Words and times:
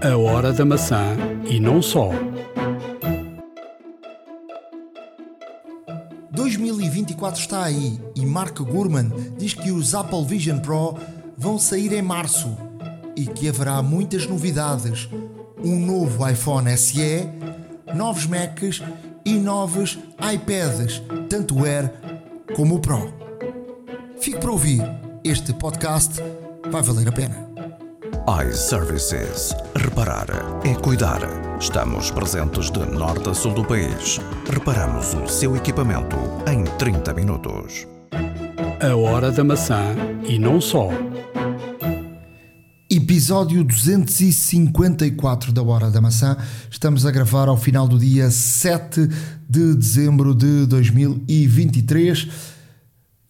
A 0.00 0.16
hora 0.16 0.52
da 0.52 0.64
maçã 0.64 1.16
e 1.44 1.58
não 1.58 1.82
só. 1.82 2.10
2024 6.30 7.40
está 7.40 7.64
aí 7.64 8.00
e 8.14 8.24
Mark 8.24 8.60
Gurman 8.60 9.10
diz 9.36 9.54
que 9.54 9.72
os 9.72 9.96
Apple 9.96 10.24
Vision 10.24 10.60
Pro 10.60 10.96
vão 11.36 11.58
sair 11.58 11.92
em 11.92 12.02
março 12.02 12.56
e 13.16 13.26
que 13.26 13.48
haverá 13.48 13.82
muitas 13.82 14.24
novidades. 14.24 15.08
Um 15.64 15.84
novo 15.84 16.28
iPhone 16.28 16.76
SE, 16.76 17.28
novos 17.92 18.24
Macs 18.26 18.80
e 19.24 19.34
novos 19.34 19.98
iPads, 20.32 21.02
tanto 21.28 21.58
o 21.58 21.64
Air 21.64 21.92
como 22.54 22.76
o 22.76 22.80
Pro. 22.80 23.12
Fique 24.20 24.38
para 24.38 24.52
ouvir, 24.52 24.80
este 25.24 25.52
podcast 25.52 26.22
vai 26.70 26.82
valer 26.82 27.08
a 27.08 27.12
pena 27.12 27.47
iServices. 28.28 29.56
Reparar 29.74 30.26
é 30.62 30.74
cuidar. 30.74 31.20
Estamos 31.58 32.10
presentes 32.10 32.70
de 32.70 32.84
norte 32.84 33.30
a 33.30 33.32
sul 33.32 33.54
do 33.54 33.64
país. 33.64 34.20
Reparamos 34.52 35.14
o 35.14 35.26
seu 35.26 35.56
equipamento 35.56 36.14
em 36.46 36.62
30 36.76 37.14
minutos. 37.14 37.88
A 38.82 38.94
hora 38.94 39.32
da 39.32 39.42
maçã 39.42 39.82
e 40.28 40.38
não 40.38 40.60
só. 40.60 40.90
Episódio 42.90 43.64
254 43.64 45.50
da 45.50 45.62
Hora 45.62 45.90
da 45.90 46.02
Maçã. 46.02 46.36
Estamos 46.70 47.06
a 47.06 47.10
gravar 47.10 47.48
ao 47.48 47.56
final 47.56 47.88
do 47.88 47.98
dia 47.98 48.30
7 48.30 49.06
de 49.48 49.74
dezembro 49.74 50.34
de 50.34 50.66
2023 50.66 52.28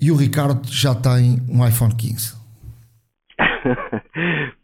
e 0.01 0.11
o 0.11 0.17
Ricardo 0.17 0.69
já 0.69 0.93
tem 0.93 1.41
um 1.49 1.65
iPhone 1.65 1.95
15. 1.95 2.37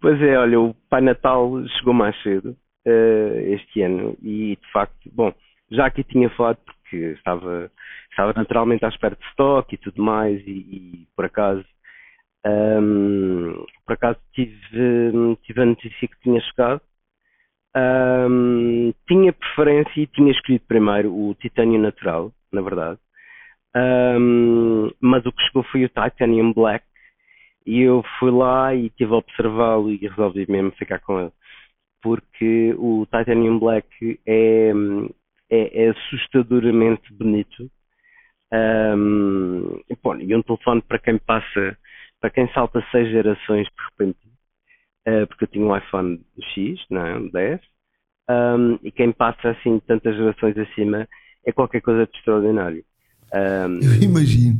pois 0.04 0.20
é, 0.20 0.36
olha, 0.36 0.60
o 0.60 0.74
Pai 0.90 1.00
Natal 1.00 1.50
chegou 1.78 1.94
mais 1.94 2.14
cedo 2.22 2.54
uh, 2.86 3.38
este 3.54 3.80
ano 3.80 4.14
e 4.22 4.54
de 4.54 4.70
facto, 4.70 5.10
bom, 5.10 5.32
já 5.70 5.86
aqui 5.86 6.04
tinha 6.04 6.28
falado 6.28 6.58
porque 6.58 6.96
estava, 7.12 7.72
estava 8.10 8.34
naturalmente 8.36 8.84
à 8.84 8.88
espera 8.88 9.16
de 9.16 9.24
stock 9.30 9.74
e 9.74 9.78
tudo 9.78 10.02
mais 10.02 10.46
e, 10.46 10.50
e 10.50 11.08
por 11.16 11.24
acaso 11.24 11.64
um, 12.46 13.64
por 13.86 13.94
acaso 13.94 14.18
tive, 14.34 15.38
tive 15.42 15.62
a 15.62 15.64
notícia 15.64 16.06
que 16.06 16.20
tinha 16.20 16.40
chegado. 16.42 16.82
Um, 17.74 18.92
tinha 19.08 19.32
preferência 19.32 20.02
e 20.02 20.06
tinha 20.06 20.32
escolhido 20.32 20.66
primeiro 20.68 21.14
o 21.16 21.34
titânio 21.36 21.80
natural, 21.80 22.30
na 22.52 22.60
verdade. 22.60 22.98
Um, 23.74 24.90
mas 25.00 25.24
o 25.24 25.32
que 25.32 25.42
chegou 25.44 25.62
foi 25.62 25.86
o 25.86 25.88
Titanium 25.88 26.52
Black 26.52 26.84
e 27.66 27.80
eu 27.80 28.04
fui 28.18 28.30
lá 28.30 28.74
e 28.74 28.86
estive 28.86 29.12
a 29.12 29.16
observá-lo 29.16 29.90
e 29.90 29.96
resolvi 29.96 30.46
mesmo 30.50 30.72
ficar 30.72 31.00
com 31.00 31.20
ele. 31.20 31.32
Porque 32.02 32.74
o 32.76 33.06
Titanium 33.06 33.58
Black 33.58 34.20
é, 34.26 34.72
é, 35.50 35.84
é 35.84 35.90
assustadoramente 35.90 37.12
bonito. 37.14 37.70
Um, 38.52 39.80
e, 39.88 39.96
bom, 40.02 40.16
e 40.16 40.34
um 40.34 40.42
telefone 40.42 40.82
para 40.82 40.98
quem 40.98 41.18
passa, 41.18 41.76
para 42.20 42.30
quem 42.30 42.48
salta 42.52 42.84
seis 42.92 43.10
gerações 43.10 43.66
de 43.66 43.84
repente, 43.90 44.18
uh, 45.08 45.26
porque 45.26 45.44
eu 45.44 45.48
tinha 45.48 45.64
um 45.64 45.76
iPhone 45.76 46.20
X, 46.54 46.84
não 46.90 47.06
é? 47.06 47.16
Um 47.16 47.28
10, 47.30 47.60
um, 48.30 48.78
e 48.82 48.92
quem 48.92 49.12
passa 49.12 49.50
assim 49.50 49.80
tantas 49.80 50.16
gerações 50.16 50.56
acima 50.56 51.08
é 51.44 51.52
qualquer 51.52 51.80
coisa 51.80 52.06
de 52.06 52.16
extraordinário. 52.16 52.84
Um, 53.34 53.80
eu 53.82 54.02
imagino. 54.02 54.58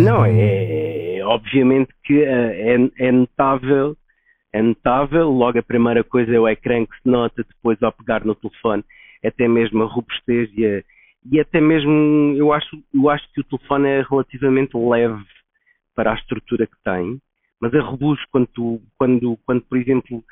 Não, 0.00 0.24
é, 0.24 1.18
é 1.18 1.24
obviamente 1.24 1.92
que 2.04 2.22
é, 2.22 2.74
é, 2.74 2.90
é, 2.98 3.12
notável, 3.12 3.96
é 4.52 4.62
notável, 4.62 5.28
logo 5.30 5.58
a 5.58 5.62
primeira 5.62 6.04
coisa 6.04 6.34
é 6.34 6.38
o 6.38 6.48
ecrã 6.48 6.84
que 6.86 6.96
se 7.02 7.08
nota 7.08 7.44
depois 7.44 7.82
ao 7.82 7.92
pegar 7.92 8.24
no 8.24 8.34
telefone, 8.34 8.84
até 9.24 9.48
mesmo 9.48 9.82
a 9.82 9.86
robustez 9.86 10.50
e, 10.56 10.66
a, 10.66 10.82
e 11.30 11.40
até 11.40 11.60
mesmo 11.60 12.34
eu 12.36 12.52
acho, 12.52 12.82
eu 12.94 13.08
acho 13.08 13.30
que 13.32 13.40
o 13.40 13.44
telefone 13.44 13.88
é 13.88 14.02
relativamente 14.02 14.76
leve 14.76 15.24
para 15.94 16.12
a 16.12 16.14
estrutura 16.14 16.66
que 16.66 16.76
tem, 16.84 17.18
mas 17.60 17.72
é 17.74 17.78
robusto 17.78 18.26
quando, 18.30 18.46
tu, 18.48 18.82
quando, 18.98 19.38
quando 19.46 19.62
por 19.62 19.78
exemplo, 19.78 20.22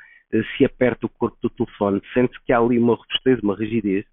se 0.57 0.65
aperta 0.65 1.05
o 1.05 1.09
corpo 1.09 1.37
do 1.41 1.49
telefone, 1.49 2.01
sente 2.13 2.39
que 2.45 2.53
há 2.53 2.59
ali 2.59 2.77
uma 2.77 2.95
robustez, 2.95 3.39
uma 3.39 3.55
rigidez, 3.55 4.05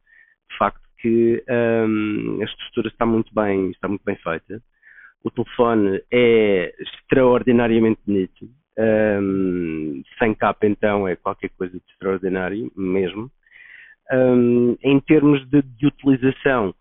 de 0.50 0.56
facto 0.58 0.80
que 1.00 1.42
hum, 1.48 2.38
a 2.40 2.44
estrutura 2.44 2.88
está 2.88 3.06
muito 3.06 3.32
bem, 3.34 3.70
está 3.70 3.88
muito 3.88 4.04
bem 4.04 4.16
feita. 4.16 4.60
O 5.28 5.30
telefone 5.30 6.02
é 6.10 6.74
extraordinariamente 6.80 8.00
bonito. 8.06 8.48
Um, 8.78 10.02
sem 10.18 10.34
capa, 10.34 10.66
então, 10.66 11.06
é 11.06 11.16
qualquer 11.16 11.50
coisa 11.50 11.74
de 11.74 11.82
extraordinário, 11.92 12.72
mesmo. 12.74 13.30
Um, 14.10 14.76
em 14.82 14.98
termos 15.00 15.46
de, 15.50 15.60
de, 15.60 15.86
utilização, 15.86 16.74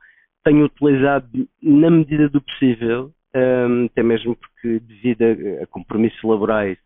tenho 0.45 0.65
utilizado 0.65 1.27
na 1.61 1.89
medida 1.89 2.29
do 2.29 2.39
possível, 2.39 3.11
um, 3.35 3.85
até 3.85 4.01
mesmo 4.01 4.35
porque, 4.35 4.79
devido 4.79 5.23
a, 5.23 5.63
a, 5.63 5.67
compromissos 5.67 6.23
laborais, 6.23 6.77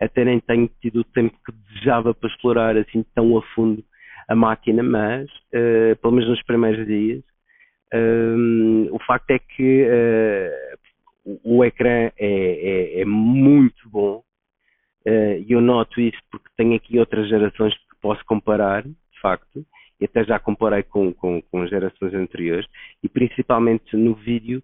até 0.00 0.24
nem 0.24 0.40
tenho 0.40 0.70
tido 0.80 1.00
o 1.00 1.04
tempo 1.04 1.36
que 1.44 1.52
desejava 1.52 2.14
para 2.14 2.30
explorar 2.30 2.76
assim 2.78 3.04
tão 3.14 3.36
a 3.36 3.42
fundo 3.54 3.84
a 4.26 4.34
máquina, 4.34 4.82
mas, 4.82 5.28
uh, 5.52 5.96
pelo 6.00 6.14
menos 6.14 6.30
nos 6.30 6.42
primeiros 6.44 6.86
dias, 6.86 7.22
o 8.92 8.98
facto 9.06 9.30
é 9.30 9.38
que 9.38 9.82
uh, 9.82 10.78
o, 11.24 11.64
ecrã 11.64 11.88
é, 11.88 12.12
é, 12.18 13.00
é 13.00 13.04
muito 13.04 13.88
bom 13.88 14.22
uh, 15.06 15.38
e 15.46 15.52
eu 15.52 15.60
noto 15.60 16.00
isso 16.00 16.18
porque 16.30 16.48
tenho 16.56 16.74
aqui 16.74 16.98
outras 16.98 17.28
gerações 17.28 17.74
que 17.74 17.96
posso 18.00 18.24
comparar, 18.24 18.82
de 18.82 19.20
facto, 19.20 19.64
e 20.00 20.06
até 20.06 20.24
já 20.24 20.38
comparei 20.38 20.82
com, 20.82 21.12
com, 21.12 21.42
com 21.42 21.66
gerações 21.66 22.14
anteriores, 22.14 22.66
e 23.02 23.08
principalmente 23.08 23.94
no 23.96 24.14
vídeo 24.14 24.62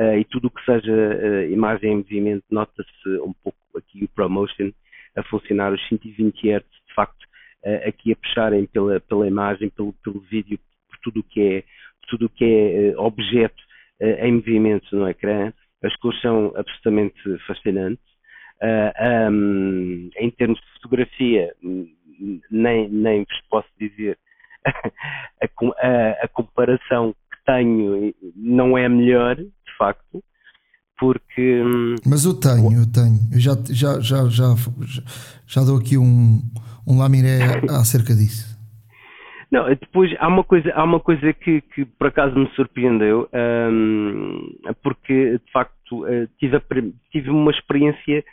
uh, 0.00 0.16
e 0.18 0.24
tudo 0.24 0.48
o 0.48 0.50
que 0.50 0.64
seja 0.64 0.92
uh, 0.92 1.52
imagem 1.52 1.92
em 1.92 1.96
movimento, 1.96 2.44
nota-se 2.50 3.08
um 3.20 3.34
pouco 3.44 3.58
aqui 3.76 4.04
o 4.04 4.08
ProMotion 4.08 4.72
a 5.16 5.22
funcionar 5.24 5.72
os 5.72 5.88
120 5.88 6.48
Hz, 6.48 6.64
de 6.88 6.94
facto, 6.94 7.22
uh, 7.64 7.88
aqui 7.88 8.12
a 8.12 8.16
puxarem 8.16 8.66
pela, 8.66 8.98
pela 9.00 9.28
imagem, 9.28 9.68
pelo, 9.68 9.92
pelo 10.02 10.20
vídeo, 10.20 10.58
por 10.88 10.98
tudo 11.02 11.20
o 11.20 11.24
que 11.24 11.40
é, 11.40 11.64
tudo 12.08 12.26
o 12.26 12.30
que 12.30 12.44
é 12.44 12.98
objeto 12.98 13.62
em 14.00 14.32
movimento 14.32 14.96
no 14.96 15.06
ecrã. 15.06 15.52
As 15.82 15.94
cores 15.96 16.20
são 16.20 16.52
absolutamente 16.56 17.20
fascinantes. 17.46 18.04
Uh, 18.62 18.92
ah, 18.96 19.28
um, 19.30 20.10
em 20.18 20.30
termos 20.32 20.58
de 20.60 20.66
fotografia, 20.74 21.54
nem, 22.50 22.90
nem 22.90 23.20
vos 23.20 23.40
posso 23.48 23.68
dizer 23.78 24.18
a, 24.66 25.46
a, 25.46 26.24
a, 26.24 26.28
comparação 26.28 27.14
que 27.32 27.44
tenho 27.46 28.14
não 28.36 28.76
é 28.76 28.84
a 28.84 28.88
melhor, 28.88 29.36
de 29.36 29.76
facto, 29.78 30.22
porque. 30.98 31.62
Hum, 31.62 31.94
Mas 32.06 32.26
eu 32.26 32.34
tenho, 32.34 32.72
eu 32.72 32.92
tenho. 32.92 33.18
Eu 33.32 33.40
já, 33.40 33.56
já, 33.70 34.00
já, 34.00 34.28
já, 34.28 34.54
já 35.46 35.62
dou 35.62 35.78
aqui 35.78 35.96
um, 35.96 36.42
um 36.86 36.98
lamiré 36.98 37.38
acerca 37.70 38.14
disso. 38.14 38.49
Não, 39.50 39.66
depois 39.68 40.14
há 40.20 40.28
uma 40.28 40.44
coisa, 40.44 40.72
há 40.74 40.84
uma 40.84 41.00
coisa 41.00 41.32
que, 41.32 41.60
que 41.60 41.84
por 41.84 42.06
acaso 42.06 42.38
me 42.38 42.48
surpreendeu, 42.50 43.28
um, 43.34 44.56
porque 44.80 45.38
de 45.38 45.52
facto 45.52 46.04
uh, 46.04 46.28
tive, 46.38 46.56
a, 46.56 46.62
tive, 47.10 47.30
uma 47.30 47.50
experiência 47.50 48.24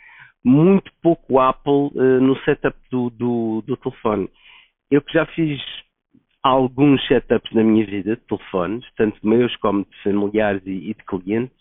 muito 0.44 0.92
pouco 1.02 1.40
Apple 1.40 1.90
uh, 1.94 2.20
no 2.20 2.36
setup 2.44 2.76
do, 2.88 3.10
do, 3.10 3.64
do, 3.66 3.76
telefone. 3.76 4.30
Eu 4.92 5.02
que 5.02 5.12
já 5.12 5.26
fiz 5.26 5.60
alguns 6.40 7.04
setups 7.08 7.52
na 7.52 7.64
minha 7.64 7.84
vida 7.84 8.14
de 8.14 8.22
telefones, 8.22 8.86
tanto 8.96 9.18
meus 9.26 9.54
como 9.56 9.84
de 9.84 10.02
familiares 10.04 10.62
e, 10.64 10.90
e 10.90 10.94
de 10.94 11.04
clientes, 11.04 11.58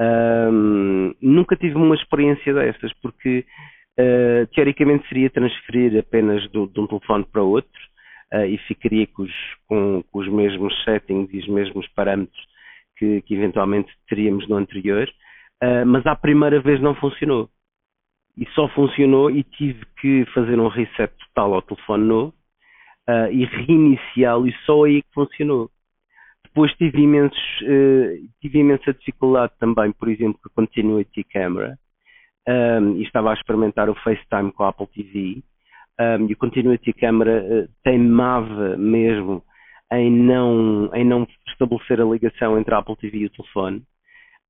um, 0.00 1.14
nunca 1.20 1.54
tive 1.54 1.74
uma 1.74 1.94
experiência 1.94 2.54
dessas, 2.54 2.94
porque 3.02 3.44
uh, 3.98 4.46
teoricamente 4.54 5.06
seria 5.06 5.28
transferir 5.28 5.98
apenas 5.98 6.50
do, 6.50 6.66
de 6.66 6.80
um 6.80 6.86
telefone 6.86 7.26
para 7.30 7.42
outro 7.42 7.90
uh, 8.32 8.44
e 8.44 8.58
ficaria 8.58 9.06
com 9.06 9.22
os, 9.22 9.32
com, 9.66 10.02
com 10.10 10.18
os, 10.18 10.28
mesmos 10.28 10.72
settings 10.84 11.32
e 11.32 11.38
os 11.38 11.48
mesmos 11.48 11.86
parâmetros 11.88 12.40
que, 12.96 13.22
que 13.22 13.34
eventualmente 13.34 13.92
teríamos 14.08 14.48
no 14.48 14.56
anterior, 14.56 15.08
uh, 15.62 15.86
mas 15.86 16.06
à 16.06 16.14
primeira 16.14 16.60
vez 16.60 16.80
não 16.80 16.94
funcionou. 16.94 17.48
E 18.36 18.46
só 18.50 18.68
funcionou 18.68 19.30
e 19.30 19.42
tive 19.42 19.84
que 20.00 20.24
fazer 20.32 20.58
um 20.58 20.68
reset 20.68 21.12
total 21.26 21.54
ao 21.54 21.62
telefone 21.62 22.04
novo 22.04 22.34
uh, 23.08 23.30
e 23.32 23.44
reiniciá-lo 23.44 24.46
e 24.46 24.54
só 24.64 24.84
aí 24.84 25.02
que 25.02 25.12
funcionou. 25.12 25.70
Depois 26.44 26.72
tive, 26.74 27.00
imensos, 27.00 27.38
tive 28.40 28.58
imensa 28.58 28.92
dificuldade 28.92 29.52
também, 29.60 29.92
por 29.92 30.08
exemplo, 30.08 30.40
com 30.42 30.48
a 30.48 30.54
Continuity 30.66 31.22
Camera, 31.22 31.78
um, 32.48 32.96
e 32.96 33.02
estava 33.04 33.30
a 33.30 33.34
experimentar 33.34 33.88
o 33.88 33.94
FaceTime 33.94 34.50
com 34.50 34.64
a 34.64 34.70
Apple 34.70 34.88
TV 34.88 35.44
um, 36.00 36.26
e 36.30 36.32
o 36.32 36.36
Continuity 36.36 36.94
Camera 36.94 37.44
uh, 37.44 37.68
teimava 37.84 38.76
mesmo 38.78 39.42
em 39.92 40.10
não, 40.10 40.90
em 40.94 41.04
não 41.04 41.26
estabelecer 41.48 42.00
a 42.00 42.04
ligação 42.04 42.58
entre 42.58 42.74
a 42.74 42.78
Apple 42.78 42.96
TV 42.96 43.18
e 43.18 43.26
o 43.26 43.30
telefone. 43.30 43.82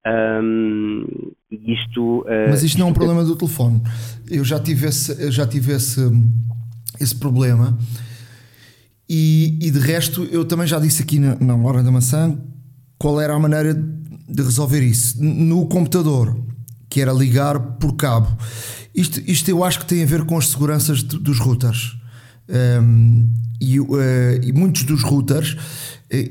Um, 0.07 1.05
isto, 1.51 2.21
uh, 2.21 2.51
Mas 2.51 2.63
isto 2.63 2.79
não 2.79 2.87
é 2.87 2.91
um 2.91 2.95
problema 2.95 3.25
do 3.25 3.35
telefone. 3.35 3.83
Eu 4.31 4.45
já 4.45 4.61
tive 4.61 4.87
esse, 4.87 5.23
eu 5.23 5.33
já 5.33 5.47
tive 5.47 5.73
esse, 5.73 6.01
esse 7.01 7.19
problema. 7.19 7.77
E, 9.09 9.59
e, 9.61 9.71
de 9.73 9.79
resto, 9.81 10.23
eu 10.31 10.45
também 10.45 10.69
já 10.69 10.79
disse 10.79 11.03
aqui 11.03 11.19
na, 11.19 11.35
na 11.35 11.57
hora 11.57 11.83
da 11.83 11.91
maçã 11.91 12.41
qual 12.97 13.21
era 13.21 13.35
a 13.35 13.39
maneira 13.41 13.75
de 13.75 14.43
resolver 14.43 14.83
isso. 14.83 15.21
No 15.21 15.67
computador, 15.67 16.37
que 16.89 17.01
era 17.01 17.13
ligar 17.13 17.59
por 17.79 17.97
cabo. 17.97 18.29
Isto, 18.95 19.21
isto 19.27 19.49
eu 19.49 19.65
acho 19.65 19.81
que 19.81 19.87
tem 19.87 20.03
a 20.03 20.07
ver 20.07 20.25
com 20.25 20.37
as 20.37 20.49
seguranças 20.49 21.03
de, 21.03 21.19
dos 21.19 21.39
routers. 21.39 21.97
Um, 22.49 23.29
e, 23.61 23.79
uh, 23.79 23.87
e, 24.43 24.53
muitos 24.53 24.83
dos 24.83 25.03
routers 25.03 25.53
uh, 25.53 25.59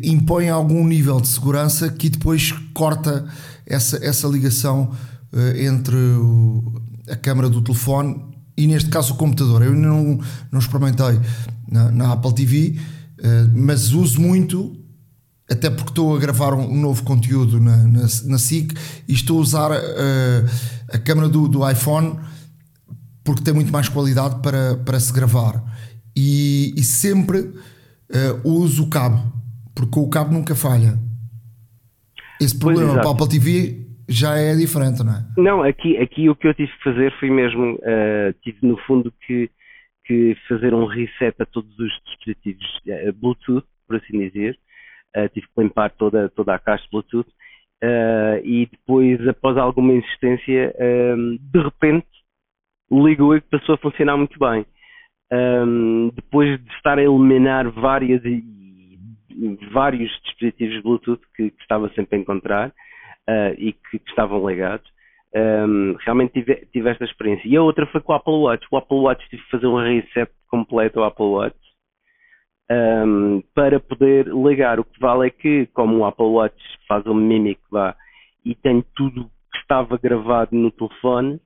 impõem 0.04 0.50
algum 0.50 0.86
nível 0.86 1.22
de 1.22 1.28
segurança 1.28 1.90
que 1.90 2.10
depois 2.10 2.52
corta 2.74 3.26
essa, 3.66 4.04
essa 4.04 4.28
ligação 4.28 4.92
uh, 5.32 5.58
entre 5.58 5.96
o, 5.96 6.82
a 7.10 7.16
câmara 7.16 7.50
do 7.50 7.62
telefone 7.62 8.22
e 8.58 8.68
neste 8.68 8.90
caso 8.90 9.14
o 9.14 9.18
computador. 9.18 9.62
Eu 9.62 9.74
não, 9.74 10.20
não 10.52 10.60
experimentei 10.60 11.20
na, 11.72 11.92
na 11.92 12.14
Apple 12.14 12.34
TV, 12.34 12.76
mas 13.54 13.92
uso 13.92 14.20
muito 14.20 14.80
até 15.50 15.70
porque 15.70 15.92
estou 15.92 16.16
a 16.16 16.20
gravar 16.20 16.54
um, 16.54 16.80
novo 16.80 17.04
conteúdo 17.04 17.60
na, 17.60 17.78
na, 17.78 18.08
na 18.26 18.38
SIC 18.38 18.78
e 19.08 19.14
estou 19.14 19.40
a 19.40 19.42
usar 19.42 19.72
uh, 19.72 20.50
a 20.94 20.98
câmera 21.00 21.28
do, 21.28 21.48
do, 21.48 21.68
iPhone 21.68 22.20
porque 23.30 23.44
tem 23.44 23.54
muito 23.54 23.72
mais 23.72 23.88
qualidade 23.88 24.42
para, 24.42 24.76
para 24.78 25.00
se 25.00 25.14
gravar. 25.14 25.64
E, 26.18 26.74
e 26.76 26.84
sempre 26.84 27.40
uh, 27.40 28.42
uso 28.44 28.84
o 28.84 28.90
cabo 28.90 29.40
porque 29.80 29.98
o 29.98 30.10
cabo 30.10 30.34
nunca 30.34 30.54
falha. 30.56 31.00
Esse 32.42 32.60
problema 32.60 32.96
para 32.96 33.08
a 33.08 33.12
Apple 33.12 33.30
TV 33.30 33.86
já 34.10 34.36
é 34.36 34.54
diferente, 34.56 35.04
não 35.04 35.14
é? 35.14 35.26
Não, 35.38 35.64
aqui, 35.64 35.98
aqui 35.98 36.30
o 36.30 36.36
que 36.36 36.48
eu 36.48 36.54
tive 36.54 36.72
que 36.72 36.84
fazer 36.84 37.14
foi 37.20 37.30
mesmo 37.30 37.76
uh, 37.76 38.34
tive 38.42 38.58
no 38.62 38.78
fundo 38.80 39.14
que, 39.26 39.50
que 40.06 40.36
fazer 40.50 40.74
um 40.74 40.86
reset 40.86 41.34
a 41.40 41.46
todos 41.46 41.72
os 41.80 41.92
dispositivos 42.06 42.66
Bluetooth, 43.22 43.66
por 43.88 43.96
assim 43.96 44.20
dizer. 44.30 44.58
Uh, 45.16 45.30
tive 45.30 45.48
que 45.48 45.62
limpar 45.62 45.92
toda, 45.92 46.30
toda 46.30 46.56
a 46.56 46.60
caixa 46.60 46.86
Bluetooth. 46.92 47.30
Uh, 47.82 48.44
e 48.44 48.68
depois, 48.70 49.26
após 49.30 49.56
alguma 49.58 49.94
insistência, 49.94 50.76
um, 51.16 51.38
de 51.40 51.62
repente 51.62 52.08
ligou 52.92 53.36
e 53.36 53.42
passou 53.42 53.76
a 53.76 53.78
funcionar 53.78 54.18
muito 54.18 54.38
bem. 54.40 54.66
Um, 55.32 56.10
depois 56.16 56.60
de 56.60 56.72
estar 56.74 56.98
a 56.98 57.04
eliminar 57.04 57.70
várias 57.70 58.24
e, 58.26 58.44
vários 59.72 60.12
dispositivos 60.24 60.82
Bluetooth 60.82 61.22
que, 61.36 61.52
que, 61.52 61.62
estava 61.62 61.90
sempre 61.90 62.18
a 62.18 62.20
encontrar 62.20 62.70
uh, 62.70 63.54
e 63.58 63.74
que, 63.74 64.00
que, 64.00 64.10
estavam 64.10 64.48
ligados, 64.50 64.90
um, 65.36 65.96
realmente 66.00 66.34
tive, 66.34 66.68
tive, 66.74 66.90
esta 66.90 67.06
experiência. 67.06 67.48
E 67.48 67.56
a 67.56 67.62
outra 67.62 67.86
foi 67.88 68.02
com 68.02 68.12
o 68.12 68.16
Apple 68.16 68.34
Watch. 68.34 68.68
O 68.72 68.78
Apple 68.78 68.98
Watch 68.98 69.30
tive 69.30 69.44
que 69.44 69.52
fazer 69.52 69.68
um 69.68 69.78
reset 69.78 70.32
completo 70.50 71.00
ao 71.00 71.06
Apple 71.06 71.26
Watch 71.26 71.58
um, 72.72 73.44
para 73.54 73.80
poder 73.80 74.28
ligar. 74.28 74.80
O 74.80 74.84
que 74.84 75.00
vale 75.00 75.28
é 75.28 75.30
que, 75.30 75.68
como 75.68 75.98
o 75.98 76.06
Apple 76.06 76.26
Watch 76.26 76.58
faz 76.88 77.06
um 77.06 77.14
mimic 77.14 77.62
lá 77.72 77.96
e 78.46 78.56
tem 78.56 78.84
tudo 78.96 79.30
que 79.52 79.60
estava 79.60 79.98
gravado 79.98 80.56
no 80.56 80.72
telefone, 80.72 81.40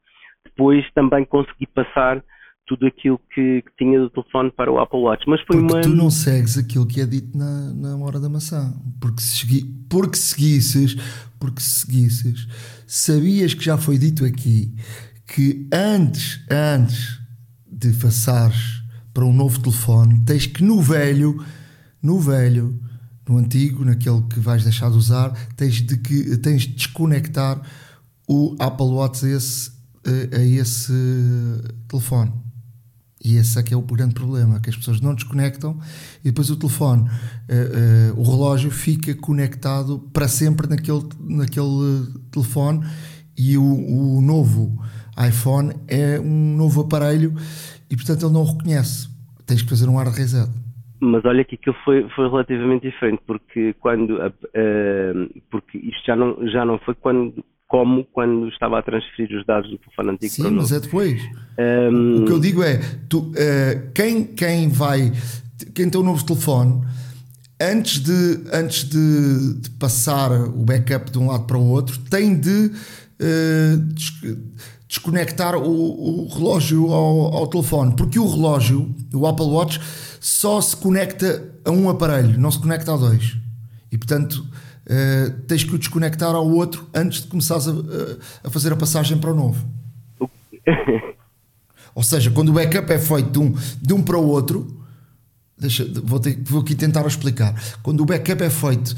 depois 0.55 0.85
também 0.93 1.25
consegui 1.25 1.67
passar 1.67 2.23
tudo 2.65 2.85
aquilo 2.85 3.19
que, 3.33 3.61
que, 3.61 3.71
tinha 3.77 3.99
do 3.99 4.09
telefone 4.09 4.51
para 4.51 4.71
o 4.71 4.79
Apple 4.79 4.99
Watch. 4.99 5.23
Mas 5.27 5.41
foi 5.41 5.57
porque 5.57 5.73
uma... 5.73 5.81
tu 5.81 5.89
não 5.89 6.09
segues 6.09 6.57
aquilo 6.57 6.87
que 6.87 7.01
é 7.01 7.05
dito 7.05 7.37
na, 7.37 7.73
na 7.73 7.97
hora 7.97 8.19
da 8.19 8.29
maçã. 8.29 8.73
Porque, 9.01 9.21
segui, 9.21 9.65
porque 9.89 10.15
seguisses, 10.15 10.95
porque 11.39 11.61
seguisses, 11.61 12.47
sabias 12.87 13.53
que 13.53 13.63
já 13.63 13.77
foi 13.77 13.97
dito 13.97 14.23
aqui 14.23 14.73
que 15.27 15.67
antes, 15.73 16.39
antes 16.49 17.19
de 17.67 17.91
passares 17.93 18.81
para 19.13 19.25
um 19.25 19.33
novo 19.33 19.59
telefone, 19.61 20.23
tens 20.25 20.45
que 20.45 20.63
no 20.63 20.81
velho, 20.81 21.43
no 22.01 22.19
velho, 22.19 22.79
no 23.27 23.37
antigo, 23.37 23.83
naquele 23.83 24.21
que 24.23 24.39
vais 24.39 24.63
deixar 24.63 24.89
de 24.89 24.97
usar, 24.97 25.31
tens 25.55 25.81
de 25.81 25.97
que 25.97 26.37
tens 26.37 26.63
de 26.63 26.75
desconectar 26.75 27.61
o 28.27 28.55
Apple 28.59 28.87
Watch 28.87 29.25
esse, 29.25 29.71
a 30.05 30.39
esse 30.39 30.93
telefone. 31.87 32.31
E 33.23 33.37
esse 33.37 33.57
é 33.57 33.63
que 33.63 33.73
é 33.73 33.77
o 33.77 33.81
grande 33.81 34.13
problema, 34.13 34.59
que 34.59 34.69
as 34.69 34.75
pessoas 34.75 34.99
não 34.99 35.15
desconectam 35.15 35.79
e 36.25 36.29
depois 36.29 36.49
o 36.49 36.59
telefone, 36.59 37.03
uh, 37.03 38.17
uh, 38.17 38.19
o 38.19 38.23
relógio 38.23 38.69
fica 38.69 39.15
conectado 39.15 39.99
para 40.11 40.27
sempre 40.27 40.67
naquele, 40.67 41.03
naquele 41.21 42.11
telefone 42.29 42.85
e 43.37 43.57
o, 43.57 43.63
o 43.63 44.21
novo 44.21 44.77
iPhone 45.17 45.73
é 45.87 46.19
um 46.19 46.57
novo 46.57 46.81
aparelho 46.81 47.33
e 47.89 47.95
portanto 47.95 48.25
ele 48.25 48.33
não 48.33 48.41
o 48.41 48.57
reconhece. 48.57 49.07
Tens 49.47 49.61
que 49.61 49.69
fazer 49.69 49.87
um 49.87 49.95
hard 49.95 50.13
reset. 50.13 50.49
Mas 50.99 51.23
olha 51.23 51.45
que 51.45 51.55
aquilo 51.55 51.75
foi, 51.85 52.07
foi 52.09 52.29
relativamente 52.29 52.89
diferente, 52.89 53.21
porque 53.25 53.73
quando 53.79 54.17
uh, 54.17 55.41
porque 55.49 55.77
isto 55.77 56.05
já 56.05 56.15
não, 56.15 56.45
já 56.49 56.65
não 56.65 56.77
foi 56.79 56.95
quando 56.95 57.43
como 57.73 58.05
quando 58.13 58.49
estava 58.49 58.77
a 58.77 58.83
transferir 58.83 59.35
os 59.35 59.43
dados 59.47 59.67
do 59.67 59.79
telefone 59.79 60.11
antigo 60.11 60.31
Sim, 60.31 60.43
para 60.43 60.51
o 60.51 60.55
mas 60.57 60.71
é 60.71 60.79
depois. 60.79 61.19
Um... 61.57 62.21
O 62.21 62.25
que 62.25 62.31
eu 62.31 62.39
digo 62.39 62.61
é, 62.61 62.77
tu, 63.09 63.21
uh, 63.21 63.91
quem, 63.95 64.25
quem 64.25 64.69
vai, 64.69 65.11
quem 65.73 65.89
tem 65.89 65.99
um 65.99 66.03
novo 66.03 66.23
telefone, 66.23 66.85
antes 67.59 67.99
de, 67.99 68.43
antes 68.53 68.87
de, 68.87 69.59
de, 69.59 69.69
passar 69.71 70.31
o 70.31 70.63
backup 70.63 71.09
de 71.09 71.17
um 71.17 71.29
lado 71.29 71.45
para 71.45 71.57
o 71.57 71.67
outro, 71.67 71.97
tem 72.11 72.39
de 72.39 72.71
uh, 73.19 73.93
desconectar 74.87 75.55
o, 75.55 76.25
o 76.25 76.27
relógio 76.27 76.93
ao, 76.93 77.33
ao, 77.33 77.47
telefone, 77.47 77.95
porque 77.95 78.19
o 78.19 78.29
relógio, 78.29 78.93
o 79.11 79.25
Apple 79.25 79.47
Watch, 79.47 79.81
só 80.21 80.61
se 80.61 80.77
conecta 80.77 81.51
a 81.65 81.71
um 81.71 81.89
aparelho, 81.89 82.39
não 82.39 82.51
se 82.51 82.59
conecta 82.59 82.93
a 82.93 82.97
dois. 82.97 83.35
E 83.91 83.97
portanto 83.97 84.45
uh, 84.87 85.41
tens 85.47 85.63
que 85.63 85.73
o 85.73 85.77
desconectar 85.77 86.33
ao 86.35 86.47
outro 86.49 86.87
antes 86.93 87.21
de 87.21 87.27
começares 87.27 87.67
a, 87.67 87.71
a 88.45 88.49
fazer 88.49 88.73
a 88.73 88.75
passagem 88.75 89.17
para 89.17 89.31
o 89.31 89.35
novo. 89.35 89.65
Ou 91.95 92.03
seja, 92.03 92.31
quando 92.31 92.49
o 92.49 92.53
backup 92.53 92.91
é 92.91 92.99
feito 92.99 93.29
de 93.29 93.39
um, 93.39 93.55
de 93.81 93.93
um 93.93 94.01
para 94.01 94.17
o 94.17 94.27
outro, 94.27 94.83
deixa, 95.57 95.87
vou, 96.03 96.19
ter, 96.19 96.41
vou 96.43 96.61
aqui 96.61 96.75
tentar 96.75 97.05
explicar. 97.05 97.53
Quando 97.83 98.01
o 98.01 98.05
backup 98.05 98.43
é 98.43 98.49
feito 98.49 98.95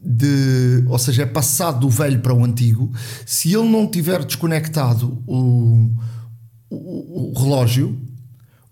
de, 0.00 0.84
ou 0.88 0.98
seja, 0.98 1.22
é 1.22 1.26
passado 1.26 1.80
do 1.80 1.88
velho 1.88 2.20
para 2.20 2.34
o 2.34 2.44
antigo, 2.44 2.92
se 3.24 3.54
ele 3.54 3.68
não 3.68 3.86
tiver 3.86 4.24
desconectado 4.24 5.22
o, 5.26 5.90
o, 6.68 7.30
o, 7.30 7.38
relógio, 7.38 7.98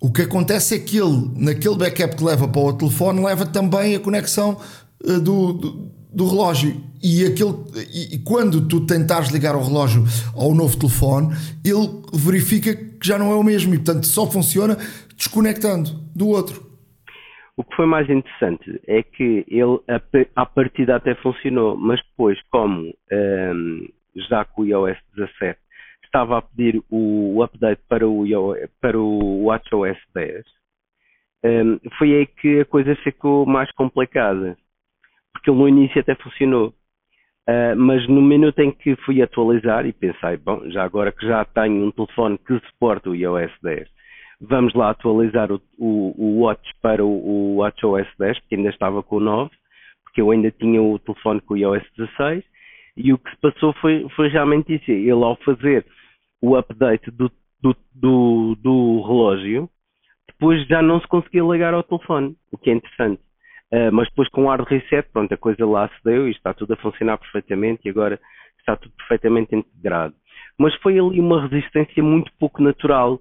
o 0.01 0.11
que 0.11 0.23
acontece 0.23 0.75
é 0.75 0.79
que 0.79 0.99
ele, 0.99 1.31
naquele 1.37 1.77
backup 1.77 2.17
que 2.17 2.25
leva 2.25 2.49
para 2.49 2.61
o 2.61 2.73
telefone, 2.73 3.25
leva 3.25 3.47
também 3.47 3.95
a 3.95 4.01
conexão 4.01 4.59
do, 5.01 5.53
do, 5.53 5.92
do, 6.15 6.29
relógio. 6.29 6.81
E, 7.03 7.25
aquele, 7.27 7.53
e, 8.15 8.19
quando 8.25 8.67
tu 8.69 8.87
tentares 8.87 9.31
ligar 9.31 9.57
o 9.57 9.63
relógio 9.63 10.05
ao 10.37 10.55
novo 10.55 10.79
telefone, 10.79 11.35
ele 11.65 12.03
verifica 12.13 12.75
que 12.75 13.07
já 13.07 13.19
não 13.19 13.33
é 13.33 13.35
o 13.35 13.43
mesmo 13.43 13.75
e, 13.75 13.79
portanto, 13.79 14.07
só 14.07 14.31
funciona 14.31 14.77
desconectando 15.17 15.91
do 16.15 16.29
outro. 16.29 16.73
O 17.57 17.65
que 17.65 17.77
foi 17.77 17.87
mais 17.87 18.09
interessante 18.09 18.81
é 18.87 19.03
que 19.03 19.45
ele, 19.47 19.79
a, 20.37 20.47
partida 20.47 20.97
até 20.97 21.15
funcionou, 21.17 21.77
mas 21.77 22.01
depois, 22.11 22.39
como 22.51 22.81
um, 22.81 22.93
ehm, 23.11 23.89
já 24.29 24.45
com 24.45 24.63
o 24.63 24.67
iOS 24.67 24.97
17 25.17 25.59
estava 26.05 26.39
a 26.39 26.43
pedir 26.43 26.83
o, 26.91 27.43
update 27.43 27.81
para 27.89 28.07
o, 28.07 28.25
para 28.81 28.99
o 28.99 29.45
WatchOS 29.45 29.97
10, 30.15 30.45
um, 31.45 31.79
foi 31.99 32.15
aí 32.15 32.27
que 32.27 32.61
a 32.61 32.65
coisa 32.65 32.95
ficou 32.97 33.47
mais 33.47 33.71
complicada. 33.73 34.57
Porque 35.43 35.51
no 35.51 35.69
início 35.69 36.01
até 36.01 36.15
funcionou. 36.15 36.73
Uh, 37.49 37.75
mas 37.77 38.07
no 38.07 38.23
minuto 38.23 38.61
em 38.61 38.71
que 38.71 38.95
fui 39.05 39.21
atualizar 39.21 39.85
e 39.85 39.93
pensei, 39.93 40.37
bom, 40.37 40.71
já 40.71 40.85
agora 40.85 41.11
que 41.11 41.27
já 41.27 41.45
tenho 41.45 41.85
um 41.85 41.91
telefone 41.91 42.39
que 42.39 42.57
suporta 42.61 43.11
o 43.11 43.17
iOS 43.17 43.51
10 43.61 43.89
vamos 44.43 44.75
lá 44.75 44.91
atualizar 44.91 45.53
o, 45.53 45.63
o, 45.79 46.15
o 46.19 46.41
Watch 46.41 46.69
para 46.83 47.05
o, 47.05 47.09
o 47.09 47.57
WatchOS 47.59 48.09
10, 48.19 48.41
porque 48.41 48.57
ainda 48.57 48.71
estava 48.71 49.03
com 49.03 49.17
o 49.17 49.21
9, 49.21 49.51
porque 50.03 50.21
eu 50.21 50.31
ainda 50.31 50.51
tinha 50.51 50.83
o 50.83 50.99
telefone 50.99 51.41
com 51.41 51.55
o 51.55 51.57
iOS 51.57 51.83
16, 51.97 52.45
e 52.97 53.13
o 53.13 53.19
que 53.19 53.31
se 53.31 53.37
passou 53.37 53.73
foi, 53.75 54.07
foi 54.15 54.29
realmente 54.29 54.75
isso. 54.75 54.91
Ele, 54.91 55.13
ao 55.13 55.37
fazer 55.37 55.87
o 56.43 56.57
update 56.57 57.11
do, 57.13 57.31
do, 57.63 57.77
do, 57.95 58.57
do 58.57 59.03
relógio, 59.03 59.71
depois 60.27 60.67
já 60.67 60.83
não 60.83 61.01
se 61.01 61.07
conseguia 61.07 61.43
ligar 61.43 61.73
ao 61.73 61.85
telefone, 61.85 62.37
o 62.51 62.59
que 62.59 62.71
é 62.71 62.75
interessante. 62.75 63.23
Uh, 63.73 63.91
mas 63.93 64.09
depois 64.09 64.29
com 64.29 64.45
o 64.45 64.49
hard 64.49 64.67
reset, 64.69 65.09
pronto, 65.13 65.33
a 65.33 65.37
coisa 65.37 65.65
lá 65.65 65.89
se 65.89 66.05
deu 66.05 66.29
e 66.29 66.31
está 66.31 66.53
tudo 66.53 66.75
a 66.75 66.77
funcionar 66.77 67.17
perfeitamente 67.17 67.83
e 67.85 67.91
agora 67.91 68.21
está 68.59 68.77
tudo 68.77 68.95
perfeitamente 68.97 69.55
integrado. 69.55 70.15
Mas 70.59 70.75
foi 70.77 70.99
ali 70.99 71.19
uma 71.19 71.49
resistência 71.49 72.03
muito 72.03 72.31
pouco 72.39 72.63
natural 72.63 73.19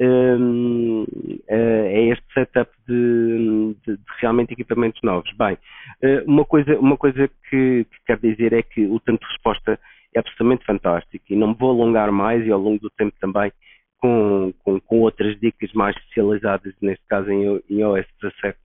um, 0.00 1.04
é 1.46 2.08
este 2.08 2.24
setup 2.32 2.70
de, 2.88 3.76
de, 3.86 3.96
de, 3.96 4.02
realmente 4.18 4.52
equipamentos 4.52 5.00
novos. 5.02 5.30
Bem, 5.36 5.54
uh, 6.02 6.24
uma 6.26 6.44
coisa, 6.44 6.78
uma 6.78 6.96
coisa 6.96 7.28
que, 7.28 7.84
que 7.84 8.04
quero 8.06 8.20
dizer 8.22 8.52
é 8.54 8.62
que 8.62 8.86
o 8.86 8.98
tempo 9.00 9.20
de 9.20 9.30
resposta 9.32 9.78
é 10.14 10.18
absolutamente 10.18 10.64
fantástico 10.64 11.24
e 11.28 11.36
não 11.36 11.48
me 11.48 11.54
vou 11.54 11.70
alongar 11.70 12.10
mais 12.10 12.44
e 12.46 12.50
ao 12.50 12.58
longo 12.58 12.80
do 12.80 12.90
tempo 12.90 13.14
também 13.20 13.52
com, 13.98 14.52
com, 14.64 14.80
com, 14.80 15.00
outras 15.00 15.38
dicas 15.38 15.70
mais 15.74 15.94
especializadas, 15.96 16.74
neste 16.80 17.06
caso 17.06 17.30
em, 17.30 17.60
em 17.68 17.84
OS 17.84 18.06
17 18.22 18.58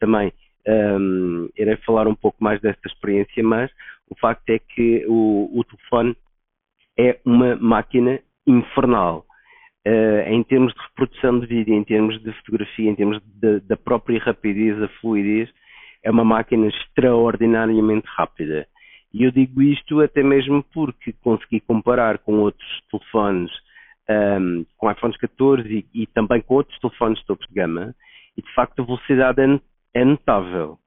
também. 0.00 0.32
Um, 0.68 1.48
irei 1.56 1.76
falar 1.78 2.06
um 2.06 2.14
pouco 2.14 2.44
mais 2.44 2.60
desta 2.60 2.86
experiência, 2.86 3.42
mas 3.42 3.70
o 4.10 4.14
facto 4.16 4.50
é 4.50 4.58
que 4.58 5.04
o, 5.08 5.48
o 5.52 5.64
telefone 5.64 6.14
é 6.98 7.18
uma 7.24 7.56
máquina 7.56 8.20
infernal. 8.46 9.24
Uh, 9.86 10.28
em 10.28 10.42
termos 10.42 10.74
de 10.74 10.80
reprodução 10.80 11.40
de 11.40 11.46
vídeo, 11.46 11.74
em 11.74 11.84
termos 11.84 12.22
de 12.22 12.32
fotografia, 12.32 12.90
em 12.90 12.94
termos 12.94 13.22
da 13.66 13.76
própria 13.76 14.20
rapidez, 14.20 14.82
a 14.82 14.88
fluidez, 15.00 15.48
é 16.02 16.10
uma 16.10 16.24
máquina 16.24 16.66
extraordinariamente 16.66 18.06
rápida. 18.16 18.66
E 19.12 19.24
eu 19.24 19.30
digo 19.30 19.62
isto 19.62 20.00
até 20.00 20.22
mesmo 20.22 20.62
porque 20.72 21.14
consegui 21.22 21.60
comparar 21.60 22.18
com 22.18 22.40
outros 22.40 22.68
telefones, 22.90 23.50
um, 24.08 24.66
com 24.76 24.90
iPhones 24.90 25.16
14 25.16 25.86
e, 25.94 26.02
e, 26.02 26.06
também 26.06 26.40
com 26.42 26.54
outros 26.54 26.78
telefones 26.78 27.22
topo 27.24 27.46
de 27.46 27.54
gama, 27.54 27.94
e 28.36 28.42
de 28.42 28.54
facto 28.54 28.80
a 28.80 28.84
velocidade 28.84 29.40
é, 29.40 29.60
é 29.94 30.04
notável. 30.04 30.78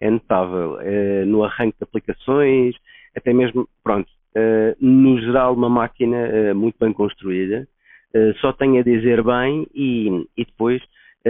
É 0.00 0.10
notável. 0.10 0.74
Uh, 0.74 1.26
no 1.26 1.44
arranque 1.44 1.78
de 1.78 1.84
aplicações, 1.84 2.74
até 3.16 3.32
mesmo, 3.32 3.68
pronto, 3.82 4.08
uh, 4.36 4.76
no 4.80 5.20
geral, 5.20 5.54
uma 5.54 5.68
máquina 5.68 6.16
uh, 6.16 6.54
muito 6.54 6.76
bem 6.78 6.92
construída. 6.92 7.66
só 8.40 8.52
tenho 8.52 8.80
a 8.80 8.82
dizer 8.82 9.22
bem 9.22 9.66
e, 9.74 10.08
e 10.36 10.44
depois, 10.44 10.80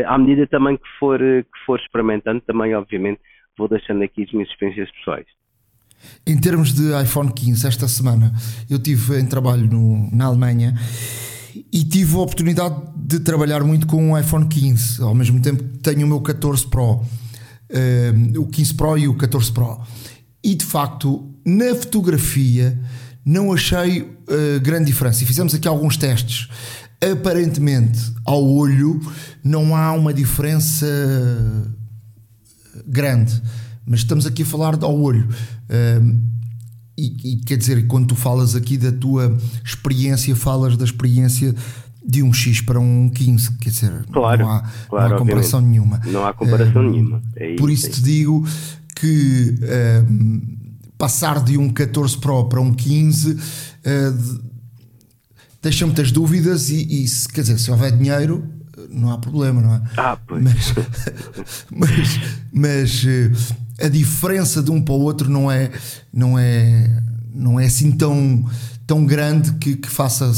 à 0.06 0.16
medida 0.18 0.46
também 0.46 0.76
que 0.76 0.88
for, 0.98 1.18
que 1.18 1.64
for 1.64 1.80
experimentando, 1.80 2.40
também, 2.42 2.74
obviamente, 2.74 3.20
vou 3.58 3.68
deixando 3.68 4.02
aqui 4.04 4.22
as 4.22 4.32
minhas 4.32 4.48
experiências 4.50 4.90
pessoais. 4.92 5.26
Em 6.26 6.38
termos 6.40 6.74
de 6.74 6.92
iPhone 7.02 7.32
15, 7.32 7.66
esta 7.66 7.88
semana 7.88 8.30
eu 8.70 8.80
tive 8.80 9.18
em 9.18 9.26
trabalho 9.26 9.66
no, 9.66 10.08
na 10.14 10.26
Alemanha 10.26 10.74
e 11.72 11.84
tive 11.84 12.14
a 12.16 12.18
oportunidade 12.18 12.74
de 12.96 13.20
trabalhar 13.20 13.62
muito 13.62 13.86
com 13.86 14.12
o 14.12 14.18
iPhone 14.18 14.46
15. 14.46 15.02
Ao 15.02 15.14
mesmo 15.14 15.40
tempo 15.40 15.62
tenho 15.78 16.04
o 16.04 16.08
meu 16.08 16.20
14 16.20 16.66
Pro, 16.66 16.94
uh, 16.94 18.40
o 18.40 18.46
15 18.46 18.74
Pro 18.74 18.98
e 18.98 19.08
o 19.08 19.14
14 19.14 19.52
Pro. 19.52 19.80
E 20.42 20.54
de 20.54 20.64
facto, 20.64 21.28
na 21.44 21.74
fotografia, 21.74 22.78
não 23.24 23.52
achei 23.52 24.02
uh, 24.02 24.60
grande 24.62 24.86
diferença. 24.86 25.22
E 25.22 25.26
fizemos 25.26 25.54
aqui 25.54 25.68
alguns 25.68 25.96
testes. 25.96 26.48
Aparentemente, 27.00 28.00
ao 28.24 28.44
olho, 28.44 29.00
não 29.44 29.76
há 29.76 29.92
uma 29.92 30.12
diferença 30.12 30.86
grande 32.86 33.40
mas 33.86 34.00
estamos 34.00 34.26
aqui 34.26 34.42
a 34.42 34.46
falar 34.46 34.82
ao 34.82 35.00
olho. 35.00 35.28
E, 36.96 37.32
e, 37.32 37.36
quer 37.36 37.56
dizer, 37.56 37.86
quando 37.86 38.08
tu 38.08 38.16
falas 38.16 38.54
aqui 38.54 38.76
da 38.76 38.92
tua 38.92 39.36
experiência, 39.64 40.34
falas 40.34 40.76
da 40.76 40.84
experiência 40.84 41.54
de 42.04 42.22
um 42.22 42.32
X 42.32 42.60
para 42.60 42.78
um 42.78 43.08
15, 43.08 43.58
quer 43.58 43.70
dizer, 43.70 44.04
claro, 44.12 44.42
não 44.42 44.50
há, 44.50 44.62
claro, 44.88 45.08
não 45.08 45.16
há 45.16 45.18
comparação 45.18 45.60
nenhuma. 45.60 46.00
Não 46.06 46.26
há 46.26 46.32
comparação 46.32 46.82
nenhuma. 46.82 47.22
É 47.34 47.50
isso, 47.50 47.56
por 47.56 47.70
isso 47.70 47.86
é 47.86 47.90
te 47.90 48.02
digo 48.02 48.46
que 48.94 49.58
passar 50.96 51.42
de 51.42 51.58
um 51.58 51.68
14 51.68 52.16
Pro 52.18 52.48
para 52.48 52.60
um 52.60 52.72
15 52.72 53.32
uh, 53.32 54.40
deixa 55.62 55.84
muitas 55.84 56.10
dúvidas 56.10 56.70
e, 56.70 57.04
e 57.04 57.08
se, 57.08 57.28
quer 57.28 57.42
dizer, 57.42 57.58
se 57.58 57.70
houver 57.70 57.96
dinheiro 57.96 58.44
não 58.90 59.10
há 59.10 59.18
problema, 59.18 59.60
não 59.60 59.74
é? 59.74 59.82
Ah, 59.96 60.16
pois. 60.26 60.42
Mas, 60.42 60.74
mas, 61.70 62.20
mas 62.52 63.06
a 63.80 63.88
diferença 63.88 64.62
de 64.62 64.70
um 64.70 64.80
para 64.80 64.94
o 64.94 65.00
outro 65.00 65.30
não 65.30 65.50
é, 65.50 65.70
não 66.12 66.38
é, 66.38 67.02
não 67.32 67.60
é 67.60 67.66
assim 67.66 67.92
tão, 67.92 68.44
tão 68.86 69.04
grande 69.04 69.52
que, 69.54 69.76
que 69.76 69.88
faça 69.88 70.32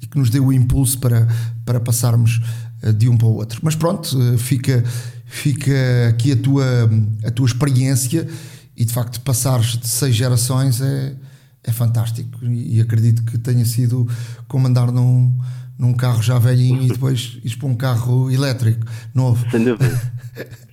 e 0.00 0.06
que 0.06 0.18
nos 0.18 0.30
dê 0.30 0.40
o 0.40 0.52
impulso 0.52 0.98
para, 0.98 1.26
para 1.64 1.80
passarmos 1.80 2.40
eh, 2.82 2.92
de 2.92 3.08
um 3.08 3.16
para 3.16 3.26
o 3.26 3.34
outro. 3.34 3.60
Mas 3.62 3.74
pronto, 3.74 4.16
eh, 4.22 4.38
fica, 4.38 4.82
fica 5.26 6.08
aqui 6.08 6.32
a 6.32 6.36
tua, 6.36 6.90
a 7.24 7.30
tua 7.30 7.46
experiência 7.46 8.26
e 8.76 8.84
de 8.84 8.92
facto 8.92 9.20
passares 9.20 9.78
de 9.78 9.88
seis 9.88 10.14
gerações 10.14 10.80
é, 10.80 11.14
é 11.64 11.72
fantástico 11.72 12.44
e 12.44 12.80
acredito 12.80 13.22
que 13.24 13.38
tenha 13.38 13.64
sido 13.64 14.08
como 14.48 14.66
andar 14.66 14.90
num, 14.92 15.36
num 15.78 15.92
carro 15.92 16.22
já 16.22 16.38
velhinho 16.38 16.82
e 16.82 16.88
depois 16.88 17.38
ir 17.44 17.56
para 17.56 17.68
um 17.68 17.74
carro 17.74 18.30
elétrico 18.30 18.86
novo. 19.14 19.44
Sem 19.50 19.64
dúvida, 19.64 20.12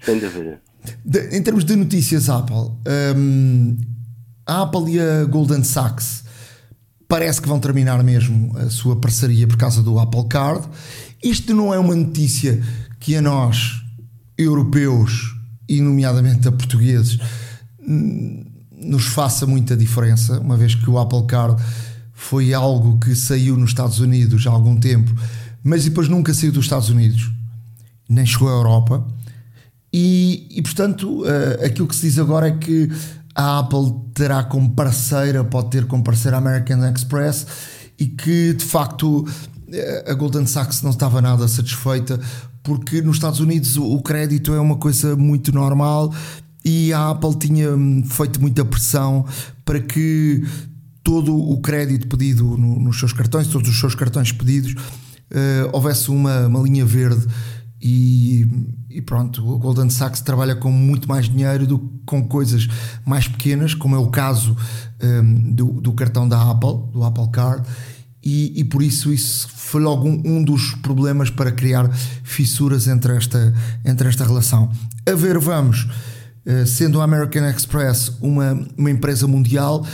sem 0.02 0.20
dúvida. 0.20 0.73
De, 1.04 1.36
em 1.36 1.42
termos 1.42 1.64
de 1.64 1.76
notícias 1.76 2.30
Apple, 2.30 2.72
um, 3.16 3.78
a 4.46 4.62
Apple 4.64 4.94
e 4.94 5.00
a 5.00 5.26
Golden 5.26 5.64
Sachs 5.64 6.24
parece 7.08 7.42
que 7.42 7.48
vão 7.48 7.60
terminar 7.60 8.04
mesmo 8.04 8.58
a 8.58 8.70
sua 8.70 8.96
parceria 8.96 9.48
por 9.48 9.58
causa 9.58 9.82
do 9.82 10.00
Apple 10.00 10.26
Card. 10.28 10.68
Isto 11.24 11.54
não 11.54 11.74
é 11.74 11.80
uma 11.80 11.96
notícia 11.96 12.62
que 13.00 13.16
a 13.16 13.22
nós, 13.22 13.82
europeus 14.38 15.36
e 15.70 15.80
nomeadamente 15.80 16.48
a 16.48 16.52
portugueses, 16.52 17.20
nos 18.76 19.06
faça 19.06 19.46
muita 19.46 19.78
diferença, 19.78 20.40
uma 20.40 20.58
vez 20.58 20.76
que 20.76 20.90
o 20.90 20.98
Apple 20.98 21.26
Card 21.28 21.62
foi 22.14 22.54
algo 22.54 22.98
que 23.00 23.16
saiu 23.16 23.58
nos 23.58 23.72
Estados 23.72 24.00
Unidos 24.00 24.48
há 24.48 24.52
algum 24.52 24.80
tempo, 24.80 25.14
mas 25.64 25.84
depois 25.84 26.10
nunca 26.10 26.34
saiu 26.34 26.52
dos 26.52 26.66
Estados 26.66 26.90
Unidos, 26.90 27.32
nem 28.10 28.26
chegou 28.26 28.50
à 28.50 28.52
Europa. 28.52 29.06
E, 29.94 30.48
e 30.50 30.62
portanto, 30.64 31.22
uh, 31.22 31.64
aquilo 31.64 31.88
que 31.88 31.96
se 31.96 32.08
diz 32.08 32.18
agora 32.18 32.48
é 32.48 32.52
que 32.52 32.90
a 33.36 33.60
Apple 33.60 33.94
terá 34.14 34.44
como 34.44 34.72
parceira, 34.72 35.44
pode 35.44 35.70
ter 35.70 35.86
como 35.86 36.04
parceira 36.04 36.38
a 36.38 36.40
American 36.40 36.88
Express 36.90 37.46
e 38.00 38.08
que 38.08 38.54
de 38.54 38.64
facto 38.64 39.26
eh, 39.72 40.06
a 40.08 40.14
Goldman 40.14 40.46
Sachs 40.46 40.82
não 40.82 40.92
estava 40.92 41.22
nada 41.22 41.48
satisfeita 41.48 42.20
porque 42.62 43.02
nos 43.02 43.18
Estados 43.18 43.40
Unidos 43.40 43.76
o 43.78 44.02
crédito 44.02 44.54
é 44.54 44.60
uma 44.60 44.78
coisa 44.78 45.16
muito 45.16 45.52
normal 45.52 46.14
e 46.64 46.94
a 46.94 47.10
Apple 47.10 47.36
tinha 47.36 47.72
hum, 47.72 48.04
feito 48.06 48.40
muita 48.40 48.64
pressão 48.64 49.26
para 49.66 49.80
que 49.80 50.44
todo 51.04 51.36
o 51.36 51.60
crédito 51.60 52.08
pedido 52.08 52.58
no, 52.58 52.80
nos 52.80 52.98
seus 52.98 53.14
cartões, 53.14 53.48
todos 53.48 53.70
os 53.70 53.80
seus 53.80 53.94
cartões 53.94 54.32
pedidos, 54.32 54.74
uh, 54.74 55.70
houvesse 55.74 56.10
uma, 56.10 56.48
uma 56.48 56.62
linha 56.62 56.86
verde 56.86 57.28
e, 57.82 58.48
e, 58.94 59.02
pronto, 59.02 59.46
o 59.48 59.58
Golden 59.58 59.90
Sachs 59.90 60.22
trabalha 60.22 60.56
com 60.56 60.72
muito 60.72 61.08
mais 61.08 61.28
dinheiro 61.28 61.66
do 61.66 61.80
que 61.80 61.94
com 62.06 62.28
coisas 62.28 62.68
mais 63.06 63.28
pequenas, 63.28 63.74
como 63.74 63.96
é 63.96 64.00
o 64.00 64.08
caso 64.08 64.56
um, 65.02 65.52
do, 65.54 65.82
do, 65.82 65.94
cartão 65.94 66.28
da 66.28 66.52
Apple, 66.52 66.92
do 66.92 67.04
Apple 67.04 67.30
Card, 67.32 67.68
e, 68.24 68.60
e 68.60 68.64
por 68.64 68.84
isso 68.84 69.12
isso 69.12 69.50
foi 69.50 69.82
logo 69.82 70.08
um, 70.08 70.22
um, 70.24 70.44
dos 70.44 70.76
problemas 70.76 71.30
para 71.30 71.52
criar 71.52 71.90
fissuras 72.24 72.88
entre 72.88 73.16
esta, 73.16 73.54
entre 73.84 74.08
esta 74.08 74.24
relação. 74.24 74.72
A 75.10 75.16
ver, 75.16 75.40
vamos, 75.40 75.88
uh, 76.46 76.66
sendo 76.68 77.02
a 77.02 77.04
American 77.04 77.50
Express 77.50 78.18
uma, 78.22 78.54
uma 78.78 78.92
empresa 78.92 79.28
mundial, 79.28 79.86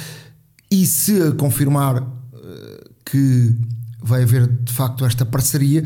e 0.71 0.85
se 0.85 1.31
confirmar 1.31 2.01
uh, 2.01 2.09
que 3.05 3.55
vai 4.01 4.23
haver 4.23 4.47
de 4.47 4.71
facto 4.71 5.05
esta 5.05 5.25
parceria 5.25 5.83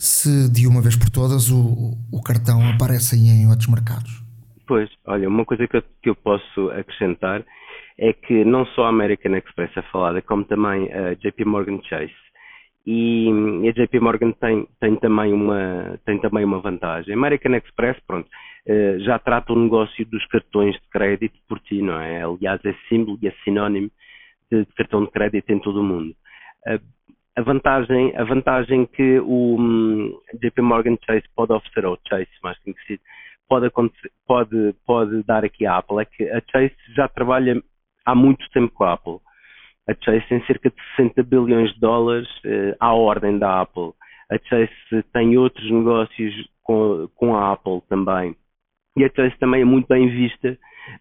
se 0.00 0.50
de 0.50 0.66
uma 0.66 0.80
vez 0.80 0.96
por 0.96 1.10
todas 1.10 1.50
o, 1.50 1.92
o 2.10 2.22
cartão 2.22 2.66
aparece 2.70 3.16
em 3.16 3.46
outros 3.46 3.68
mercados. 3.68 4.24
Pois, 4.66 4.88
olha, 5.04 5.28
uma 5.28 5.44
coisa 5.44 5.68
que 5.68 5.76
eu, 5.76 5.82
que 6.02 6.08
eu 6.08 6.14
posso 6.14 6.70
acrescentar 6.70 7.44
é 7.98 8.14
que 8.14 8.42
não 8.42 8.64
só 8.64 8.84
a 8.84 8.88
American 8.88 9.36
Express 9.36 9.76
é 9.76 9.82
falada, 9.92 10.22
como 10.22 10.42
também 10.44 10.90
a 10.90 11.12
JP 11.12 11.44
Morgan 11.44 11.80
Chase. 11.82 12.14
E, 12.86 13.28
e 13.62 13.68
a 13.68 13.72
JP 13.72 14.00
Morgan 14.00 14.32
tem, 14.32 14.66
tem, 14.80 14.96
também 14.96 15.34
uma, 15.34 16.00
tem 16.06 16.18
também 16.18 16.44
uma 16.46 16.60
vantagem. 16.60 17.12
A 17.12 17.16
American 17.18 17.54
Express, 17.56 18.00
pronto, 18.06 18.26
eh, 18.66 18.96
já 19.00 19.18
trata 19.18 19.52
o 19.52 19.62
negócio 19.62 20.06
dos 20.06 20.24
cartões 20.28 20.74
de 20.76 20.88
crédito 20.90 21.38
por 21.46 21.60
ti, 21.60 21.82
não 21.82 22.00
é? 22.00 22.22
Aliás, 22.22 22.58
é 22.64 22.74
símbolo 22.88 23.18
e 23.20 23.28
é 23.28 23.34
sinónimo 23.44 23.90
de 24.50 24.64
cartão 24.74 25.04
de 25.04 25.10
crédito 25.10 25.50
em 25.50 25.58
todo 25.58 25.80
o 25.80 25.84
mundo 25.84 26.16
a 27.36 27.42
vantagem, 27.42 28.16
a 28.16 28.24
vantagem 28.24 28.86
que 28.86 29.20
o 29.20 29.56
um, 29.58 30.20
JP 30.34 30.60
Morgan 30.62 30.96
Chase 31.04 31.24
pode 31.34 31.52
oferecer, 31.52 31.86
ou 31.86 31.98
Chase 32.08 32.28
mais 32.42 32.58
conhecido, 32.58 33.00
pode, 33.48 33.70
pode, 34.26 34.74
pode 34.86 35.22
dar 35.24 35.44
aqui 35.44 35.66
à 35.66 35.78
Apple 35.78 36.00
é 36.00 36.04
que 36.04 36.28
a 36.30 36.40
Chase 36.50 36.74
já 36.94 37.08
trabalha 37.08 37.62
há 38.04 38.14
muito 38.14 38.48
tempo 38.50 38.72
com 38.74 38.84
a 38.84 38.92
Apple. 38.92 39.18
A 39.88 39.94
Chase 40.04 40.26
tem 40.28 40.44
cerca 40.46 40.70
de 40.70 40.76
60 40.96 41.22
bilhões 41.22 41.72
de 41.74 41.80
dólares 41.80 42.28
eh, 42.44 42.76
à 42.78 42.94
ordem 42.94 43.38
da 43.38 43.62
Apple. 43.62 43.92
A 44.30 44.38
Chase 44.48 45.02
tem 45.12 45.36
outros 45.36 45.68
negócios 45.70 46.34
com, 46.62 47.08
com 47.16 47.34
a 47.34 47.52
Apple 47.52 47.80
também. 47.88 48.36
E 48.96 49.04
a 49.04 49.10
Chase 49.10 49.36
também 49.38 49.62
é 49.62 49.64
muito 49.64 49.88
bem 49.88 50.08
vista 50.08 50.56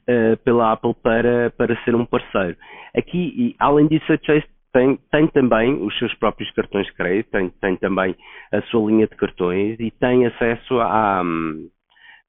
uh, 0.08 0.38
pela 0.38 0.72
Apple 0.72 0.96
para, 0.96 1.52
para 1.52 1.76
ser 1.84 1.94
um 1.96 2.06
parceiro. 2.06 2.58
Aqui, 2.96 3.56
além 3.60 3.88
disso, 3.88 4.12
a 4.12 4.18
Chase 4.18 4.46
tem, 4.72 4.98
tem 5.12 5.28
também 5.28 5.74
os 5.84 5.98
seus 5.98 6.14
próprios 6.16 6.52
cartões 6.52 6.86
de 6.88 6.94
crédito, 6.94 7.32
tem, 7.32 7.50
tem 7.50 7.76
também 7.78 8.16
a 8.52 8.62
sua 8.64 8.90
linha 8.90 9.08
de 9.08 9.16
cartões 9.16 9.80
e 9.80 9.92
tem 9.92 10.26
acesso 10.26 10.80
a, 10.80 11.24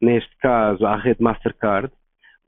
neste 0.00 0.34
caso, 0.38 0.86
à 0.86 0.96
rede 0.96 1.22
Mastercard, 1.22 1.92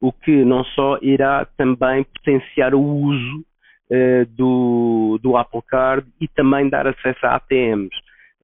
o 0.01 0.13
que 0.13 0.45
não 0.45 0.65
só 0.65 0.99
irá 1.01 1.45
também 1.57 2.05
potenciar 2.05 2.75
o 2.75 2.81
uso 2.81 3.45
uh, 3.91 4.27
do, 4.31 5.19
do 5.23 5.37
Apple 5.37 5.63
Card 5.69 6.07
e 6.21 6.27
também 6.27 6.69
dar 6.69 6.87
acesso 6.87 7.25
a 7.25 7.37
ATMs. 7.37 7.95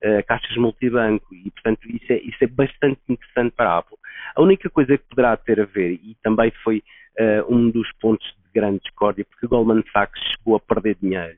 uh, 0.05 0.25
caixas 0.27 0.57
multibanco 0.57 1.35
e, 1.35 1.51
portanto, 1.51 1.81
isso 1.89 2.13
é, 2.13 2.19
isso 2.19 2.45
é 2.45 2.47
bastante 2.47 3.01
interessante 3.09 3.53
para 3.57 3.71
a 3.71 3.79
Apple. 3.79 3.97
A 4.37 4.43
única 4.43 4.71
coisa 4.71 4.97
que 4.97 5.09
poderá 5.09 5.37
ter 5.37 5.61
a 5.61 5.65
ver, 5.65 5.95
e 5.95 6.17
também 6.23 6.53
foi 6.63 6.83
uh, 7.19 7.55
um 7.55 7.71
dos 7.71 7.91
pontos 8.01 8.27
de 8.27 8.53
grande 8.53 8.81
discórdia, 8.81 9.25
porque 9.25 9.47
Goldman 9.47 9.83
Sachs 9.93 10.21
chegou 10.31 10.57
a 10.57 10.61
perder 10.61 10.97
dinheiro 11.01 11.37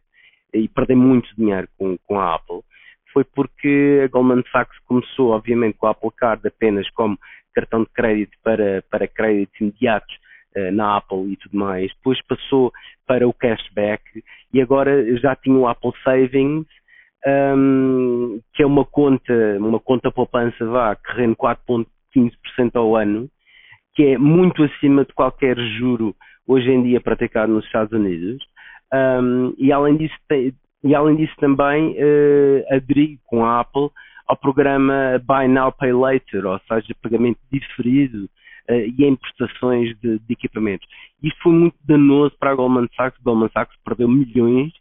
e 0.53 0.69
perder 0.69 0.97
muito 0.97 1.29
dinheiro 1.37 1.69
com, 1.79 1.97
com 2.07 2.19
a 2.19 2.35
Apple, 2.35 2.61
foi 3.13 3.25
porque 3.25 4.03
a 4.05 4.09
Goldman 4.09 4.45
Sachs 4.51 4.79
começou, 4.87 5.31
obviamente, 5.31 5.77
com 5.79 5.87
a 5.87 5.91
Apple 5.91 6.11
Card 6.17 6.47
apenas 6.47 6.89
como 6.91 7.19
cartão 7.55 7.83
de 7.83 7.91
crédito 7.91 8.37
para, 8.43 8.83
para 8.91 9.09
créditos 9.09 9.61
imediatos 9.61 10.15
uh, 10.57 10.73
na 10.73 10.97
Apple 10.97 11.33
e 11.33 11.37
tudo 11.37 11.57
mais. 11.57 11.93
Depois 11.95 12.21
passou 12.27 12.73
para 13.07 13.27
o 13.27 13.33
cashback 13.33 14.03
e 14.53 14.61
agora 14.61 15.17
já 15.19 15.35
tinha 15.35 15.57
o 15.57 15.67
Apple 15.67 15.93
Savings, 16.05 16.67
um, 17.27 18.41
que 18.55 18.63
é 18.63 18.67
uma 18.67 18.85
conta, 18.85 19.59
uma 19.59 19.81
conta 19.81 20.11
poupança, 20.11 20.65
vá, 20.67 20.95
que 20.95 21.13
rende 21.13 21.37
4,15% 21.37 22.77
ao 22.77 22.97
ano, 22.97 23.29
que 24.01 24.07
é 24.07 24.17
muito 24.17 24.63
acima 24.63 25.05
de 25.05 25.13
qualquer 25.13 25.59
juro 25.77 26.17
hoje 26.47 26.71
em 26.71 26.83
dia 26.83 27.03
praticado 27.03 27.53
nos 27.53 27.67
Estados 27.67 27.93
Unidos. 27.93 28.43
Um, 28.91 29.55
e 29.59 29.71
além 29.71 29.99
disso, 29.99 30.15
tem, 30.27 30.55
e 30.83 30.95
além 30.95 31.17
disso 31.17 31.35
também 31.39 31.91
uh, 31.91 32.75
aderi 32.75 33.19
com 33.27 33.45
a 33.45 33.61
Apple 33.61 33.91
ao 34.27 34.39
programa 34.39 35.21
Buy 35.23 35.49
Now 35.49 35.71
Pay 35.71 35.93
Later, 35.93 36.47
ou 36.47 36.59
seja, 36.61 36.97
pagamento 37.03 37.39
diferido 37.53 38.25
uh, 38.71 38.73
e 38.73 39.05
em 39.05 39.15
prestações 39.17 39.95
de, 40.01 40.19
de, 40.19 40.33
equipamentos. 40.33 40.89
Isto 41.23 41.43
foi 41.43 41.53
muito 41.53 41.77
danoso 41.85 42.35
para 42.41 42.53
a 42.53 42.55
Goldman 42.55 42.89
Sachs. 42.97 43.21
Goldman 43.23 43.51
Sachs 43.53 43.77
perdeu 43.85 44.09
milhões 44.09 44.73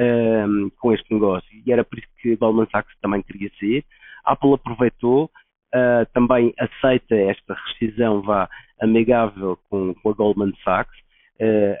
uh, 0.00 0.70
com 0.80 0.90
este 0.90 1.12
negócio 1.12 1.50
e 1.66 1.70
era 1.70 1.84
por 1.84 1.98
isso 1.98 2.08
que 2.22 2.32
a 2.32 2.36
Goldman 2.36 2.68
Sachs 2.72 2.96
também 3.02 3.20
queria 3.20 3.50
sair. 3.60 3.84
A 4.24 4.32
Apple 4.32 4.54
aproveitou, 4.54 5.30
uh, 5.74 6.06
também 6.12 6.54
aceita 6.58 7.14
esta 7.14 7.54
rescisão 7.54 8.22
vá 8.22 8.48
amigável 8.80 9.58
com, 9.68 9.94
com 9.94 10.10
a 10.10 10.12
Goldman 10.12 10.52
Sachs, 10.64 11.04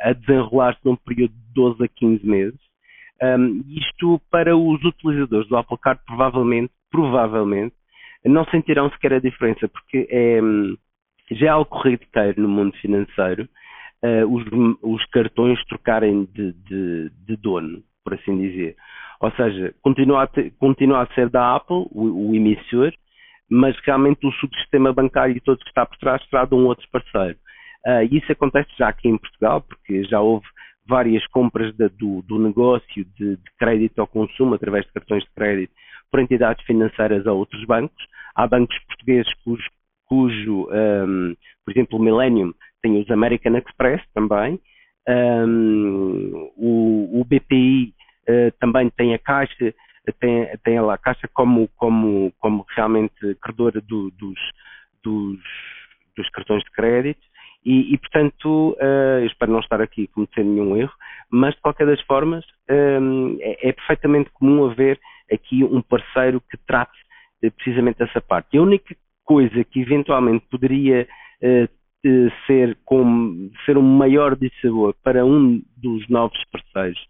a 0.02 0.12
desenrolar-se 0.12 0.80
num 0.84 0.96
período 0.96 1.32
de 1.32 1.54
12 1.54 1.84
a 1.84 1.88
15 1.88 2.26
meses 2.26 2.58
um, 3.22 3.64
isto 3.68 4.20
para 4.30 4.56
os 4.56 4.82
utilizadores 4.84 5.48
do 5.48 5.56
Apple 5.56 5.78
Card 5.78 6.00
provavelmente, 6.06 6.72
provavelmente, 6.90 7.74
não 8.24 8.44
sentirão 8.46 8.90
sequer 8.90 9.14
a 9.14 9.18
diferença, 9.20 9.68
porque 9.68 10.06
é, 10.10 10.40
já 11.30 11.46
é 11.46 11.50
algo 11.50 11.70
corriqueiro 11.70 12.42
no 12.42 12.48
mundo 12.48 12.76
financeiro 12.78 13.48
uh, 14.02 14.26
os, 14.26 14.44
os, 14.82 15.04
cartões 15.06 15.62
trocarem 15.66 16.24
de, 16.32 16.52
de, 16.52 17.10
de, 17.26 17.36
dono, 17.36 17.82
por 18.02 18.14
assim 18.14 18.36
dizer. 18.36 18.76
Ou 19.20 19.30
seja, 19.32 19.74
continua 19.82 20.24
a, 20.24 20.26
ter, 20.26 20.52
continua 20.58 21.02
a 21.02 21.14
ser 21.14 21.28
da 21.30 21.54
Apple, 21.54 21.86
o, 21.92 22.30
o 22.30 22.34
emissor, 22.34 22.92
mas 23.50 23.76
realmente 23.84 24.26
o 24.26 24.32
subsistema 24.32 24.92
bancário 24.92 25.40
todo 25.42 25.58
que 25.58 25.68
está 25.68 25.84
por 25.84 25.96
trás 25.98 26.22
será 26.28 26.44
de 26.44 26.54
um 26.54 26.66
outro 26.66 26.86
parceiro. 26.90 27.38
Uh, 27.86 28.02
isso 28.10 28.32
acontece 28.32 28.70
já 28.78 28.88
aqui 28.88 29.08
em 29.08 29.18
Portugal, 29.18 29.60
porque 29.60 30.04
já 30.04 30.20
houve 30.20 30.46
várias 30.86 31.26
compras 31.28 31.74
do, 31.76 32.22
do, 32.22 32.38
negócio 32.38 33.04
de, 33.16 33.36
de, 33.36 33.50
crédito 33.58 33.98
ao 33.98 34.06
consumo 34.06 34.54
através 34.54 34.86
de 34.86 34.92
cartões 34.92 35.22
de 35.24 35.30
crédito 35.34 35.72
por 36.10 36.20
entidades 36.20 36.64
financeiras 36.64 37.26
a 37.26 37.32
outros 37.32 37.64
bancos. 37.64 38.04
Há 38.34 38.46
bancos 38.46 38.78
portugueses 38.86 39.32
cujo, 39.44 39.64
cujo 40.06 40.68
um, 40.70 41.34
por 41.64 41.70
exemplo, 41.70 41.98
o 41.98 42.02
Millennium 42.02 42.52
tem 42.82 43.00
os 43.00 43.10
American 43.10 43.56
Express 43.56 44.02
também. 44.14 44.60
Um, 45.08 46.50
o, 46.56 47.20
o, 47.20 47.24
BPI 47.24 47.94
uh, 48.28 48.32
eh, 48.32 48.50
também 48.58 48.88
tem 48.90 49.14
a 49.14 49.18
Caixa, 49.18 49.74
tem, 50.12 50.46
tem 50.62 50.78
a 50.78 50.98
Caixa 50.98 51.28
como, 51.32 51.68
como, 51.76 52.32
como 52.38 52.66
realmente 52.74 53.34
credora 53.40 53.80
do, 53.80 54.10
dos, 54.12 54.38
dos, 55.02 55.38
dos 56.16 56.28
cartões 56.30 56.62
de 56.62 56.70
crédito. 56.70 57.20
E, 57.64 57.94
e 57.94 57.98
portanto, 57.98 58.76
uh, 58.78 59.24
espero 59.24 59.52
não 59.52 59.60
estar 59.60 59.80
aqui 59.80 60.04
a 60.04 60.14
cometer 60.14 60.44
nenhum 60.44 60.76
erro, 60.76 60.92
mas 61.30 61.54
de 61.54 61.60
qualquer 61.62 61.86
das 61.86 62.00
formas, 62.02 62.44
um, 62.70 63.38
é, 63.40 63.68
é, 63.68 63.72
perfeitamente 63.72 64.30
comum 64.34 64.70
haver 64.70 65.00
aqui 65.32 65.64
um 65.64 65.80
parceiro 65.80 66.42
que 66.50 66.58
trate 66.66 66.92
uh, 67.42 67.50
precisamente 67.52 68.02
essa 68.02 68.20
parte. 68.20 68.58
A 68.58 68.62
única 68.62 68.94
coisa 69.24 69.64
que 69.64 69.80
eventualmente 69.80 70.44
poderia 70.50 71.08
uh, 71.42 72.30
ser, 72.46 72.76
com, 72.84 73.50
ser 73.64 73.78
um 73.78 73.82
maior 73.82 74.36
dissabor 74.36 74.94
para 75.02 75.24
um 75.24 75.62
dos 75.74 76.06
novos 76.10 76.38
parceiros 76.52 77.02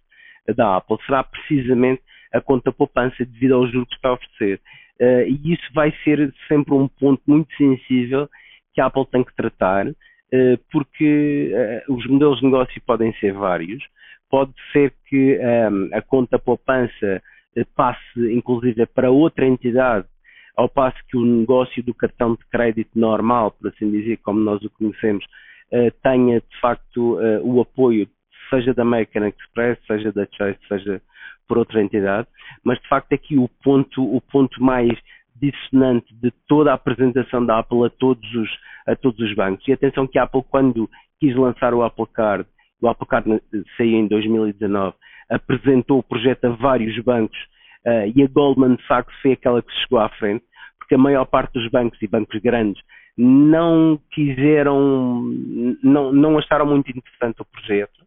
da 0.56 0.76
Apple 0.76 0.98
será 1.04 1.24
precisamente 1.24 2.02
a 2.34 2.40
conta 2.40 2.72
poupança 2.72 3.24
devido 3.24 3.54
ao 3.54 3.66
juro 3.66 3.86
que 3.86 3.94
está 3.94 4.10
a 4.10 4.14
oferecer. 4.14 4.60
e 5.00 5.52
isso 5.52 5.72
vai 5.72 5.92
ser 6.04 6.32
sempre 6.48 6.74
um 6.74 6.88
ponto 6.88 7.22
muito 7.26 7.54
sensível 7.56 8.28
que 8.74 8.80
a 8.80 8.86
Apple 8.86 9.06
tem 9.06 9.24
que 9.24 9.34
tratar 9.34 9.86
eh, 10.34 10.58
porque 10.72 11.52
eh, 11.54 11.84
os 11.88 12.04
modelos 12.08 12.40
de 12.40 12.46
negócio 12.46 12.82
podem 12.84 13.12
ser 13.20 13.32
vários. 13.32 13.84
Pode 14.28 14.52
ser 14.72 14.92
que 15.06 15.38
um, 15.38 15.84
ehm, 15.84 15.88
a 15.92 16.02
conta 16.02 16.40
poupança 16.40 17.22
passe, 17.76 18.32
inclusive, 18.32 18.84
para 18.86 19.12
outra 19.12 19.46
entidade, 19.46 20.08
ao 20.56 20.68
passo 20.68 20.98
que 21.08 21.16
o 21.16 21.24
negócio 21.24 21.84
do 21.84 21.94
cartão 21.94 22.34
de 22.34 22.44
crédito 22.50 22.98
normal, 22.98 23.52
por 23.52 23.68
assim 23.68 23.88
dizer, 23.88 24.16
como 24.24 24.40
nós 24.40 24.60
o 24.62 24.70
conhecemos, 24.70 25.24
tenha 26.02 26.40
de 26.40 26.60
facto 26.60 27.16
o 27.44 27.60
apoio, 27.60 28.08
seja 28.50 28.74
da 28.74 28.82
American 28.82 29.28
Express, 29.28 29.78
seja 29.86 30.10
da 30.10 30.26
Chase, 30.32 30.58
seja 30.68 31.00
por 31.46 31.58
outra 31.58 31.82
entidade, 31.82 32.28
mas 32.64 32.78
de 32.80 32.88
facto 32.88 33.12
aqui 33.12 33.36
o 33.38 33.48
ponto, 33.62 34.02
o 34.02 34.20
ponto 34.20 34.62
mais 34.62 34.92
dissonante 35.36 36.14
de 36.14 36.30
toda 36.48 36.70
a 36.70 36.74
apresentação 36.74 37.44
da 37.44 37.58
Apple 37.58 37.84
a 37.84 37.90
todos 37.90 38.34
os, 38.34 38.50
a 38.86 38.94
todos 38.96 39.18
os 39.20 39.34
bancos. 39.34 39.66
E 39.66 39.72
atenção 39.72 40.06
que 40.06 40.18
a 40.18 40.24
Apple, 40.24 40.42
quando 40.48 40.88
quis 41.20 41.34
lançar 41.34 41.74
o 41.74 41.82
Apple 41.82 42.06
Card, 42.12 42.46
o 42.80 42.88
Apple 42.88 43.06
Card 43.06 43.42
saiu 43.76 43.98
em 43.98 44.06
2019, 44.06 44.94
apresentou 45.30 45.98
o 45.98 46.02
projeto 46.02 46.44
a 46.44 46.50
vários 46.50 46.96
bancos 47.02 47.38
uh, 47.86 48.12
e 48.14 48.22
a 48.22 48.26
Goldman 48.26 48.78
Sachs 48.86 49.14
foi 49.20 49.32
aquela 49.32 49.62
que 49.62 49.72
chegou 49.80 49.98
à 49.98 50.08
frente, 50.10 50.44
porque 50.78 50.94
a 50.94 50.98
maior 50.98 51.24
parte 51.24 51.52
dos 51.54 51.70
bancos 51.70 52.00
e 52.02 52.06
bancos 52.06 52.40
grandes 52.40 52.82
não 53.16 53.98
quiseram, 54.10 55.22
não, 55.82 56.12
não 56.12 56.38
acharam 56.38 56.66
muito 56.66 56.90
interessante 56.90 57.40
o 57.40 57.44
projeto. 57.44 58.04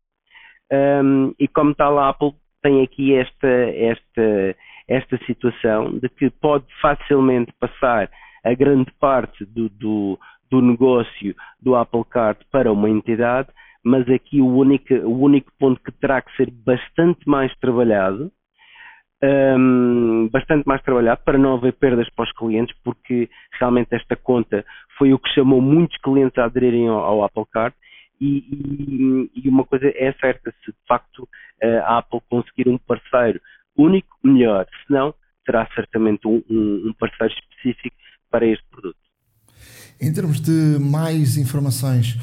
Um, 0.72 1.34
e 1.40 1.48
como 1.48 1.74
tal, 1.74 1.98
a 1.98 2.10
Apple 2.10 2.34
tem 2.62 2.84
aqui 2.84 3.16
esta, 3.16 3.48
esta, 3.48 4.56
esta 4.88 5.18
situação 5.26 5.98
de 5.98 6.10
que 6.10 6.30
pode 6.30 6.66
facilmente 6.82 7.52
passar 7.60 8.10
a 8.44 8.54
grande 8.54 8.92
parte 9.00 9.46
do, 9.46 9.70
do, 9.70 10.20
do 10.50 10.62
negócio 10.62 11.36
do 11.62 11.76
Apple 11.76 12.06
Card 12.10 12.40
para 12.52 12.72
uma 12.72 12.90
entidade, 12.90 13.50
mas 13.84 14.08
aqui 14.10 14.42
o 14.42 14.48
único, 14.48 14.94
o 14.94 15.22
único 15.22 15.52
ponto 15.60 15.82
que 15.82 15.92
terá 15.92 16.22
que 16.22 16.36
ser 16.36 16.52
bastante 16.52 17.28
mais 17.28 17.54
trabalhado, 17.58 18.32
um, 19.24 20.30
bastante 20.32 20.66
mais 20.68 20.82
trabalhado 20.84 21.22
para 21.24 21.38
não 21.38 21.56
haver 21.56 21.74
perdas 21.74 22.10
para 22.16 22.26
os 22.26 22.32
clientes, 22.34 22.76
porque 22.84 23.30
realmente 23.60 23.96
esta 23.96 24.16
conta 24.16 24.64
foi 24.98 25.14
o 25.14 25.20
que 25.20 25.30
chamou 25.30 25.62
muitos 25.62 25.98
clientes 25.98 26.38
a 26.38 26.46
aderirem 26.46 26.88
ao, 26.88 27.00
ao 27.00 27.24
Apple 27.24 27.46
Card. 27.52 27.76
E, 28.20 28.38
e, 28.38 29.32
e, 29.36 29.50
uma 29.50 29.64
coisa 29.64 29.88
é 29.88 30.12
certa, 30.14 30.54
se 30.64 30.72
de 30.72 30.78
facto 30.88 31.28
a 31.86 32.00
Apple 32.00 32.22
conseguir 32.30 32.68
um 32.68 32.78
parceiro 32.78 33.40
único, 33.78 34.18
melhor. 34.24 34.66
Se 34.66 34.94
não, 34.94 35.14
terá 35.46 35.68
certamente 35.74 36.28
um, 36.28 36.44
um, 36.50 36.94
parceiro 37.00 37.34
específico 37.34 37.96
para 38.30 38.46
este 38.46 38.66
produto. 38.70 38.98
Em 40.00 40.14
termos 40.14 40.40
de 40.40 40.78
mais 40.80 41.38
informações 41.38 42.18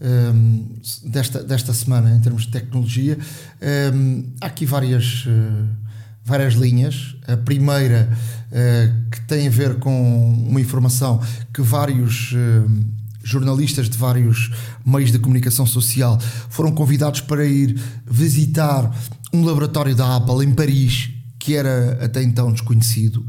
um, 0.00 0.80
desta, 1.10 1.44
desta 1.44 1.72
semana, 1.72 2.10
em 2.10 2.20
termos 2.20 2.46
de 2.46 2.52
tecnologia, 2.52 3.18
um, 3.94 4.34
há 4.40 4.46
aqui 4.46 4.64
várias, 4.64 5.26
uh, 5.26 5.68
várias 6.24 6.54
linhas. 6.54 7.16
A 7.28 7.36
primeira, 7.36 8.08
uh, 8.50 9.10
que 9.10 9.20
tem 9.28 9.46
a 9.46 9.50
ver 9.50 9.78
com 9.78 10.32
uma 10.48 10.60
informação 10.60 11.20
que 11.54 11.60
vários. 11.60 12.32
Uh, 12.32 12.99
jornalistas 13.22 13.88
de 13.88 13.96
vários 13.96 14.50
meios 14.84 15.12
de 15.12 15.18
comunicação 15.18 15.66
social 15.66 16.18
foram 16.48 16.72
convidados 16.72 17.20
para 17.20 17.44
ir 17.44 17.80
visitar 18.06 18.90
um 19.32 19.44
laboratório 19.44 19.94
da 19.94 20.16
Apple 20.16 20.44
em 20.44 20.52
Paris, 20.52 21.10
que 21.38 21.54
era 21.54 22.04
até 22.04 22.22
então 22.22 22.52
desconhecido, 22.52 23.24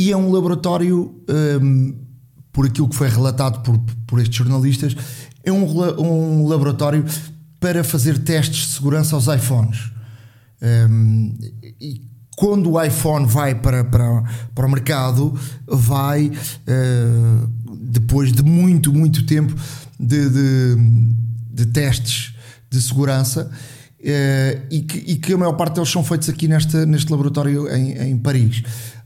e 0.00 0.10
é 0.10 0.16
um 0.16 0.32
laboratório, 0.32 1.14
um, 1.60 1.94
por 2.52 2.66
aquilo 2.66 2.88
que 2.88 2.96
foi 2.96 3.08
relatado 3.08 3.62
por, 3.62 3.78
por 4.06 4.18
estes 4.18 4.36
jornalistas, 4.36 4.96
é 5.44 5.52
um, 5.52 5.64
um 6.00 6.48
laboratório 6.48 7.04
para 7.58 7.84
fazer 7.84 8.18
testes 8.18 8.60
de 8.60 8.74
segurança 8.74 9.14
aos 9.14 9.26
iPhones. 9.26 9.90
Um, 10.62 11.36
e 11.80 12.02
quando 12.34 12.70
o 12.72 12.82
iPhone 12.82 13.26
vai 13.26 13.54
para, 13.54 13.84
para, 13.84 14.22
para 14.54 14.66
o 14.66 14.70
mercado, 14.70 15.38
vai 15.66 16.28
uh, 16.28 17.50
depois 17.90 18.32
de 18.32 18.42
muito, 18.42 18.92
muito 18.92 19.26
tempo 19.26 19.54
de, 19.98 20.28
de, 20.30 20.76
de 21.52 21.66
testes 21.66 22.34
de 22.70 22.80
segurança. 22.80 23.50
Uh, 24.00 24.66
e, 24.70 24.80
que, 24.80 24.98
e, 24.98 25.16
que, 25.16 25.32
a 25.34 25.36
maior 25.36 25.52
parte 25.52 25.74
deles 25.74 25.90
são 25.90 26.02
feitos 26.02 26.28
aqui 26.30 26.48
neste, 26.48 26.86
neste 26.86 27.10
laboratório 27.10 27.68
em, 27.68 28.10
em 28.10 28.18
Paris. 28.18 28.62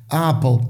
A 0.09 0.29
Apple 0.29 0.61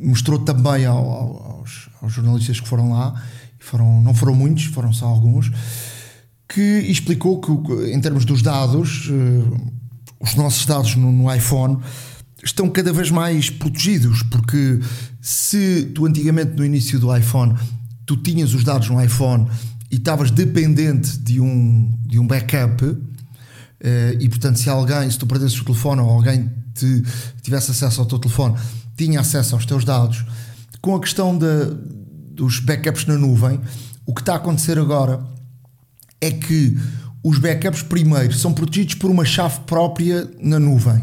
mostrou 0.00 0.38
também 0.38 0.84
ao, 0.84 1.58
aos, 1.58 1.88
aos, 2.00 2.12
jornalistas 2.12 2.60
que 2.60 2.68
foram 2.68 2.92
lá, 2.92 3.22
foram, 3.58 4.00
não 4.02 4.14
foram 4.14 4.34
muitos, 4.34 4.64
foram 4.64 4.92
só 4.92 5.06
alguns, 5.06 5.50
que 6.48 6.60
explicou 6.60 7.40
que, 7.40 7.72
em 7.90 8.00
termos 8.00 8.24
dos 8.24 8.42
dados, 8.42 9.10
os 10.20 10.34
nossos 10.34 10.66
dados 10.66 10.94
no, 10.96 11.10
no 11.10 11.34
iPhone 11.34 11.78
estão 12.44 12.68
cada 12.68 12.92
vez 12.92 13.10
mais 13.10 13.50
protegidos, 13.50 14.22
porque 14.24 14.80
se 15.20 15.90
tu 15.94 16.06
antigamente 16.06 16.52
no 16.52 16.64
início 16.64 16.98
do 17.00 17.14
iPhone 17.16 17.54
tu 18.06 18.16
tinhas 18.16 18.52
os 18.52 18.62
dados 18.62 18.88
no 18.90 19.02
iPhone 19.02 19.48
e 19.90 19.96
estavas 19.96 20.30
dependente 20.30 21.18
de 21.18 21.40
um, 21.40 21.90
de 22.04 22.18
um 22.18 22.26
backup, 22.26 22.84
uh, 22.84 22.98
e 24.20 24.28
portanto, 24.28 24.58
se 24.58 24.68
alguém, 24.68 25.10
se 25.10 25.18
tu 25.18 25.26
perdesses 25.26 25.58
o 25.60 25.64
telefone 25.64 26.00
ou 26.00 26.10
alguém 26.10 26.50
te, 26.74 27.02
tivesse 27.42 27.70
acesso 27.70 28.00
ao 28.00 28.06
teu 28.06 28.18
telefone, 28.18 28.56
tinha 28.96 29.20
acesso 29.20 29.54
aos 29.54 29.64
teus 29.64 29.84
dados, 29.84 30.24
com 30.82 30.94
a 30.94 31.00
questão 31.00 31.36
de, 31.38 31.46
dos 32.32 32.58
backups 32.58 33.06
na 33.06 33.16
nuvem, 33.16 33.58
o 34.04 34.12
que 34.12 34.20
está 34.20 34.34
a 34.34 34.36
acontecer 34.36 34.78
agora 34.78 35.24
é 36.20 36.30
que 36.30 36.76
os 37.22 37.38
backups 37.38 37.82
primeiro 37.82 38.34
são 38.34 38.52
protegidos 38.52 38.96
por 38.96 39.10
uma 39.10 39.24
chave 39.24 39.60
própria 39.60 40.30
na 40.40 40.58
nuvem 40.58 41.02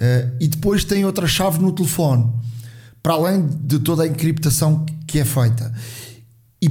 uh, 0.00 0.36
e 0.40 0.48
depois 0.48 0.84
tem 0.84 1.04
outra 1.04 1.26
chave 1.26 1.58
no 1.58 1.72
telefone, 1.72 2.32
para 3.02 3.14
além 3.14 3.46
de 3.46 3.78
toda 3.78 4.02
a 4.02 4.06
encriptação 4.06 4.84
que 5.06 5.18
é 5.18 5.24
feita. 5.24 5.72
E, 6.62 6.70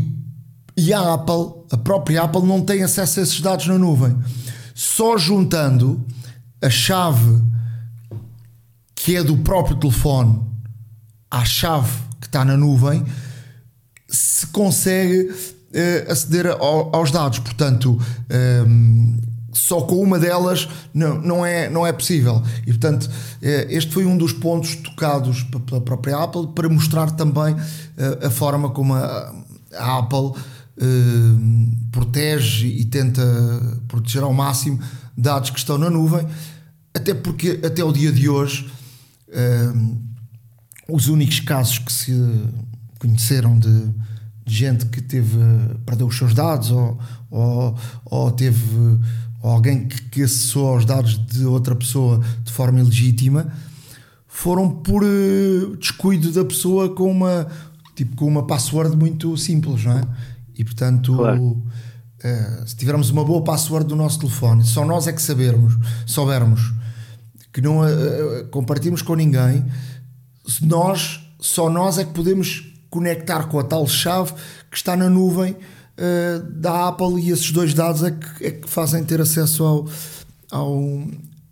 e 0.77 0.93
a 0.93 1.13
Apple, 1.13 1.63
a 1.71 1.77
própria 1.77 2.23
Apple, 2.23 2.43
não 2.43 2.61
tem 2.61 2.83
acesso 2.83 3.19
a 3.19 3.23
esses 3.23 3.39
dados 3.39 3.67
na 3.67 3.77
nuvem. 3.77 4.17
Só 4.73 5.17
juntando 5.17 6.05
a 6.61 6.69
chave 6.69 7.41
que 8.95 9.15
é 9.15 9.23
do 9.23 9.37
próprio 9.37 9.77
telefone 9.77 10.41
à 11.29 11.45
chave 11.45 11.91
que 12.19 12.27
está 12.27 12.43
na 12.43 12.57
nuvem, 12.57 13.05
se 14.07 14.47
consegue 14.47 15.29
uh, 15.29 16.11
aceder 16.11 16.47
ao, 16.47 16.95
aos 16.95 17.11
dados. 17.11 17.39
Portanto, 17.39 17.91
um, 17.91 17.99
ehm, 18.29 19.34
só 19.55 19.81
com 19.81 20.01
uma 20.01 20.19
delas 20.19 20.67
não, 20.93 21.19
não, 21.21 21.45
é, 21.45 21.69
não 21.69 21.87
é 21.87 21.93
possível. 21.93 22.43
E 22.63 22.71
portanto, 22.71 23.09
eh, 23.41 23.67
este 23.69 23.93
foi 23.93 24.05
um 24.05 24.17
dos 24.17 24.33
pontos 24.33 24.75
tocados 24.75 25.43
pela 25.43 25.79
própria 25.79 26.17
Apple 26.17 26.49
para 26.53 26.67
mostrar 26.67 27.11
também 27.11 27.55
eh, 27.97 28.27
a 28.27 28.29
forma 28.29 28.69
como 28.69 28.93
a, 28.93 29.33
Apple 29.77 30.27
uh, 30.27 30.35
protege 31.91 32.67
e 32.67 32.85
tenta 32.85 33.21
proteger 33.89 34.23
ao 34.23 34.33
máximo 34.33 34.79
dados 35.17 35.49
que 35.49 35.59
estão 35.59 35.77
na 35.77 35.89
nuvem, 35.89 36.25
até 36.93 37.13
porque 37.13 37.59
até 37.61 37.83
o 37.83 37.91
dia 37.91 38.09
de 38.09 38.29
hoje 38.29 38.71
os 40.87 41.09
únicos 41.09 41.41
casos 41.41 41.79
que 41.79 41.91
se 41.91 42.13
conheceram 42.97 43.59
de, 43.59 43.85
de 44.45 44.53
gente 44.53 44.85
que 44.85 45.01
teve 45.01 45.37
perdeu 45.85 46.07
os 46.07 46.17
seus 46.17 46.33
dados 46.33 46.71
ou, 46.71 46.97
ou, 47.29 47.77
ou 48.05 48.31
teve 48.31 48.97
ou 49.45 49.51
alguém 49.51 49.87
que, 49.87 50.01
que 50.09 50.23
acessou 50.23 50.69
aos 50.69 50.85
dados 50.85 51.23
de 51.23 51.45
outra 51.45 51.75
pessoa 51.75 52.19
de 52.43 52.51
forma 52.51 52.79
ilegítima 52.79 53.53
foram 54.27 54.67
por 54.67 55.03
uh, 55.03 55.77
descuido 55.77 56.31
da 56.31 56.43
pessoa 56.43 56.95
com 56.95 57.11
uma 57.11 57.45
tipo 57.95 58.15
com 58.15 58.25
uma 58.25 58.47
password 58.47 58.97
muito 58.97 59.37
simples, 59.37 59.85
não 59.85 59.99
é? 59.99 60.01
E 60.55 60.63
portanto, 60.63 61.15
claro. 61.15 61.43
uh, 61.43 62.67
se 62.67 62.75
tivermos 62.75 63.11
uma 63.11 63.23
boa 63.23 63.43
password 63.43 63.87
do 63.87 63.95
nosso 63.95 64.17
telefone, 64.17 64.63
só 64.63 64.83
nós 64.83 65.05
é 65.05 65.13
que 65.13 65.21
sabermos, 65.21 65.77
soubermos 66.07 66.73
que 67.53 67.61
não 67.61 67.81
uh, 67.81 68.47
compartimos 68.49 69.03
com 69.03 69.13
ninguém, 69.13 69.63
nós 70.63 71.19
só 71.39 71.69
nós 71.69 71.99
é 71.99 72.03
que 72.03 72.13
podemos 72.13 72.63
conectar 72.89 73.43
com 73.43 73.59
a 73.59 73.63
tal 73.63 73.87
chave 73.87 74.33
que 74.71 74.75
está 74.75 74.97
na 74.97 75.07
nuvem 75.07 75.55
uh, 75.97 76.51
da 76.51 76.87
Apple 76.87 77.19
e 77.21 77.31
esses 77.31 77.51
dois 77.51 77.73
dados 77.73 78.03
é 78.03 78.11
que, 78.11 78.45
é 78.45 78.51
que 78.51 78.69
fazem 78.69 79.03
ter 79.03 79.21
acesso 79.21 79.63
ao, 79.63 79.89
ao, 80.51 80.83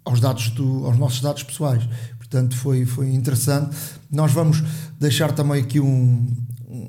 aos 0.06 0.19
dados 0.19 0.49
do, 0.49 0.86
aos 0.86 0.97
nossos 0.97 1.21
dados 1.21 1.43
pessoais. 1.43 1.84
Portanto, 2.17 2.56
foi, 2.56 2.86
foi 2.86 3.13
interessante. 3.13 3.75
Nós 4.12 4.32
vamos 4.32 4.63
deixar 4.99 5.32
também 5.32 5.62
aqui 5.62 5.79
um, 5.79 6.27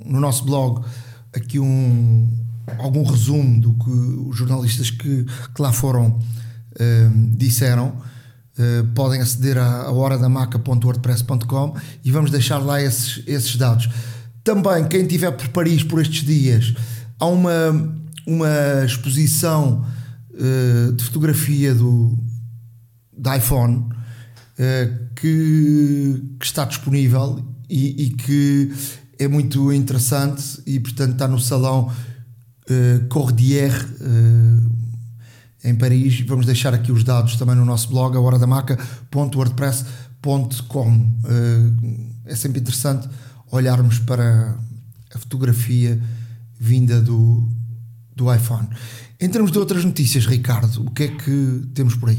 no 0.04 0.20
nosso 0.20 0.44
blog 0.44 0.84
aqui 1.34 1.58
um 1.58 2.28
algum 2.78 3.02
resumo 3.02 3.60
do 3.60 3.74
que 3.74 3.90
os 3.90 4.36
jornalistas 4.36 4.90
que, 4.90 5.24
que 5.24 5.62
lá 5.62 5.72
foram 5.72 6.06
uh, 6.08 7.36
disseram. 7.36 7.88
Uh, 8.56 8.86
podem 8.94 9.20
aceder 9.20 9.58
a, 9.58 9.82
a 9.82 9.92
horadamaca.wordpress.com 9.92 11.76
e 12.04 12.10
vamos 12.12 12.30
deixar 12.30 12.58
lá 12.58 12.80
esses, 12.80 13.22
esses 13.26 13.56
dados. 13.56 13.88
Também, 14.44 14.86
quem 14.86 15.02
estiver 15.02 15.32
por 15.32 15.48
Paris 15.48 15.82
por 15.82 16.00
estes 16.00 16.24
dias, 16.24 16.74
há 17.18 17.26
uma, 17.26 17.96
uma 18.26 18.84
exposição 18.84 19.86
uh, 20.30 20.92
de 20.92 21.04
fotografia 21.04 21.74
do, 21.74 22.18
da 23.16 23.36
iPhone 23.36 23.78
uh, 23.78 23.90
que, 25.14 26.22
que, 26.38 26.44
está 26.44 26.64
disponível 26.64 27.44
e, 27.68 28.04
e, 28.04 28.10
que 28.10 28.72
é 29.18 29.26
muito 29.28 29.72
interessante 29.72 30.60
e 30.66 30.80
portanto 30.80 31.12
está 31.12 31.28
no 31.28 31.38
salão 31.38 31.88
uh, 31.88 31.92
Cordier 33.08 33.72
uh, 33.72 34.70
em 35.62 35.74
Paris. 35.74 36.20
Vamos 36.20 36.46
deixar 36.46 36.72
aqui 36.74 36.90
os 36.92 37.02
dados 37.04 37.36
também 37.36 37.56
no 37.56 37.64
nosso 37.64 37.88
blog, 37.88 38.14
a 38.16 38.20
horadamaca.wordpress.com. 38.20 40.90
Uh, 40.90 42.14
é 42.26 42.34
sempre 42.34 42.60
interessante 42.60 43.08
olharmos 43.50 43.98
para 44.00 44.58
a 45.14 45.18
fotografia 45.18 45.98
vinda 46.64 47.02
do, 47.02 47.46
do 48.16 48.32
iPhone. 48.32 48.68
Em 49.20 49.30
termos 49.30 49.52
de 49.52 49.58
outras 49.58 49.84
notícias, 49.84 50.24
Ricardo, 50.26 50.86
o 50.86 50.94
que 50.94 51.04
é 51.04 51.08
que 51.08 51.74
temos 51.74 51.94
por 51.94 52.08
aí? 52.08 52.16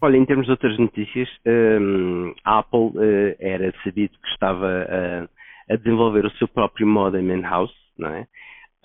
Olha, 0.00 0.16
em 0.16 0.24
termos 0.24 0.46
de 0.46 0.52
outras 0.52 0.78
notícias, 0.78 1.28
um, 1.46 2.32
a 2.44 2.60
Apple 2.60 2.90
uh, 2.94 3.36
era 3.38 3.74
sabido 3.84 4.18
que 4.18 4.28
estava 4.28 4.66
uh, 4.66 5.28
a 5.72 5.76
desenvolver 5.76 6.24
o 6.24 6.30
seu 6.38 6.48
próprio 6.48 6.86
modem 6.86 7.28
in-house, 7.30 7.74
não 7.98 8.08
é? 8.08 8.26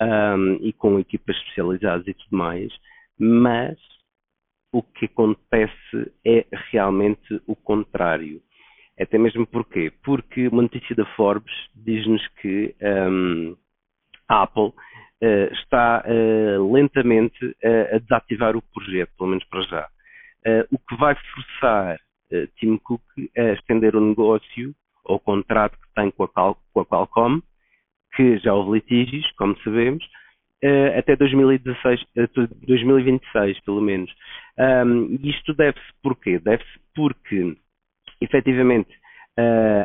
Um, 0.00 0.58
e 0.60 0.72
com 0.72 0.98
equipas 0.98 1.36
especializadas 1.36 2.06
e 2.06 2.14
tudo 2.14 2.36
mais, 2.36 2.72
mas 3.18 3.76
o 4.72 4.82
que 4.82 5.06
acontece 5.06 6.12
é 6.24 6.46
realmente 6.70 7.40
o 7.46 7.56
contrário. 7.56 8.40
Até 9.00 9.18
mesmo 9.18 9.46
porquê? 9.46 9.92
Porque 10.04 10.48
uma 10.48 10.62
notícia 10.62 10.94
da 10.94 11.06
Forbes 11.16 11.54
diz-nos 11.74 12.26
que 12.40 12.74
um, 12.80 13.56
a 14.28 14.42
Apple 14.42 14.72
está 15.52 16.04
uh, 16.06 16.72
lentamente 16.72 17.56
a 17.92 17.98
desativar 17.98 18.56
o 18.56 18.62
projeto, 18.62 19.10
pelo 19.16 19.30
menos 19.30 19.44
para 19.44 19.62
já. 19.62 19.88
o 20.70 20.78
que 20.78 20.96
vai 20.96 21.14
forçar 21.14 21.98
Tim 22.56 22.76
Cook 22.78 23.02
a 23.36 23.52
estender 23.52 23.96
o 23.96 24.00
negócio 24.00 24.74
ou 25.04 25.18
contrato 25.18 25.78
que 25.78 25.94
tem 25.94 26.10
com 26.10 26.24
a, 26.24 26.28
Cal 26.28 26.58
com 26.72 26.80
a 26.80 26.86
Qualcomm, 26.86 27.40
que 28.14 28.38
já 28.38 28.52
houve 28.54 28.78
litígios, 28.78 29.30
como 29.32 29.58
sabemos, 29.62 30.04
até 30.96 31.16
2016, 31.16 32.04
2026, 32.66 33.60
pelo 33.60 33.80
menos. 33.80 34.12
Um, 34.58 35.18
isto 35.22 35.54
deve-se 35.54 35.92
porquê? 36.02 36.38
Deve-se 36.38 36.78
porque, 36.94 37.56
efetivamente, 38.20 38.90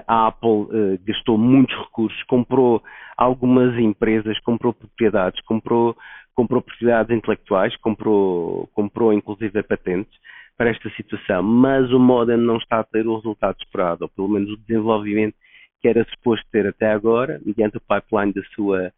a 0.08 0.28
Apple 0.28 0.50
uh, 0.50 1.00
gastou 1.06 1.38
muitos 1.38 1.76
recursos, 1.78 2.24
comprou 2.24 2.82
algumas 3.18 3.78
empresas, 3.78 4.40
comprou 4.40 4.74
propriedades, 4.74 5.40
comprou, 5.42 5.96
comprou 6.34 6.62
propriedades 6.62 7.16
intelectuais, 7.16 7.76
comprou, 7.78 8.68
comprou 8.74 9.14
inclusive 9.14 9.62
patentes 9.64 10.14
para 10.58 10.70
esta 10.70 10.90
situação, 10.92 11.44
mas 11.44 11.92
o 11.92 12.00
modem 12.00 12.38
não 12.38 12.58
está 12.58 12.80
a 12.80 12.84
ter 12.84 13.06
o 13.08 13.16
resultado 13.16 13.58
esperado, 13.60 14.04
ou 14.04 14.10
pelo 14.10 14.30
menos 14.30 14.52
o 14.52 14.58
desenvolvimento 14.58 15.36
que 15.82 15.88
era 15.88 16.06
suposto 16.06 16.46
ter 16.52 16.66
até 16.66 16.92
agora, 16.92 17.42
mediante 17.46 17.78
o 17.78 17.82
pipeline 17.82 18.34
da 18.34 18.42
sua, 18.56 18.92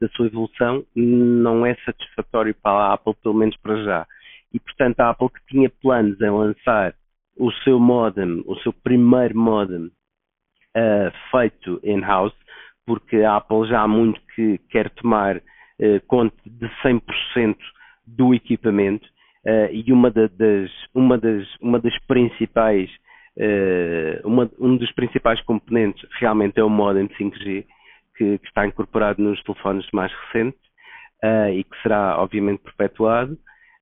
da 0.00 0.08
sua 0.08 0.26
evolução, 0.26 0.84
não 0.94 1.64
é 1.64 1.76
satisfatório 1.84 2.54
para 2.54 2.72
a 2.72 2.94
Apple, 2.94 3.14
pelo 3.22 3.34
menos 3.34 3.56
para 3.58 3.82
já. 3.84 4.06
E, 4.52 4.58
portanto, 4.58 5.00
a 5.00 5.10
Apple 5.10 5.28
que 5.28 5.46
tinha 5.46 5.70
planos 5.70 6.20
em 6.20 6.30
lançar 6.30 6.94
o 7.38 7.50
seu 7.64 7.78
modem, 7.78 8.42
o 8.46 8.56
seu 8.56 8.72
primeiro 8.72 9.38
modem 9.38 9.90
feito 11.30 11.80
in-house, 11.82 12.34
porque 12.86 13.16
a 13.18 13.36
Apple 13.36 13.66
já 13.68 13.82
há 13.82 13.88
muito 13.88 14.20
que 14.34 14.58
quer 14.70 14.90
tomar 14.90 15.36
uh, 15.36 16.00
conta 16.06 16.36
de 16.44 16.68
100% 16.82 17.56
do 18.06 18.34
equipamento 18.34 19.06
uh, 19.46 19.72
e 19.72 19.92
uma, 19.92 20.10
da, 20.10 20.26
das, 20.26 20.70
uma, 20.94 21.18
das, 21.18 21.46
uma 21.60 21.78
das 21.78 21.96
principais 22.06 22.90
uma, 24.24 24.50
um 24.60 24.76
dos 24.76 24.92
principais 24.92 25.40
componentes 25.40 26.06
realmente 26.20 26.60
é 26.60 26.62
o 26.62 26.68
modem 26.68 27.08
5G 27.08 27.64
que, 28.14 28.38
que 28.38 28.46
está 28.46 28.66
incorporado 28.66 29.22
nos 29.22 29.42
telefones 29.42 29.86
mais 29.90 30.12
recentes 30.12 30.60
e 31.54 31.64
que 31.64 31.82
será 31.82 32.20
obviamente 32.20 32.60
perpetuado 32.60 33.38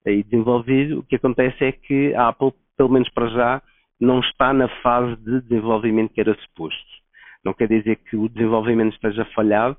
e 0.07 0.23
desenvolvido. 0.23 1.01
O 1.01 1.03
que 1.03 1.17
acontece 1.17 1.65
é 1.65 1.73
que 1.73 2.15
a 2.15 2.29
Apple, 2.29 2.53
pelo 2.77 2.91
menos 2.91 3.09
para 3.09 3.27
já, 3.27 3.63
não 4.01 4.21
está 4.21 4.53
na 4.53 4.69
fase 4.83 5.15
de 5.17 5.43
desenvolvimento 5.43 6.13
que 6.13 6.21
era 6.21 6.35
suposto. 6.35 7.01
Não 7.45 7.53
quer 7.53 7.69
dizer 7.69 7.97
que 7.97 8.17
o 8.17 8.29
desenvolvimento 8.29 8.95
esteja 8.95 9.25
falhado, 9.35 9.77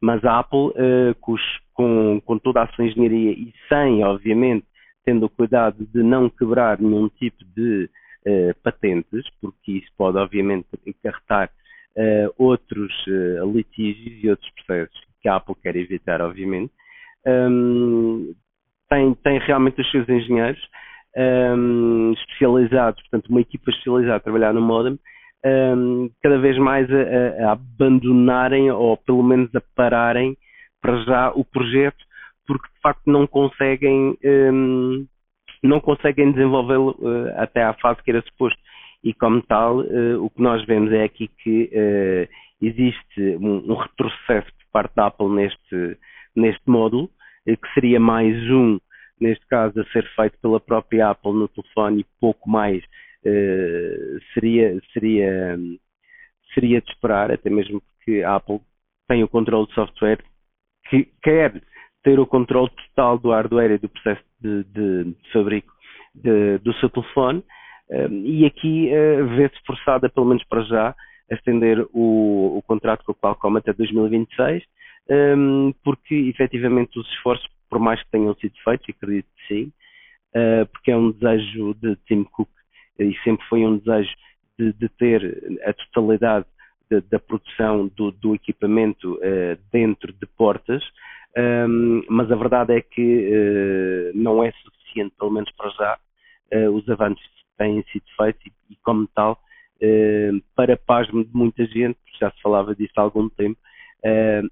mas 0.00 0.24
a 0.24 0.38
Apple, 0.38 0.68
uh, 0.70 1.14
com, 1.74 2.20
com, 2.20 2.38
toda 2.38 2.62
a 2.62 2.68
sua 2.68 2.86
engenharia 2.86 3.32
e 3.32 3.52
sem, 3.68 4.02
obviamente, 4.04 4.66
tendo 5.04 5.26
o 5.26 5.30
cuidado 5.30 5.86
de 5.86 6.02
não 6.02 6.28
quebrar 6.28 6.80
nenhum 6.80 7.08
tipo 7.08 7.44
de 7.56 7.88
uh, 8.26 8.54
patentes, 8.62 9.28
porque 9.40 9.72
isso 9.72 9.90
pode, 9.96 10.18
obviamente, 10.18 10.66
encarretar 10.86 11.50
uh, 11.96 12.34
outros 12.38 12.92
litígios 13.52 14.24
e 14.24 14.30
outros 14.30 14.50
processos 14.50 15.00
que 15.20 15.28
a 15.28 15.36
Apple 15.36 15.54
quer 15.62 15.76
evitar, 15.76 16.20
obviamente, 16.22 16.72
um, 17.26 18.34
tem, 18.88 19.14
tem 19.14 19.38
realmente 19.38 19.80
os 19.80 19.90
seus 19.90 20.08
engenheiros 20.08 20.60
um, 21.16 22.12
especializados, 22.12 23.00
portanto, 23.02 23.28
uma 23.28 23.40
equipa 23.40 23.70
especializada 23.70 24.16
a 24.16 24.20
trabalhar 24.20 24.52
no 24.52 24.60
modem, 24.60 24.98
um, 25.44 26.10
cada 26.22 26.38
vez 26.38 26.58
mais 26.58 26.88
a, 26.90 27.46
a, 27.46 27.52
abandonarem 27.52 28.70
ou 28.70 28.96
pelo 28.96 29.22
menos 29.22 29.54
a 29.54 29.62
pararem 29.74 30.36
para 30.80 30.96
já 31.04 31.30
o 31.30 31.44
projeto, 31.44 32.04
porque 32.46 32.68
de 32.68 32.80
facto 32.80 33.02
não 33.06 33.26
conseguem 33.26 34.16
um, 34.24 35.06
não 35.62 35.80
conseguem 35.80 36.32
desenvolvê-lo 36.32 36.96
uh, 37.00 37.32
até 37.36 37.62
à 37.62 37.74
fase 37.74 38.02
que 38.02 38.10
era 38.10 38.22
suposto. 38.22 38.58
E 39.02 39.14
como 39.14 39.42
tal, 39.42 39.80
uh, 39.80 40.24
o 40.24 40.30
que 40.30 40.42
nós 40.42 40.64
vemos 40.64 40.92
é 40.92 41.04
aqui 41.04 41.28
que 41.42 41.70
uh, 41.72 42.28
existe 42.60 43.36
um, 43.40 43.72
um, 43.72 43.74
retrocesso 43.74 44.46
por 44.46 44.72
parte 44.72 44.94
da 44.94 45.06
Apple 45.06 45.28
neste, 45.28 45.98
neste 46.34 46.62
módulo, 46.66 47.10
que 47.46 47.74
seria 47.74 47.98
mais 47.98 48.36
um, 48.50 48.78
neste 49.20 49.46
caso, 49.46 49.80
a 49.80 49.84
ser 49.86 50.04
feito 50.14 50.38
pela 50.40 50.60
própria 50.60 51.10
Apple 51.10 51.32
no 51.32 51.48
telefone 51.48 52.00
e 52.00 52.06
pouco 52.20 52.48
mais 52.48 52.82
uh, 52.82 54.20
seria, 54.34 54.80
seria, 54.92 55.58
seria 56.54 56.80
de 56.80 56.90
esperar, 56.90 57.30
até 57.30 57.50
mesmo 57.50 57.80
porque 57.80 58.22
a 58.22 58.36
Apple 58.36 58.60
tem 59.08 59.22
o 59.22 59.28
controle 59.28 59.66
de 59.66 59.74
software 59.74 60.18
que 60.88 61.08
quer 61.22 61.62
ter 62.02 62.18
o 62.18 62.26
controle 62.26 62.70
total 62.70 63.18
do 63.18 63.30
hardware 63.30 63.72
e 63.72 63.78
do 63.78 63.88
processo 63.88 64.22
de, 64.40 64.64
de, 64.64 65.04
de 65.04 65.32
fabrico 65.32 65.72
de, 66.14 66.58
do 66.58 66.72
seu 66.74 66.88
telefone 66.88 67.44
uh, 67.90 68.12
e 68.12 68.46
aqui 68.46 68.90
uh, 68.90 69.26
vê-se 69.36 69.60
forçada, 69.66 70.08
pelo 70.08 70.26
menos 70.26 70.44
para 70.44 70.62
já, 70.62 70.94
a 71.30 71.34
estender 71.34 71.86
o, 71.92 72.58
o 72.58 72.62
contrato 72.62 73.04
com 73.04 73.12
o 73.12 73.14
Qualcomm 73.14 73.58
até 73.58 73.72
2026 73.72 74.64
um, 75.10 75.72
porque 75.82 76.14
efetivamente 76.14 76.98
os 76.98 77.08
esforços, 77.14 77.48
por 77.70 77.78
mais 77.78 78.02
que 78.02 78.10
tenham 78.10 78.34
sido 78.34 78.52
feitos, 78.64 78.88
acredito 78.90 79.28
que 79.36 79.54
sim, 79.54 79.72
uh, 80.34 80.66
porque 80.66 80.90
é 80.90 80.96
um 80.96 81.12
desejo 81.12 81.74
de 81.74 81.96
Tim 82.06 82.24
Cook 82.24 82.50
e 82.98 83.14
sempre 83.24 83.46
foi 83.46 83.64
um 83.64 83.78
desejo 83.78 84.10
de, 84.58 84.72
de 84.74 84.88
ter 84.90 85.58
a 85.64 85.72
totalidade 85.72 86.44
de, 86.90 87.00
da 87.02 87.18
produção 87.18 87.86
do, 87.96 88.10
do 88.10 88.34
equipamento 88.34 89.14
uh, 89.14 89.58
dentro 89.72 90.12
de 90.12 90.26
portas, 90.26 90.82
um, 91.68 92.02
mas 92.10 92.30
a 92.30 92.36
verdade 92.36 92.74
é 92.74 92.82
que 92.82 93.30
uh, 93.30 94.18
não 94.18 94.42
é 94.42 94.50
suficiente, 94.50 95.14
pelo 95.16 95.30
menos 95.30 95.50
para 95.52 95.70
já, 95.70 95.98
os 96.72 96.88
avanços 96.88 97.24
têm 97.56 97.80
sido 97.92 98.02
feitos 98.16 98.44
e, 98.44 98.52
e 98.72 98.76
como 98.82 99.06
tal, 99.14 99.40
para 100.56 100.76
pasmo 100.76 101.24
de 101.24 101.30
muita 101.32 101.64
gente, 101.64 101.96
já 102.18 102.28
se 102.32 102.42
falava 102.42 102.74
disso 102.74 102.92
há 102.96 103.02
algum 103.02 103.28
tempo, 103.28 103.56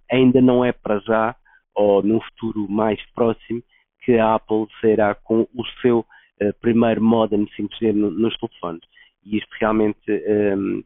ainda 0.08 0.40
não 0.40 0.64
é 0.64 0.70
para 0.70 1.00
já, 1.00 1.34
ou 1.78 2.02
num 2.02 2.20
futuro 2.20 2.68
mais 2.68 3.00
próximo, 3.14 3.62
que 4.02 4.18
a 4.18 4.34
Apple 4.34 4.66
será 4.80 5.14
com 5.14 5.46
o 5.54 5.64
seu 5.80 6.00
uh, 6.00 6.52
primeiro 6.60 7.00
modem 7.00 7.46
5G 7.56 7.92
no, 7.92 8.10
nos 8.10 8.36
telefones. 8.36 8.82
E 9.24 9.38
isto 9.38 9.48
realmente 9.60 10.10
um, 10.10 10.14
ehm, 10.16 10.84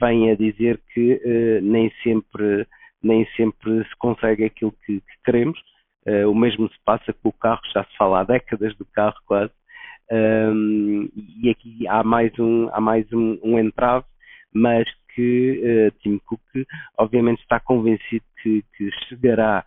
vem 0.00 0.30
a 0.30 0.34
dizer 0.34 0.80
que 0.92 1.14
uh, 1.14 1.62
nem, 1.62 1.92
sempre, 2.02 2.66
nem 3.00 3.24
sempre 3.36 3.84
se 3.84 3.96
consegue 3.98 4.44
aquilo 4.44 4.74
que, 4.84 5.00
que 5.00 5.22
queremos. 5.24 5.58
Uh, 6.04 6.28
o 6.28 6.34
mesmo 6.34 6.68
se 6.68 6.78
passa 6.84 7.12
com 7.12 7.28
o 7.28 7.32
carro, 7.32 7.60
já 7.72 7.84
se 7.84 7.96
fala 7.96 8.20
há 8.20 8.24
décadas 8.24 8.74
do 8.76 8.84
carro 8.86 9.16
quase. 9.26 9.52
Um, 10.10 10.16
ehm, 10.16 11.08
e 11.40 11.50
aqui 11.50 11.86
há 11.86 12.02
mais 12.02 12.36
um, 12.38 12.68
há 12.72 12.80
mais 12.80 13.10
um, 13.12 13.38
um 13.44 13.58
entrave, 13.58 14.04
mas 14.52 14.88
que 15.14 15.92
Tim 16.00 16.18
Cook 16.26 16.40
obviamente 16.98 17.42
está 17.42 17.60
convencido 17.60 18.24
que, 18.42 18.64
que 18.76 18.90
chegará 19.08 19.64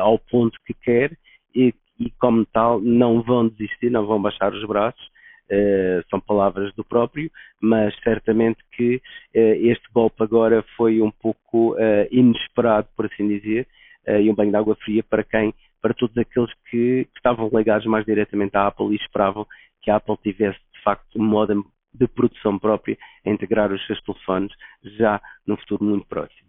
ao 0.00 0.18
ponto 0.18 0.58
que 0.66 0.74
quer 0.74 1.16
e 1.54 1.72
e, 1.98 2.10
como 2.12 2.46
tal, 2.46 2.80
não 2.80 3.22
vão 3.22 3.48
desistir, 3.48 3.90
não 3.90 4.06
vão 4.06 4.20
baixar 4.20 4.52
os 4.52 4.64
braços. 4.64 5.08
Uh, 5.50 6.04
são 6.10 6.20
palavras 6.20 6.74
do 6.74 6.84
próprio, 6.84 7.30
mas 7.58 7.94
certamente 8.02 8.58
que 8.72 8.96
uh, 8.96 9.38
este 9.38 9.90
golpe 9.92 10.22
agora 10.22 10.62
foi 10.76 11.00
um 11.00 11.10
pouco 11.10 11.74
inesperado, 12.10 12.86
por 12.94 13.06
assim 13.06 13.26
dizer, 13.26 13.66
e 14.06 14.30
um 14.30 14.34
banho 14.34 14.50
de 14.50 14.56
água 14.56 14.76
fria 14.76 15.02
para 15.02 15.24
quem, 15.24 15.54
para 15.82 15.94
todos 15.94 16.16
aqueles 16.16 16.52
que, 16.70 17.04
que, 17.04 17.16
estavam 17.16 17.50
ligados 17.52 17.86
mais 17.86 18.04
diretamente 18.06 18.56
à 18.56 18.66
Apple 18.66 18.92
e 18.92 18.96
esperavam 18.96 19.46
que 19.82 19.90
a 19.90 19.96
Apple 19.96 20.16
tivesse 20.22 20.58
de 20.74 20.82
facto 20.82 21.18
um 21.18 21.24
modem 21.24 21.62
de 21.92 22.06
produção 22.06 22.58
própria 22.58 22.96
a 23.26 23.30
integrar 23.30 23.70
os 23.72 23.84
seus 23.86 24.00
telefones 24.02 24.52
já 24.82 25.20
no 25.46 25.56
futuro 25.58 25.84
muito 25.84 26.06
próximo 26.06 26.48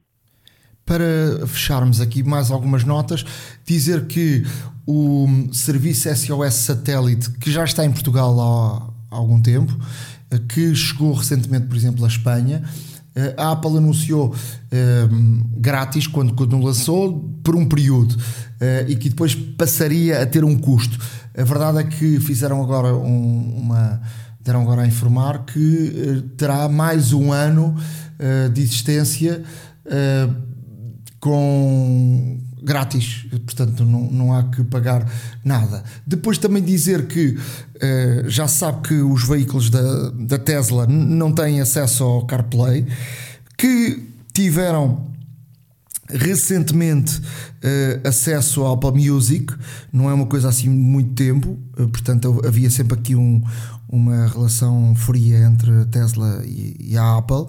para 0.90 1.46
fecharmos 1.46 2.02
aqui 2.02 2.24
mais 2.24 2.50
algumas 2.50 2.84
notas, 2.84 3.24
dizer 3.64 4.08
que 4.08 4.44
o 4.88 5.28
serviço 5.54 6.10
SOS 6.16 6.56
Satélite, 6.56 7.30
que 7.34 7.52
já 7.52 7.64
está 7.64 7.86
em 7.86 7.92
Portugal 7.92 8.92
há, 9.12 9.16
algum 9.16 9.40
tempo, 9.40 9.78
que 10.48 10.74
chegou 10.74 11.14
recentemente, 11.14 11.68
por 11.68 11.78
exemplo, 11.78 12.04
à 12.04 12.08
Espanha, 12.08 12.64
eh, 13.16 13.36
a 13.38 13.52
Apple 13.52 13.78
anunciou 13.78 14.34
um, 14.34 14.36
ehm, 14.72 15.44
grátis 15.58 16.08
quando, 16.08 16.34
quando 16.34 16.60
lançou 16.60 17.20
por 17.44 17.56
um 17.56 17.68
período 17.68 18.14
uh, 18.14 18.88
e 18.90 18.96
que 18.96 19.10
depois 19.10 19.36
passaria 19.36 20.24
a 20.24 20.26
ter 20.26 20.44
um 20.44 20.58
custo. 20.58 20.98
A 21.38 21.44
verdade 21.44 21.80
é 21.80 21.84
que 21.84 22.20
fizeram 22.20 22.64
agora 22.64 22.96
um, 22.96 23.58
uma 23.58 24.02
deram 24.42 24.62
agora 24.62 24.82
a 24.82 24.88
informar 24.88 25.46
que 25.46 25.60
uh, 25.60 26.22
terá 26.36 26.68
mais 26.68 27.14
um 27.14 27.32
ano 27.32 27.76
uh, 28.20 28.50
de 28.50 28.62
existência 28.62 29.44
com 31.20 32.40
grátis, 32.62 33.26
portanto 33.46 33.86
não, 33.86 34.10
não 34.12 34.34
há 34.34 34.44
que 34.44 34.64
pagar 34.64 35.06
nada. 35.44 35.84
Depois 36.06 36.38
também 36.38 36.64
dizer 36.64 37.08
que 37.08 37.30
uh, 37.38 38.30
já 38.30 38.48
sabe 38.48 38.88
que 38.88 38.94
os 38.96 39.28
veículos 39.28 39.70
da, 39.70 40.10
da 40.12 40.38
Tesla 40.38 40.86
não 40.88 41.32
têm 41.32 41.62
acesso 41.62 42.04
ao 42.04 42.26
CarPlay, 42.26 42.86
que 43.58 44.10
tiveram 44.34 45.10
recentemente 46.10 47.18
uh, 47.20 48.08
acesso 48.08 48.62
ao 48.62 48.74
Apple 48.74 49.10
Music, 49.10 49.54
não 49.92 50.10
é 50.10 50.14
uma 50.14 50.26
coisa 50.26 50.50
assim 50.50 50.70
muito 50.70 51.14
tempo, 51.14 51.58
uh, 51.78 51.88
portanto 51.88 52.42
havia 52.46 52.70
sempre 52.70 52.98
aqui 52.98 53.16
um, 53.16 53.44
uma 53.88 54.28
relação 54.28 54.96
fria 54.96 55.40
entre 55.40 55.72
a 55.82 55.86
Tesla 55.86 56.42
e, 56.46 56.76
e 56.80 56.98
a 56.98 57.18
Apple 57.18 57.46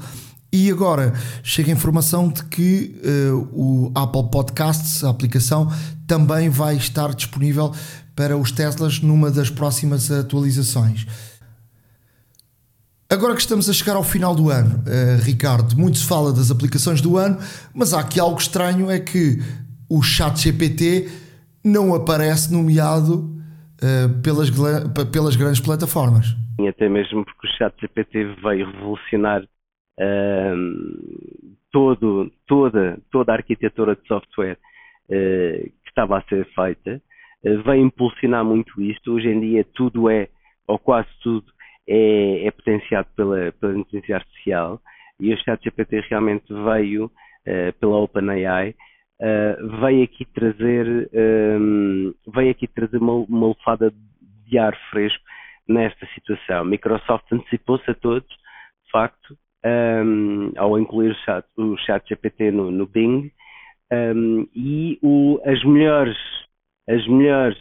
e 0.53 0.71
agora 0.71 1.13
chega 1.43 1.71
a 1.71 1.75
informação 1.75 2.29
de 2.29 2.45
que 2.45 3.01
uh, 3.05 3.49
o 3.53 3.93
Apple 3.95 4.29
Podcasts, 4.31 5.05
a 5.05 5.11
aplicação, 5.11 5.69
também 6.07 6.49
vai 6.49 6.77
estar 6.77 7.15
disponível 7.15 7.73
para 8.17 8.37
os 8.37 8.51
Teslas 8.51 9.01
numa 9.01 9.31
das 9.31 9.49
próximas 9.49 10.11
atualizações. 10.11 11.07
Agora 13.09 13.35
que 13.35 13.41
estamos 13.41 13.69
a 13.69 13.73
chegar 13.73 13.97
ao 13.97 14.05
final 14.05 14.35
do 14.35 14.51
ano, 14.51 14.83
uh, 14.87 15.23
Ricardo, 15.23 15.77
muito 15.77 15.99
se 15.99 16.07
fala 16.07 16.33
das 16.33 16.51
aplicações 16.51 17.01
do 17.01 17.17
ano, 17.17 17.39
mas 17.75 17.95
há 17.95 18.01
aqui 18.01 18.19
algo 18.19 18.39
estranho: 18.39 18.91
é 18.91 18.99
que 18.99 19.39
o 19.89 20.03
Chat 20.03 20.41
GPT 20.41 21.09
não 21.65 21.95
aparece 21.95 22.53
nomeado 22.53 23.37
uh, 23.83 24.21
pelas, 24.23 24.51
pelas 25.13 25.37
grandes 25.37 25.61
plataformas. 25.61 26.37
Até 26.69 26.89
mesmo 26.89 27.25
porque 27.25 27.47
o 27.47 27.51
Chat 27.57 27.75
GPT 27.81 28.37
veio 28.43 28.71
revolucionar 28.71 29.43
todo, 31.71 32.33
toda, 32.47 32.99
toda 33.11 33.33
a 33.33 33.37
arquitetura 33.37 33.95
de 33.97 34.07
software 34.07 34.59
uh, 35.07 35.63
que 35.63 35.89
estava 35.89 36.19
a 36.19 36.23
ser 36.23 36.47
feita, 36.55 37.01
uh, 37.45 37.63
veio 37.63 37.85
impulsionar 37.85 38.45
muito 38.45 38.81
isto. 38.81 39.13
Hoje 39.13 39.29
em 39.29 39.41
dia 39.41 39.65
tudo 39.75 40.09
é, 40.11 40.29
ou 40.67 40.79
quase 40.79 41.09
tudo, 41.23 41.47
é, 41.87 42.47
é 42.47 42.51
potenciado 42.51 43.09
pela, 43.17 43.53
pela 43.53 43.79
inteligência 43.79 44.17
artificial 44.17 44.81
e 45.19 45.35
o 45.35 45.39
ChatGPT 45.39 46.01
realmente 46.09 46.53
veio 46.53 47.07
uh, 47.07 47.73
pela 47.79 47.97
OpenAI 47.97 48.75
uh, 49.21 49.81
veio 49.81 50.05
aqui 50.05 50.25
trazer 50.25 51.11
um, 51.13 52.15
veio 52.33 52.51
aqui 52.51 52.67
trazer 52.67 52.99
uma, 52.99 53.13
uma 53.13 53.49
lufada 53.49 53.93
de 54.47 54.59
ar 54.59 54.77
fresco 54.91 55.23
nesta 55.69 56.07
situação. 56.15 56.65
Microsoft 56.65 57.31
antecipou-se 57.31 57.89
a 57.91 57.95
todos, 57.95 58.29
de 58.29 58.91
facto, 58.91 59.37
um, 59.65 60.53
ao 60.57 60.79
incluir 60.79 61.11
o 61.11 61.15
chat, 61.25 61.47
o 61.57 61.77
chat 61.79 62.09
GPT 62.09 62.51
no, 62.51 62.71
no 62.71 62.87
Bing 62.87 63.31
um, 63.93 64.47
e 64.55 64.99
o, 65.03 65.41
as 65.45 65.63
melhores 65.65 66.17
as 66.89 67.07
melhores 67.07 67.59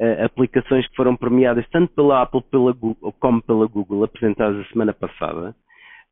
uh, 0.00 0.24
aplicações 0.24 0.86
que 0.88 0.96
foram 0.96 1.16
premiadas 1.16 1.66
tanto 1.70 1.94
pela 1.94 2.22
Apple 2.22 2.42
pela 2.50 2.72
Google, 2.72 3.12
como 3.20 3.42
pela 3.42 3.66
Google, 3.66 4.04
apresentadas 4.04 4.66
a 4.66 4.68
semana 4.70 4.92
passada, 4.92 5.54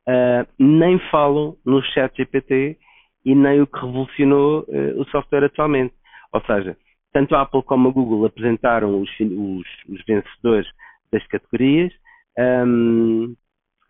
uh, 0.07 0.47
nem 0.57 0.99
falam 1.11 1.55
no 1.65 1.81
chat 1.83 2.15
GPT 2.15 2.77
e 3.25 3.35
nem 3.35 3.61
o 3.61 3.67
que 3.67 3.79
revolucionou 3.79 4.65
uh, 4.67 5.01
o 5.01 5.05
software 5.09 5.45
atualmente. 5.45 5.93
Ou 6.33 6.41
seja, 6.41 6.77
tanto 7.13 7.35
a 7.35 7.41
Apple 7.41 7.63
como 7.63 7.89
a 7.89 7.91
Google 7.91 8.25
apresentaram 8.25 9.01
os, 9.01 9.09
os, 9.19 9.67
os 9.89 10.05
vencedores 10.05 10.67
das 11.11 11.25
categorias. 11.27 11.93
Um, 12.37 13.35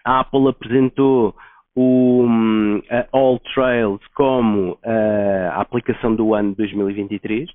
a 0.05 0.19
Apple 0.19 0.47
apresentou 0.47 1.35
o 1.75 2.23
um, 2.23 2.81
All 3.11 3.39
Trails 3.53 3.99
como 4.15 4.77
a 4.83 5.59
aplicação 5.59 6.15
do 6.15 6.33
ano 6.33 6.55
2023 6.55 7.49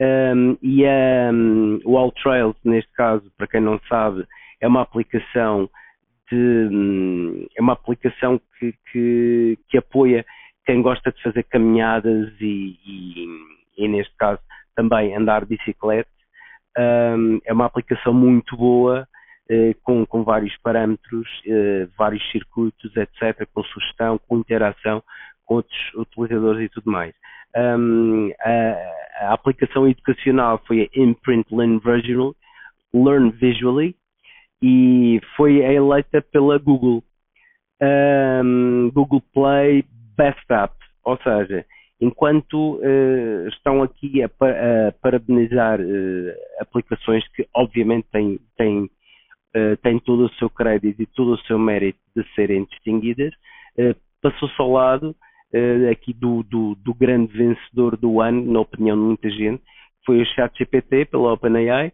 um, 0.00 0.56
e 0.62 0.84
um, 0.84 1.80
o 1.84 1.96
All 1.96 2.10
Trails, 2.12 2.56
neste 2.64 2.90
caso, 2.92 3.30
para 3.36 3.46
quem 3.46 3.60
não 3.60 3.78
sabe, 3.88 4.26
é 4.60 4.66
uma 4.66 4.82
aplicação 4.82 5.68
de, 6.30 6.68
hum, 6.70 7.46
é 7.56 7.62
uma 7.62 7.74
aplicação 7.74 8.40
que, 8.58 8.74
que, 8.90 9.58
que, 9.68 9.78
apoia 9.78 10.24
quem 10.66 10.82
gosta 10.82 11.12
de 11.12 11.22
fazer 11.22 11.44
caminhadas 11.44 12.32
e, 12.40 12.78
e, 12.84 13.26
e 13.78 13.88
neste 13.88 14.14
caso 14.16 14.40
também 14.74 15.14
andar 15.14 15.44
de 15.44 15.56
bicicleta. 15.56 16.08
Um, 16.76 17.40
é 17.44 17.52
uma 17.52 17.66
aplicação 17.66 18.12
muito 18.12 18.56
boa, 18.56 19.06
com, 19.82 20.06
com 20.06 20.24
vários 20.24 20.56
parâmetros, 20.58 21.28
eh, 21.46 21.86
vários 21.98 22.22
circuitos, 22.30 22.96
etc., 22.96 23.46
com 23.52 23.62
sugestão, 23.64 24.18
com 24.26 24.38
interação 24.38 25.02
com 25.44 25.56
outros 25.56 25.94
utilizadores 25.94 26.66
e 26.66 26.68
tudo 26.68 26.90
mais. 26.90 27.14
Um, 27.56 28.30
a, 28.40 29.26
a, 29.26 29.32
aplicação 29.32 29.86
educacional 29.86 30.60
foi 30.66 30.82
a 30.82 31.00
Imprint 31.00 31.46
Learn 31.54 31.78
Visually, 31.78 32.34
Learn 32.92 33.30
Visually 33.30 33.94
e 34.62 35.20
foi 35.36 35.58
eleita 35.58 36.20
pela 36.32 36.58
Google. 36.58 37.02
Um, 37.80 38.90
Google 38.92 39.22
Play 39.32 39.84
Best 40.16 40.44
App, 40.50 40.74
ou 41.04 41.18
seja, 41.18 41.66
enquanto 42.00 42.76
uh, 42.76 43.48
estão 43.48 43.82
aqui 43.82 44.22
a, 44.22 44.26
a 44.26 44.92
parabenizar 45.02 45.80
uh, 45.80 46.32
aplicações 46.60 47.26
que 47.34 47.46
obviamente 47.54 48.06
têm, 48.10 48.40
têm, 48.56 48.88
uh, 49.56 49.76
têm 49.78 49.98
todo 49.98 50.26
o 50.26 50.34
seu 50.34 50.50
crédito 50.50 51.02
e 51.02 51.06
todo 51.06 51.34
o 51.34 51.38
seu 51.40 51.58
mérito 51.58 51.98
de 52.16 52.24
serem 52.34 52.64
distinguidas, 52.64 53.32
passou-se 54.22 54.54
ao 54.58 54.72
lado 54.72 55.14
uh, 55.54 55.90
aqui 55.90 56.12
do, 56.12 56.42
do, 56.42 56.74
do, 56.76 56.94
grande 56.94 57.32
vencedor 57.36 57.96
do 57.96 58.20
ano, 58.20 58.52
na 58.52 58.60
opinião 58.60 58.96
de 58.96 59.02
muita 59.02 59.30
gente, 59.30 59.62
foi 60.04 60.20
o 60.20 60.26
ChatGPT 60.26 61.06
pela 61.06 61.32
OpenAI, 61.32 61.92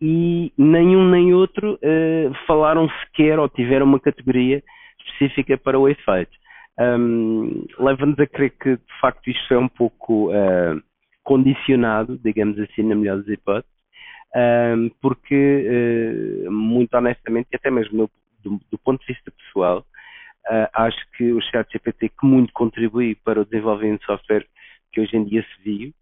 e 0.00 0.52
nenhum 0.56 1.10
nem 1.10 1.34
outro 1.34 1.74
uh, 1.74 2.34
falaram 2.46 2.88
sequer 3.00 3.38
ou 3.38 3.48
tiveram 3.48 3.86
uma 3.86 3.98
categoria 3.98 4.62
específica 5.00 5.56
para 5.56 5.78
o 5.78 5.88
efeito. 5.88 6.30
Um, 6.78 7.64
Leva-nos 7.78 8.18
a 8.20 8.26
crer 8.26 8.50
que, 8.50 8.76
de 8.76 9.00
facto, 9.00 9.28
isto 9.28 9.52
é 9.52 9.58
um 9.58 9.68
pouco 9.68 10.30
uh, 10.30 10.80
condicionado, 11.24 12.16
digamos 12.22 12.58
assim, 12.60 12.84
na 12.84 12.94
melhor 12.94 13.18
das 13.18 13.28
hipóteses, 13.28 13.77
um, 14.34 14.90
porque, 15.00 16.44
uh, 16.46 16.50
muito 16.50 16.94
honestamente, 16.94 17.48
e 17.52 17.56
até 17.56 17.70
mesmo 17.70 18.10
do, 18.42 18.60
do, 18.70 18.78
ponto 18.78 19.00
de 19.00 19.12
vista 19.12 19.30
pessoal, 19.30 19.84
Uh, 20.50 20.66
acho 20.72 20.96
que 21.14 21.30
o 21.30 21.42
ChatGPT 21.42 22.08
que 22.08 22.24
muito 22.24 22.54
contribui 22.54 23.14
para 23.14 23.38
o 23.38 23.44
desenvolvimento 23.44 24.00
de 24.00 24.06
software 24.06 24.46
que 24.90 24.98
hoje 24.98 25.14
em 25.14 25.24
dia 25.24 25.42
se 25.42 25.62
viu 25.62 25.92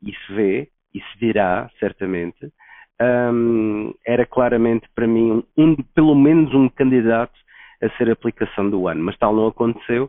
e 0.00 0.12
se 0.12 0.32
vê 0.32 0.68
e 0.94 1.00
se 1.00 1.18
virá 1.18 1.68
certamente 1.80 2.52
um, 3.00 3.92
era 4.06 4.24
claramente 4.24 4.88
para 4.94 5.08
mim 5.08 5.44
um, 5.56 5.76
pelo 5.94 6.14
menos 6.14 6.54
um 6.54 6.68
candidato 6.68 7.34
a 7.82 7.90
ser 7.96 8.08
a 8.08 8.12
aplicação 8.12 8.70
do 8.70 8.88
ano, 8.88 9.02
mas 9.02 9.18
tal 9.18 9.34
não 9.34 9.48
aconteceu 9.48 10.04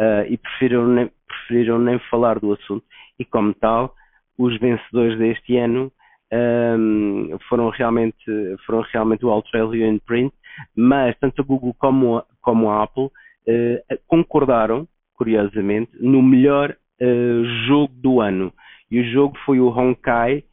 uh, 0.00 0.26
e 0.28 0.36
preferiram 0.36 0.88
nem, 0.88 1.10
preferiram 1.26 1.78
nem 1.78 1.98
falar 2.10 2.38
do 2.38 2.52
assunto 2.52 2.84
e 3.18 3.24
como 3.24 3.54
tal 3.54 3.94
os 4.36 4.58
vencedores 4.58 5.16
deste 5.18 5.56
ano 5.56 5.90
um, 6.32 7.38
foram 7.48 7.70
realmente 7.70 8.24
foram 8.66 8.82
realmente 8.92 9.24
o 9.24 9.30
Altrail 9.30 9.74
e 9.74 9.82
o 9.82 9.86
Imprint, 9.86 10.34
mas 10.74 11.16
tanto 11.18 11.42
a 11.42 11.44
Google 11.44 11.74
como 11.78 12.18
a, 12.18 12.24
como 12.40 12.68
a 12.70 12.82
Apple 12.82 13.04
uh, 13.04 13.98
concordaram, 14.06 14.88
curiosamente, 15.14 15.90
no 16.00 16.22
melhor 16.22 16.76
uh, 17.00 17.44
jogo 17.66 17.92
do 17.94 18.20
ano. 18.20 18.52
E 18.90 19.00
o 19.00 19.04
jogo 19.12 19.36
foi 19.44 19.60
o 19.60 19.68
Honkai 19.68 20.44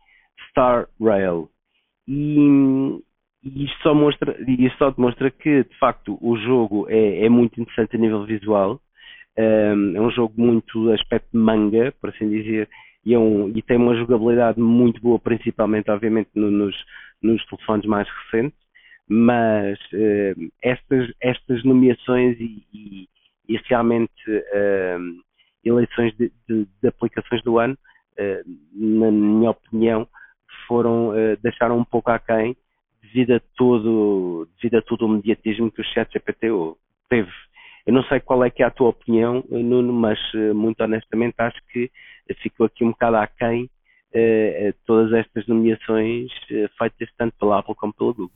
Star 0.49 0.87
Rail. 0.99 1.49
E, 2.07 2.37
e 3.43 3.65
isto, 3.65 3.81
só 3.81 3.93
mostra, 3.93 4.35
isto 4.47 4.77
só 4.77 4.91
demonstra 4.91 5.31
que, 5.31 5.63
de 5.63 5.77
facto, 5.77 6.17
o 6.21 6.35
jogo 6.37 6.87
é, 6.89 7.25
é 7.25 7.29
muito 7.29 7.59
interessante 7.61 7.95
a 7.95 7.99
nível 7.99 8.25
visual. 8.25 8.79
Um, 9.37 9.95
é 9.95 10.01
um 10.01 10.11
jogo 10.11 10.33
muito 10.37 10.91
aspecto 10.91 11.35
manga, 11.35 11.91
por 11.99 12.09
assim 12.11 12.29
dizer, 12.29 12.69
e, 13.05 13.13
é 13.13 13.19
um, 13.19 13.49
e 13.49 13.61
tem 13.61 13.77
uma 13.77 13.95
jogabilidade 13.95 14.59
muito 14.59 15.01
boa, 15.01 15.19
principalmente, 15.19 15.91
obviamente, 15.91 16.29
no, 16.35 16.49
nos, 16.49 16.75
nos 17.21 17.45
telefones 17.45 17.85
mais 17.85 18.07
recentes 18.09 18.63
mas 19.07 19.77
uh, 19.93 20.51
estas, 20.61 21.11
estas 21.21 21.63
nomeações 21.63 22.39
e, 22.39 22.63
e, 22.73 23.09
e 23.47 23.59
realmente 23.65 24.11
uh, 24.29 25.21
eleições 25.63 26.15
de, 26.17 26.31
de, 26.47 26.67
de, 26.81 26.87
aplicações 26.87 27.43
do 27.43 27.59
ano, 27.59 27.77
uh, 28.17 28.49
na 28.73 29.11
minha 29.11 29.51
opinião, 29.51 30.07
foram 30.67 31.11
deixaram 31.41 31.77
um 31.77 31.83
pouco 31.83 32.09
aquém 32.09 32.55
devido 33.01 33.31
a 33.35 33.41
todo, 33.57 34.47
devido 34.55 34.75
a 34.77 34.81
todo 34.81 35.05
o 35.05 35.09
mediatismo 35.09 35.69
que 35.69 35.81
o 35.81 35.83
ChatGPT 35.83 36.47
teve. 37.09 37.31
Eu 37.85 37.93
não 37.93 38.03
sei 38.03 38.21
qual 38.21 38.45
é 38.45 38.49
que 38.49 38.63
é 38.63 38.65
a 38.65 38.71
tua 38.71 38.89
opinião, 38.89 39.43
Nuno, 39.49 39.91
mas 39.91 40.17
muito 40.55 40.81
honestamente 40.81 41.35
acho 41.37 41.59
que 41.67 41.91
ficou 42.41 42.65
aqui 42.65 42.83
um 42.83 42.91
bocado 42.91 43.17
aquém 43.17 43.69
todas 44.85 45.11
estas 45.11 45.47
nomeações 45.47 46.29
feitas 46.77 47.09
tanto 47.17 47.33
pela 47.39 47.59
Apple 47.59 47.73
como 47.73 47.91
pela 47.93 48.11
Google. 48.11 48.31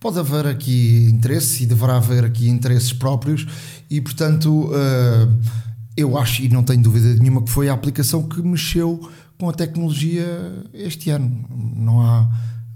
Pode 0.00 0.18
haver 0.18 0.46
aqui 0.46 1.08
interesse 1.12 1.62
e 1.62 1.66
deverá 1.66 1.96
haver 1.96 2.24
aqui 2.24 2.48
interesses 2.48 2.92
próprios, 2.92 3.46
e 3.88 4.00
portanto 4.00 4.70
eh, 4.74 5.28
eu 5.96 6.18
acho 6.18 6.42
e 6.42 6.48
não 6.48 6.64
tenho 6.64 6.82
dúvida 6.82 7.14
nenhuma 7.14 7.44
que 7.44 7.50
foi 7.50 7.68
a 7.68 7.72
aplicação 7.72 8.28
que 8.28 8.42
mexeu 8.42 9.08
com 9.38 9.48
a 9.48 9.52
tecnologia 9.52 10.24
este 10.74 11.10
ano. 11.10 11.46
Não 11.76 12.00
há, 12.00 12.28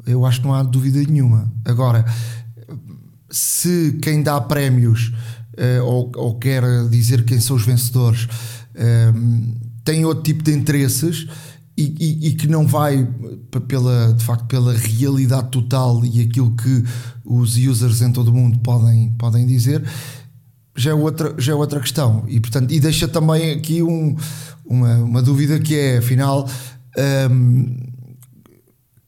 eu 0.07 0.25
acho 0.25 0.41
que 0.41 0.47
não 0.47 0.55
há 0.55 0.63
dúvida 0.63 1.03
nenhuma. 1.11 1.51
Agora, 1.65 2.05
se 3.29 3.99
quem 4.03 4.23
dá 4.23 4.41
prémios 4.41 5.13
eh, 5.57 5.81
ou, 5.81 6.13
ou 6.15 6.39
quer 6.39 6.63
dizer 6.89 7.25
quem 7.25 7.41
são 7.41 7.57
os 7.57 7.67
vencedores 7.67 8.29
eh, 8.75 9.13
tem 9.87 10.05
outro 10.05 10.25
tipo 10.25 10.43
de 10.43 10.53
interesses 10.53 11.29
e, 11.79 11.95
e, 11.99 12.29
e, 12.29 12.35
que 12.35 12.49
não 12.49 12.67
vai 12.67 13.09
pela, 13.69 14.13
de 14.13 14.25
facto 14.25 14.45
pela 14.47 14.75
realidade 14.75 15.49
total 15.51 16.05
e 16.05 16.23
aquilo 16.23 16.55
que 16.57 16.85
os 17.25 17.57
users 17.57 18.03
em 18.03 18.11
todo 18.11 18.29
o 18.29 18.35
mundo 18.35 18.59
podem, 18.59 19.11
podem 19.17 19.47
dizer, 19.47 19.85
já 20.75 20.91
é, 20.91 20.95
outra, 20.95 21.35
já 21.39 21.53
é 21.53 21.55
outra 21.55 21.79
questão. 21.81 22.25
E, 22.27 22.41
portanto, 22.41 22.73
e 22.73 22.81
deixa 22.81 23.07
também 23.07 23.53
aqui 23.53 23.83
um, 23.83 24.17
uma, 24.65 24.97
uma 24.97 25.23
dúvida 25.23 25.61
que 25.61 25.77
é, 25.77 25.99
afinal, 25.99 26.49
um, 27.31 27.77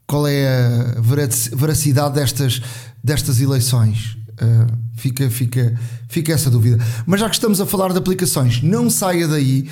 qual 0.06 0.28
é 0.28 0.94
a 0.96 1.00
veracidade 1.00 2.14
destas, 2.14 2.62
destas 3.02 3.40
eleições? 3.40 4.16
Uh, 4.34 4.72
fica, 4.94 5.28
fica, 5.28 5.74
fica 6.08 6.32
essa 6.32 6.50
dúvida. 6.50 6.78
Mas 7.04 7.18
já 7.18 7.28
que 7.28 7.34
estamos 7.34 7.60
a 7.60 7.66
falar 7.66 7.92
de 7.92 7.98
aplicações, 7.98 8.62
não 8.62 8.88
saia 8.88 9.26
daí 9.26 9.68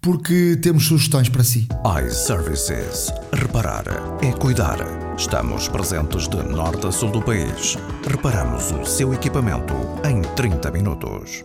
porque 0.00 0.56
temos 0.62 0.86
sugestões 0.86 1.28
para 1.28 1.42
si. 1.42 1.68
iServices. 2.06 3.12
Reparar 3.32 3.84
é 4.22 4.32
cuidar. 4.32 4.78
Estamos 5.16 5.68
presentes 5.68 6.28
de 6.28 6.36
norte 6.36 6.86
a 6.86 6.92
sul 6.92 7.10
do 7.10 7.20
país. 7.20 7.76
Reparamos 8.08 8.70
o 8.70 8.84
seu 8.84 9.12
equipamento 9.12 9.74
em 10.04 10.22
30 10.34 10.70
minutos. 10.70 11.44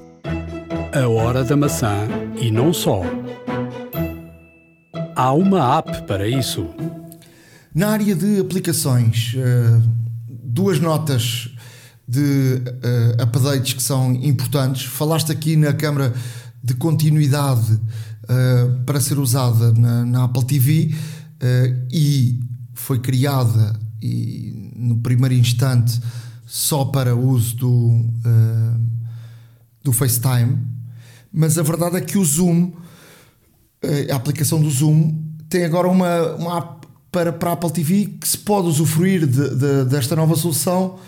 A 0.93 1.08
hora 1.08 1.43
da 1.43 1.58
maçã 1.58 2.08
e 2.39 2.51
não 2.51 2.72
só. 2.72 3.01
Há 5.16 5.34
uma 5.34 5.78
app 5.80 6.04
para 6.04 6.28
isso. 6.28 6.70
Na 7.74 7.89
área 7.89 8.16
de 8.16 8.39
aplicações, 8.39 9.34
eh, 9.36 9.82
duas 10.28 10.80
notas 10.80 11.49
de 12.08 12.62
eh, 12.84 13.24
updates 13.24 13.74
que 13.74 13.82
são 13.82 14.14
importantes. 14.14 14.86
Falaste 14.86 15.32
aqui 15.32 15.56
na 15.56 15.74
Câmara 15.74 16.14
de 16.64 16.76
Continuidade 16.76 17.80
uh, 18.24 18.84
para 18.86 19.00
ser 19.00 19.18
usada 19.18 19.72
na, 19.74 20.06
na 20.06 20.24
Apple 20.26 20.46
TV 20.46 20.94
uh, 20.94 20.98
eh, 21.40 21.78
e 21.92 22.40
foi 22.74 23.00
criada 23.00 23.80
e, 24.02 24.72
no 24.76 24.98
primeiro 24.98 25.34
instante 25.36 26.00
só 26.46 26.86
para 26.86 27.16
uso 27.16 27.56
do, 27.56 27.70
uh, 27.70 28.80
do 29.84 29.92
FaceTime, 29.92 30.58
mas 31.32 31.58
a 31.58 31.64
verdade 31.64 31.98
é 31.98 32.02
que 32.02 32.18
o 32.18 32.24
Zoom, 32.24 32.72
a 34.12 34.16
aplicação 34.16 34.62
do 34.62 34.70
Zoom, 34.70 35.20
tem 35.50 35.66
agora 35.66 35.88
uma, 35.88 36.36
uma, 36.36 36.80
para, 37.12 37.34
para 37.34 37.50
a 37.50 37.54
Apple 37.54 37.72
TV 37.72 38.06
que 38.20 38.28
se 38.28 38.38
pode 38.38 38.68
usufruir 38.68 39.26
de, 39.26 39.50
de, 39.56 39.86
desta 39.86 40.16
nova 40.16 40.36
solução 40.36 41.00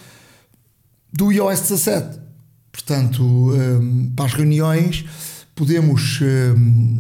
do 1.14 1.32
iOS 1.32 1.62
17. 1.62 2.20
Portanto, 2.72 3.24
um, 3.24 4.12
para 4.16 4.26
as 4.26 4.34
reuniões 4.34 5.06
podemos 5.56 6.20
um, 6.22 7.00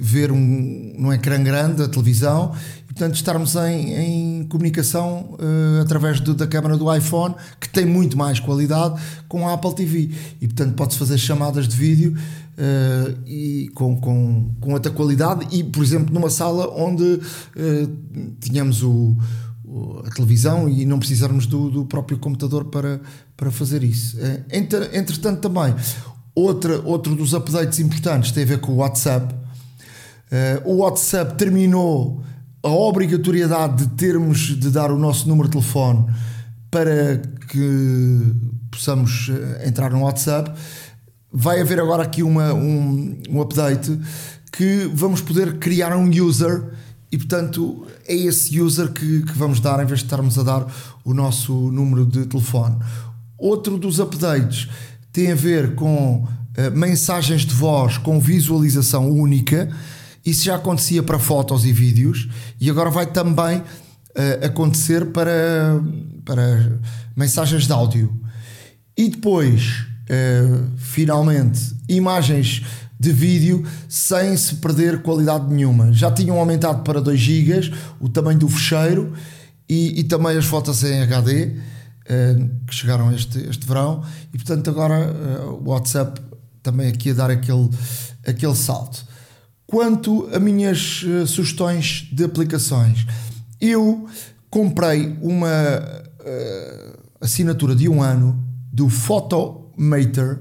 ver 0.00 0.30
um, 0.30 0.94
num 0.96 1.12
ecrã 1.12 1.42
grande 1.42 1.82
a 1.82 1.88
televisão 1.88 2.52
e, 2.88 2.92
portanto, 2.92 3.14
estarmos 3.14 3.56
em, 3.56 3.94
em 3.94 4.44
comunicação 4.44 5.34
uh, 5.34 5.82
através 5.82 6.20
da 6.20 6.46
câmera 6.46 6.76
do 6.76 6.94
iPhone, 6.94 7.34
que 7.60 7.68
tem 7.68 7.84
muito 7.84 8.16
mais 8.16 8.38
qualidade, 8.40 9.00
com 9.28 9.48
a 9.48 9.54
Apple 9.54 9.74
TV. 9.74 10.10
E, 10.40 10.46
portanto, 10.46 10.74
pode-se 10.74 10.98
fazer 10.98 11.18
chamadas 11.18 11.66
de 11.66 11.76
vídeo 11.76 12.14
uh, 12.14 13.18
e 13.26 13.70
com, 13.74 14.00
com, 14.00 14.50
com 14.60 14.72
outra 14.72 14.92
qualidade. 14.92 15.46
E, 15.50 15.64
por 15.64 15.82
exemplo, 15.82 16.14
numa 16.14 16.30
sala 16.30 16.68
onde 16.70 17.04
uh, 17.04 17.20
tínhamos 18.40 18.82
o 18.82 19.16
a 20.06 20.10
televisão 20.10 20.66
e 20.66 20.86
não 20.86 20.98
precisarmos 20.98 21.44
do, 21.44 21.70
do, 21.70 21.84
próprio 21.84 22.16
computador 22.16 22.64
para, 22.64 23.02
para 23.36 23.50
fazer 23.50 23.84
isso. 23.84 24.16
Entretanto, 24.50 25.42
também, 25.42 25.74
outra, 26.42 26.80
outro 26.84 27.14
dos 27.14 27.34
updates 27.34 27.78
importantes 27.78 28.32
tem 28.32 28.44
a 28.44 28.46
ver 28.46 28.60
com 28.60 28.72
o 28.72 28.76
WhatsApp. 28.76 29.34
Uh, 29.34 30.70
o 30.70 30.76
WhatsApp 30.78 31.34
terminou 31.36 32.22
a 32.62 32.68
obrigatoriedade 32.68 33.86
de 33.86 33.94
termos 33.94 34.38
de 34.58 34.70
dar 34.70 34.90
o 34.90 34.98
nosso 34.98 35.28
número 35.28 35.48
de 35.48 35.52
telefone 35.52 36.06
para 36.70 37.18
que 37.48 38.34
possamos 38.70 39.30
eh, 39.30 39.68
entrar 39.68 39.90
no 39.90 40.02
WhatsApp. 40.02 40.52
Vai 41.32 41.60
haver 41.60 41.80
agora 41.80 42.02
aqui 42.02 42.22
uma, 42.22 42.52
um, 42.52 43.18
um 43.30 43.40
update 43.40 43.98
que 44.52 44.90
vamos 44.92 45.20
poder 45.20 45.58
criar 45.58 45.96
um 45.96 46.10
user 46.10 46.62
e 47.10 47.16
portanto 47.16 47.86
é 48.06 48.14
esse 48.14 48.60
user 48.60 48.92
que, 48.92 49.22
que, 49.22 49.32
vamos 49.32 49.60
dar 49.60 49.82
em 49.82 49.86
vez 49.86 50.00
de 50.00 50.06
estarmos 50.06 50.38
a 50.38 50.42
dar 50.42 50.66
o 51.04 51.14
nosso 51.14 51.52
número 51.70 52.04
de 52.04 52.26
telefone. 52.26 52.76
Outro 53.38 53.78
dos 53.78 53.98
updates 53.98 54.68
tem 55.18 55.32
a 55.32 55.34
ver 55.34 55.74
com 55.74 56.22
uh, 56.22 56.76
mensagens 56.76 57.40
de 57.40 57.52
voz 57.52 57.98
com 57.98 58.20
visualização 58.20 59.10
única 59.10 59.68
isso 60.24 60.44
já 60.44 60.54
acontecia 60.54 61.02
para 61.02 61.18
fotos 61.18 61.64
e 61.64 61.72
vídeos 61.72 62.28
e 62.60 62.70
agora 62.70 62.88
vai 62.88 63.04
também 63.04 63.58
uh, 63.58 64.44
acontecer 64.46 65.06
para, 65.06 65.82
para 66.24 66.78
mensagens 67.16 67.66
de 67.66 67.72
áudio. 67.72 68.14
E 68.96 69.08
depois, 69.08 69.86
uh, 70.04 70.70
finalmente, 70.76 71.58
imagens 71.88 72.62
de 73.00 73.12
vídeo 73.12 73.64
sem 73.88 74.36
se 74.36 74.56
perder 74.56 75.02
qualidade 75.02 75.52
nenhuma. 75.52 75.92
Já 75.92 76.12
tinham 76.12 76.38
aumentado 76.38 76.84
para 76.84 77.00
2 77.00 77.18
GB 77.18 77.72
o 77.98 78.08
tamanho 78.08 78.38
do 78.38 78.48
fecheiro 78.48 79.14
e, 79.68 79.98
e 79.98 80.04
também 80.04 80.36
as 80.36 80.44
fotos 80.44 80.84
em 80.84 81.00
HD 81.00 81.56
que 82.66 82.74
chegaram 82.74 83.12
este, 83.12 83.38
este 83.48 83.66
verão 83.66 84.02
e 84.32 84.38
portanto 84.38 84.70
agora 84.70 85.12
o 85.60 85.68
WhatsApp 85.68 86.20
também 86.62 86.88
aqui 86.88 87.10
a 87.10 87.14
dar 87.14 87.30
aquele, 87.30 87.68
aquele 88.26 88.54
salto. 88.54 89.04
Quanto 89.66 90.28
a 90.34 90.38
minhas 90.38 91.02
uh, 91.02 91.26
sugestões 91.26 92.08
de 92.10 92.24
aplicações, 92.24 93.06
eu 93.60 94.08
comprei 94.48 95.16
uma 95.20 95.48
uh, 95.48 96.98
assinatura 97.20 97.74
de 97.74 97.88
um 97.88 98.02
ano 98.02 98.42
do 98.72 98.88
Photomater 98.88 100.40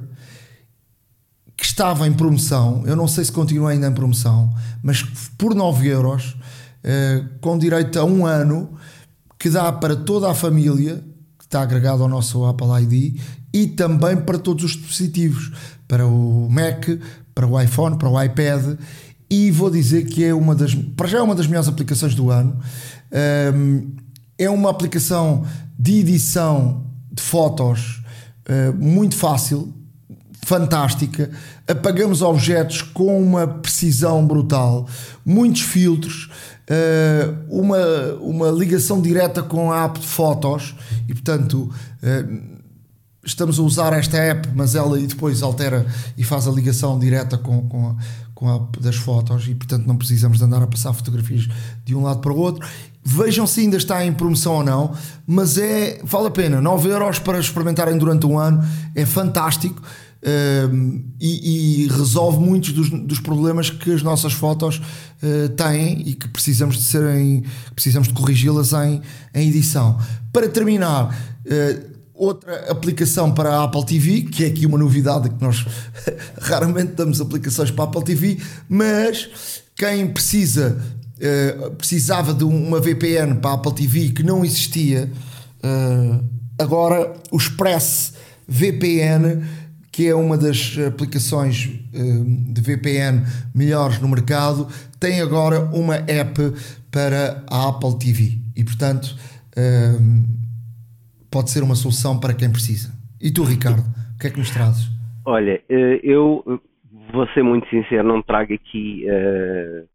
que 1.57 1.65
estava 1.65 2.07
em 2.07 2.13
promoção. 2.13 2.83
Eu 2.85 2.95
não 2.95 3.07
sei 3.07 3.25
se 3.25 3.31
continua 3.31 3.71
ainda 3.71 3.87
em 3.87 3.93
promoção, 3.93 4.53
mas 4.81 5.03
por 5.37 5.53
9 5.53 5.87
euros, 5.87 6.37
uh, 6.83 7.27
com 7.41 7.57
direito 7.57 7.99
a 7.99 8.05
um 8.05 8.25
ano, 8.25 8.77
que 9.37 9.49
dá 9.49 9.71
para 9.73 9.95
toda 9.95 10.31
a 10.31 10.33
família, 10.33 11.03
está 11.47 11.61
agregado 11.61 12.03
ao 12.03 12.09
nosso 12.09 12.45
Apple 12.45 12.67
ID, 12.83 13.19
e 13.53 13.67
também 13.67 14.17
para 14.17 14.37
todos 14.37 14.63
os 14.63 14.71
dispositivos, 14.71 15.51
para 15.87 16.05
o 16.05 16.47
Mac, 16.49 16.85
para 17.33 17.47
o 17.47 17.59
iPhone, 17.59 17.97
para 17.97 18.09
o 18.09 18.21
iPad 18.21 18.77
e 19.29 19.51
vou 19.51 19.69
dizer 19.69 20.05
que 20.05 20.23
é 20.23 20.33
uma 20.33 20.55
das, 20.55 20.73
para 20.73 21.07
já 21.07 21.17
é 21.19 21.21
uma 21.21 21.35
das 21.35 21.47
melhores 21.47 21.67
aplicações 21.67 22.15
do 22.15 22.29
ano. 22.29 22.57
É 24.37 24.49
uma 24.49 24.69
aplicação 24.69 25.45
de 25.77 25.99
edição 25.99 26.85
de 27.11 27.21
fotos 27.21 28.01
uh, 28.47 28.73
muito 28.77 29.15
fácil, 29.15 29.73
fantástica. 30.45 31.29
Apagamos 31.67 32.21
objetos 32.21 32.81
com 32.81 33.21
uma 33.21 33.47
precisão 33.47 34.25
brutal, 34.25 34.87
muitos 35.25 35.61
filtros, 35.61 36.29
uma, 37.49 37.77
uma 38.19 38.49
ligação 38.49 39.01
direta 39.01 39.41
com 39.41 39.71
a 39.71 39.85
app 39.85 39.99
de 39.99 40.07
fotos 40.07 40.75
e, 41.07 41.13
portanto. 41.13 41.71
Uh, 42.03 42.57
estamos 43.27 43.59
a 43.59 43.61
usar 43.61 43.93
esta 43.93 44.17
app, 44.17 44.47
mas 44.55 44.73
ela 44.73 44.97
depois 44.97 45.43
altera 45.43 45.85
e 46.17 46.23
faz 46.23 46.47
a 46.47 46.51
ligação 46.51 46.97
direta 46.97 47.37
com, 47.37 47.67
com, 47.67 47.89
a, 47.89 47.95
com 48.33 48.49
a 48.49 48.67
das 48.79 48.95
fotos 48.95 49.47
e 49.47 49.53
portanto 49.53 49.85
não 49.85 49.97
precisamos 49.97 50.37
de 50.37 50.45
andar 50.45 50.63
a 50.63 50.67
passar 50.67 50.93
fotografias 50.93 51.47
de 51.83 51.93
um 51.93 52.03
lado 52.03 52.21
para 52.21 52.31
o 52.31 52.37
outro. 52.37 52.65
Vejam 53.03 53.45
se 53.45 53.61
ainda 53.61 53.77
está 53.77 54.05
em 54.05 54.13
promoção 54.13 54.55
ou 54.55 54.63
não, 54.63 54.93
mas 55.25 55.57
é 55.57 55.99
vale 56.03 56.27
a 56.27 56.31
pena. 56.31 56.61
9 56.61 56.89
euros 56.89 57.19
para 57.19 57.39
experimentarem 57.39 57.97
durante 57.97 58.25
um 58.25 58.39
ano 58.39 58.63
é 58.95 59.05
fantástico. 59.05 59.81
Um, 60.29 61.05
e, 61.21 61.85
e, 61.85 61.87
resolve 61.87 62.37
muitos 62.37 62.73
dos, 62.73 62.89
dos, 62.89 63.17
problemas 63.17 63.69
que 63.69 63.93
as 63.93 64.03
nossas 64.03 64.33
fotos 64.33 64.75
uh, 64.77 65.47
têm 65.55 66.01
e 66.05 66.15
que 66.15 66.27
precisamos 66.27 66.75
de 66.75 66.83
serem 66.83 67.45
precisamos 67.73 68.09
de 68.09 68.13
corrigi-las 68.13 68.73
em, 68.73 69.01
em 69.33 69.47
edição. 69.47 69.97
Para 70.33 70.49
terminar, 70.49 71.17
uh, 71.45 71.97
outra 72.17 72.69
aplicação 72.69 73.31
para 73.31 73.51
a 73.51 73.63
Apple 73.63 73.85
TV, 73.85 74.23
que 74.23 74.43
é 74.43 74.47
aqui 74.47 74.65
uma 74.65 74.77
novidade 74.77 75.29
que 75.29 75.41
nós 75.41 75.65
raramente 76.41 76.93
damos 76.93 77.21
aplicações 77.21 77.71
para 77.71 77.85
a 77.85 77.87
Apple 77.87 78.03
TV, 78.03 78.37
mas 78.67 79.29
quem 79.75 80.07
precisa 80.07 80.77
uh, 81.17 81.71
precisava 81.71 82.33
de 82.33 82.43
uma 82.43 82.81
VPN 82.81 83.35
para 83.35 83.51
a 83.51 83.53
Apple 83.53 83.73
TV 83.73 84.09
que 84.09 84.23
não 84.23 84.43
existia, 84.43 85.09
uh, 85.63 86.23
agora 86.57 87.13
o 87.31 87.37
Express 87.37 88.13
VPN, 88.47 89.43
que 89.97 90.07
é 90.07 90.13
uma 90.13 90.37
das 90.37 90.77
aplicações 90.87 91.65
uh, 91.65 92.53
de 92.53 92.61
VPN 92.61 93.25
melhores 93.55 93.99
no 93.99 94.07
mercado, 94.07 94.67
tem 94.99 95.21
agora 95.21 95.61
uma 95.73 95.95
app 95.95 96.37
para 96.91 97.43
a 97.49 97.69
Apple 97.69 97.97
TV 97.97 98.37
e 98.55 98.63
portanto 98.63 99.15
pode 101.31 101.49
ser 101.49 101.63
uma 101.63 101.73
solução 101.73 102.19
para 102.19 102.35
quem 102.35 102.51
precisa. 102.51 102.93
E 103.19 103.31
tu, 103.31 103.43
Ricardo, 103.43 103.79
o 103.79 104.19
que 104.19 104.27
é 104.27 104.29
que 104.29 104.37
nos 104.37 104.51
trazes? 104.51 104.87
Olha, 105.25 105.61
eh, 105.67 105.99
eu 106.03 106.61
vou 107.11 107.27
ser 107.33 107.43
muito 107.43 107.67
sincero, 107.69 108.07
não 108.07 108.21
trago 108.21 108.53
aqui 108.53 109.05
uh, 109.05 109.87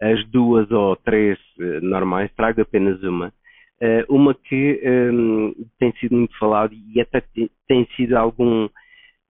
as 0.00 0.24
duas 0.28 0.70
ou 0.70 0.94
três 0.96 1.38
uh, 1.58 1.80
normais, 1.82 2.30
trago 2.36 2.60
apenas 2.60 3.02
uma. 3.02 3.32
Uh, 3.80 4.14
uma 4.14 4.34
que 4.34 4.80
um, 4.84 5.54
tem 5.78 5.92
sido 6.00 6.16
muito 6.16 6.36
falada 6.38 6.74
e 6.74 7.00
até 7.00 7.22
tem 7.66 7.88
sido 7.96 8.14
algum 8.14 8.68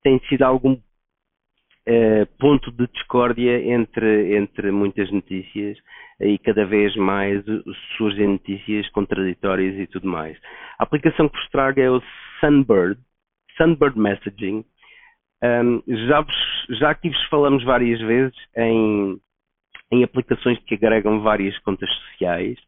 tem 0.03 0.21
sido 0.29 0.43
algum 0.43 0.77
ponto 2.39 2.71
de 2.73 2.87
discórdia 2.89 3.59
entre, 3.73 4.37
entre 4.37 4.71
muitas 4.71 5.11
notícias 5.11 5.79
e 6.21 6.39
cada 6.39 6.67
vez 6.67 6.95
mais 6.97 7.43
surgem 7.97 8.29
notícias 8.29 8.89
contraditórias 8.91 9.75
e 9.77 9.87
tudo 9.87 10.07
mais. 10.07 10.37
A 10.79 10.83
aplicação 10.83 11.29
que 11.29 11.39
vos 11.39 11.49
trago 11.51 11.81
é 11.81 11.91
o 11.91 12.03
Sunbird, 12.41 13.01
Sunbird 13.57 13.99
Messaging. 13.99 14.65
Um, 15.43 15.83
já, 16.09 16.21
vos, 16.21 16.35
já 16.79 16.91
aqui 16.91 17.09
vos 17.09 17.25
falamos 17.29 17.65
várias 17.65 18.01
vezes 18.01 18.37
em, 18.57 19.19
em 19.93 20.05
aplicações 20.05 20.59
que 20.65 20.75
agregam 20.75 21.21
várias 21.21 21.57
contas 21.61 21.89
sociais, 21.91 22.59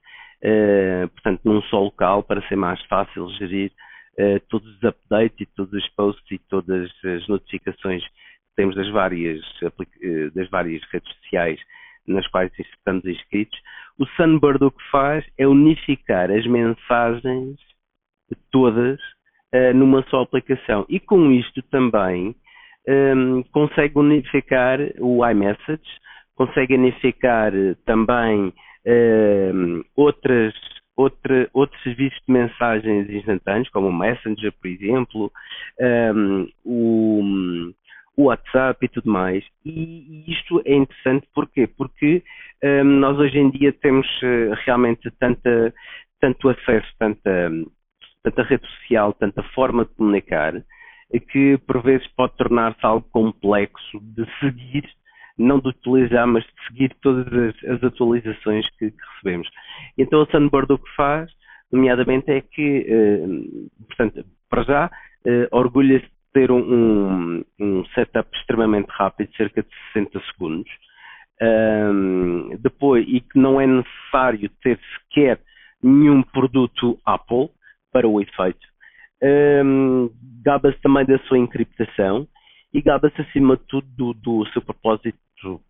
uh, 0.45 1.09
portanto, 1.09 1.41
num 1.45 1.61
só 1.63 1.81
local, 1.81 2.23
para 2.23 2.47
ser 2.49 2.57
mais 2.57 2.81
fácil 2.87 3.29
gerir 3.31 3.73
uh, 4.21 4.41
todos 4.49 4.69
os 4.77 4.85
updates 4.85 5.41
e 5.41 5.47
todos 5.47 5.73
os 5.73 5.89
posts 5.91 6.31
e 6.31 6.39
todas 6.49 6.91
as 7.05 7.27
notificações 7.29 8.05
que 8.05 8.55
temos 8.57 8.77
das 8.77 8.89
várias, 8.91 9.41
uh, 9.63 10.31
das 10.35 10.49
várias 10.51 10.83
redes 10.93 11.13
sociais 11.17 11.59
nas 12.07 12.27
quais 12.29 12.53
estamos 12.59 13.05
inscritos. 13.05 13.59
O 13.99 14.07
Sunbird 14.17 14.65
o 14.65 14.71
que 14.71 14.83
faz 14.91 15.25
é 15.39 15.47
unificar 15.47 16.31
as 16.31 16.47
mensagens 16.47 17.59
todas 18.51 18.99
uh, 19.55 19.75
numa 19.75 20.03
só 20.09 20.23
aplicação. 20.23 20.85
E 20.89 20.99
com 21.01 21.31
isto 21.31 21.63
também 21.63 22.35
um, 22.89 22.93
ehm, 22.93 23.43
consegue 23.53 23.99
unificar 23.99 24.79
o 24.99 25.27
iMessage, 25.27 25.83
consegue 26.35 26.75
unificar 26.75 27.53
também 27.85 28.53
ehm, 28.85 29.83
outras, 29.95 30.55
outra, 31.01 31.49
outros 31.53 31.83
serviços 31.83 32.21
de 32.27 32.33
mensagens 32.33 33.09
instantâneos, 33.09 33.69
como 33.71 33.89
o 33.89 33.93
Messenger, 33.93 34.53
por 34.53 34.69
exemplo, 34.69 35.33
um, 35.81 35.85
ehm, 35.85 36.49
o, 36.65 37.73
o 38.17 38.23
WhatsApp 38.25 38.85
e 38.85 38.89
tudo 38.89 39.11
mais. 39.11 39.45
E, 39.65 40.25
e 40.27 40.33
isto 40.33 40.63
é 40.65 40.75
interessante 40.75 41.27
porquê? 41.35 41.67
Porque 41.67 42.23
um, 42.63 42.85
nós 42.85 43.19
hoje 43.19 43.39
em 43.39 43.51
dia 43.51 43.73
temos 43.73 44.07
uh, 44.23 44.55
realmente 44.65 45.11
tanta, 45.19 45.73
tanto 46.21 46.49
acesso, 46.49 46.89
tanta, 46.99 47.51
tanta 48.23 48.43
rede 48.43 48.67
social, 48.67 49.13
tanta 49.15 49.43
forma 49.55 49.85
de 49.85 49.95
comunicar, 49.95 50.63
que 51.33 51.59
por 51.67 51.83
vezes 51.83 52.07
pode 52.09 52.37
tornar-se 52.37 52.85
algo 52.85 53.07
complexo 53.11 53.99
de 54.01 54.25
seguir, 54.39 54.85
não 55.41 55.59
de 55.59 55.69
utilizar, 55.69 56.27
mas 56.27 56.45
de 56.45 56.67
seguir 56.69 56.95
todas 57.01 57.27
as, 57.33 57.65
as 57.65 57.85
atualizações 57.85 58.69
que, 58.79 58.91
que, 58.91 59.03
recebemos. 59.15 59.49
Então 59.97 60.23
a 60.23 60.27
Sunbird 60.27 60.73
o 60.73 60.79
que 60.79 60.95
faz, 60.95 61.31
nomeadamente, 61.73 62.31
é 62.31 62.41
que, 62.41 62.87
uh, 62.89 63.85
portanto, 63.87 64.25
para 64.49 64.63
já, 64.65 64.87
uh, 64.87 65.57
orgulha-se 65.57 66.05
de 66.05 66.33
ter 66.33 66.51
um, 66.51 66.59
um, 66.59 67.45
um, 67.59 67.85
setup 67.95 68.29
extremamente 68.37 68.89
rápido, 68.91 69.35
cerca 69.37 69.63
de 69.63 69.69
60 69.93 70.21
segundos, 70.33 70.71
um, 71.43 72.57
depois, 72.61 73.05
e 73.09 73.21
que 73.21 73.39
não 73.39 73.61
é 73.61 73.67
necessário 73.67 74.51
ter 74.63 74.79
sequer 74.95 75.41
nenhum 75.83 76.23
produto 76.23 76.99
Apple 77.05 77.49
para 77.93 78.07
o 78.07 78.21
efeito. 78.21 78.69
Um, 79.23 80.11
gaba-se 80.43 80.81
também 80.81 81.05
da 81.05 81.19
sua 81.21 81.39
encriptação 81.39 82.27
e 82.73 82.81
gaba-se 82.81 83.21
acima 83.21 83.57
de 83.57 83.65
tudo 83.65 83.87
do, 83.97 84.15
do, 84.15 84.47
seu 84.53 84.63
propósito 84.63 85.19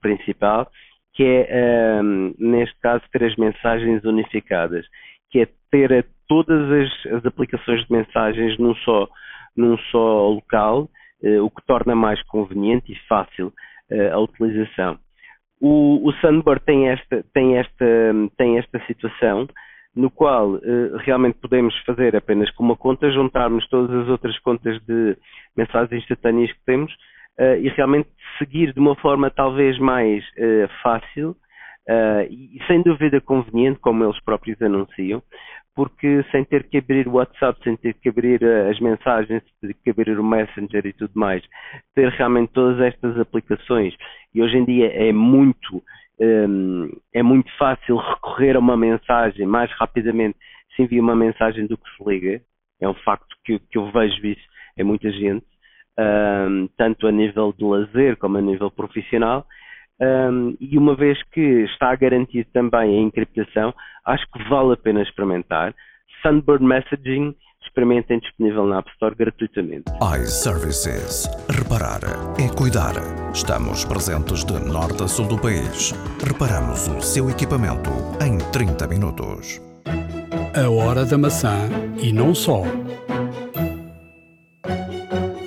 principal, 0.01 0.71
que 1.15 1.25
é, 1.25 2.01
um, 2.03 2.35
neste 2.39 2.79
caso, 2.81 3.03
ter 3.13 3.25
as 3.25 3.37
mensagens 3.37 4.05
unificadas, 4.05 4.87
que 5.31 5.41
é 5.41 5.49
ter 5.71 6.07
todas 6.29 6.71
as, 6.71 7.13
as 7.13 7.27
aplicações 7.27 7.85
de 7.85 7.93
mensagens 7.93 8.59
num 8.59 8.75
só, 8.77 9.09
num 9.57 9.77
só 9.91 10.29
local, 10.29 10.89
uh, 11.23 11.45
o 11.45 11.51
que 11.51 11.65
torna 11.67 11.95
mais 11.95 12.23
conveniente 12.25 12.93
e 12.93 12.97
fácil 13.09 13.53
uh, 13.91 14.13
a 14.15 14.19
utilização. 14.19 14.99
O, 15.61 16.09
o 16.09 16.13
Sunbird 16.15 16.65
tem 16.65 16.89
esta, 16.89 17.25
tem 17.35 17.59
esta, 17.59 17.85
tem 18.37 18.59
esta 18.59 18.81
situação 18.87 19.47
no 19.95 20.11
qual 20.11 20.53
uh, 20.53 20.97
realmente 20.99 21.39
podemos 21.39 21.77
fazer 21.85 22.17
apenas 22.17 22.51
com 22.53 22.65
uma 22.65 22.77
conta, 22.77 23.11
juntarmos 23.11 23.69
todas 23.69 23.91
as 24.03 24.09
outras 24.09 24.39
contas 24.39 24.81
de 24.87 25.17
mensagens 25.57 26.03
instantâneas 26.03 26.53
que 26.53 26.65
temos 26.65 26.93
e 27.61 27.69
realmente 27.71 28.09
seguir 28.39 28.73
de 28.73 28.81
uma 28.81 28.95
forma 28.97 29.31
talvez 29.31 29.79
mais 29.79 30.25
uh, 30.31 30.69
fácil 30.83 31.37
e 32.31 32.61
sem 32.69 32.83
dúvida 32.83 33.21
conveniente, 33.21 33.81
como 33.81 34.05
eles 34.05 34.23
próprios 34.23 34.63
anunciam, 34.63 35.21
porque 35.75 36.25
sem 36.31 36.45
ter 36.45 36.63
que 36.69 36.79
abrir 36.79 37.09
o 37.09 37.15
WhatsApp, 37.15 37.59
sem 37.65 37.77
ter 37.77 37.95
que 37.95 38.09
abrir 38.09 38.45
as 38.45 38.79
mensagens, 38.79 39.43
sem 39.59 39.71
ter 39.71 39.77
que 39.83 39.91
abrir 39.91 40.17
o 40.17 40.23
Messenger 40.23 40.87
e 40.87 40.93
tudo 40.93 41.11
mais, 41.15 41.43
ter 41.93 42.09
realmente 42.11 42.53
todas 42.53 42.81
estas 42.81 43.19
aplicações 43.19 43.93
e 44.33 44.41
hoje 44.41 44.57
em 44.59 44.65
dia 44.65 44.87
é 44.87 45.13
muito 45.13 45.83
um, 46.21 46.91
é 47.13 47.23
muito 47.23 47.51
fácil 47.57 47.97
recorrer 47.97 48.55
a 48.55 48.61
uma 48.61 48.77
mensagem 48.77 49.47
mais 49.47 49.71
rapidamente 49.73 50.37
se 50.75 50.83
envia 50.83 51.01
uma 51.01 51.17
mensagem 51.17 51.67
do 51.67 51.77
que 51.77 51.91
se 51.97 52.09
liga. 52.09 52.43
É 52.81 52.89
um 52.89 52.95
facto 52.95 53.35
que, 53.45 53.59
que 53.59 53.79
eu 53.79 53.91
vejo 53.91 54.25
isso 54.27 54.49
em 54.77 54.85
muita 54.85 55.11
gente, 55.11 55.45
um, 56.01 56.69
tanto 56.77 57.07
a 57.07 57.13
nível 57.13 57.55
de 57.57 57.65
lazer 57.65 58.17
como 58.17 58.39
a 58.39 58.41
nível 58.41 58.71
profissional. 58.71 59.47
Um, 60.01 60.57
e 60.59 60.79
uma 60.79 60.97
vez 60.97 61.23
que 61.31 61.65
está 61.65 61.95
garantido 61.95 62.49
também 62.53 62.99
a 62.99 63.03
encriptação, 63.03 63.75
acho 64.07 64.25
que 64.33 64.43
vale 64.49 64.73
a 64.73 64.77
pena 64.77 65.03
experimentar. 65.03 65.75
Sunbird 66.23 66.65
Messaging 66.65 67.35
Experimentem 67.63 68.19
disponível 68.19 68.67
na 68.67 68.79
App 68.79 68.91
Store 68.93 69.15
gratuitamente. 69.15 69.85
iServices. 70.19 71.29
Reparar 71.49 72.01
é 72.39 72.49
cuidar. 72.57 72.95
Estamos 73.33 73.85
presentes 73.85 74.45
de 74.45 74.59
norte 74.73 75.05
a 75.05 75.09
sul 75.09 75.29
do 75.29 75.39
país. 75.39 75.93
Reparamos 76.27 76.89
o 76.89 77.01
seu 77.01 77.31
equipamento 77.31 77.91
em 78.25 78.39
30 78.51 78.89
minutos. 78.89 79.61
A 80.57 80.69
hora 80.69 81.05
da 81.05 81.17
maçã 81.17 81.69
e 82.03 82.13
não 82.13 82.35
só. 82.35 82.63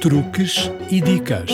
Truques 0.03 0.69
e 0.91 0.99
dicas. 0.99 1.49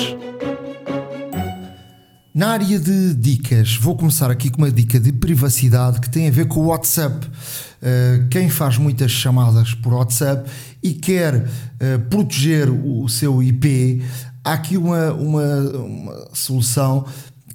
Na 2.34 2.48
área 2.48 2.80
de 2.80 3.14
dicas, 3.14 3.76
vou 3.76 3.96
começar 3.96 4.32
aqui 4.32 4.50
com 4.50 4.58
uma 4.58 4.72
dica 4.72 5.00
de 5.00 5.14
privacidade 5.14 6.02
que 6.02 6.10
tem 6.10 6.28
a 6.28 6.32
ver 6.32 6.48
com 6.48 6.62
o 6.62 6.66
WhatsApp. 6.70 7.28
Uh, 7.28 8.28
quem 8.28 8.50
faz 8.50 8.80
muitas 8.80 9.12
chamadas 9.12 9.76
por 9.76 9.94
WhatsApp 9.94 10.50
e 10.82 10.94
quer 10.94 11.36
uh, 11.36 12.00
proteger 12.10 12.72
o, 12.72 13.08
seu 13.08 13.44
IP, 13.44 14.04
há 14.44 14.54
aqui 14.54 14.78
uma, 14.78 15.14
uma, 15.14 15.56
uma 15.70 16.30
solução 16.34 17.06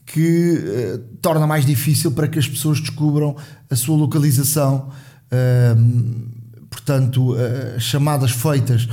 que 0.07 0.61
uh, 0.61 0.99
torna 1.20 1.45
mais 1.45 1.66
difícil 1.66 2.12
para 2.12 2.28
que 2.28 2.38
as 2.38 2.47
pessoas 2.47 2.78
descubram 2.78 3.34
a 3.68 3.74
sua 3.74 3.97
localização. 3.97 4.92
portanto, 6.70 7.34
as 7.76 7.82
chamadas 7.82 8.30
feitas 8.30 8.88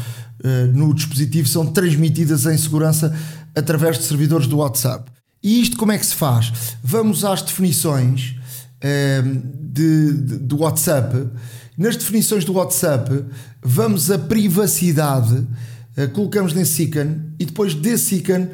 no 0.74 0.94
dispositivo 0.94 1.48
são 1.48 1.66
transmitidas 1.68 2.46
em 2.46 2.58
segurança 2.58 3.16
através 3.56 3.98
de 3.98 4.06
servidores 4.06 4.48
do 4.48 4.58
WhatsApp. 4.58 5.12
E 5.44 5.62
isto 5.62 5.78
como 5.78 5.92
é 5.92 5.98
que 5.98 6.06
se 6.06 6.16
faz? 6.16 6.54
Vamos 6.84 7.26
às 7.26 7.42
definições 7.42 8.36
uh, 8.78 9.42
de, 9.60 10.14
de, 10.14 10.38
do 10.38 10.60
WhatsApp. 10.60 11.30
Nas 11.78 11.96
definições 11.96 12.46
do 12.46 12.54
WhatsApp, 12.54 13.26
vamos 13.62 14.12
a 14.12 14.20
privacidade, 14.20 15.34
uh, 15.34 16.10
colocamos 16.14 16.54
nesse 16.54 16.84
ícone 16.84 17.20
e 17.40 17.46
depois 17.46 17.74
desse 17.74 18.16
ícone, 18.16 18.50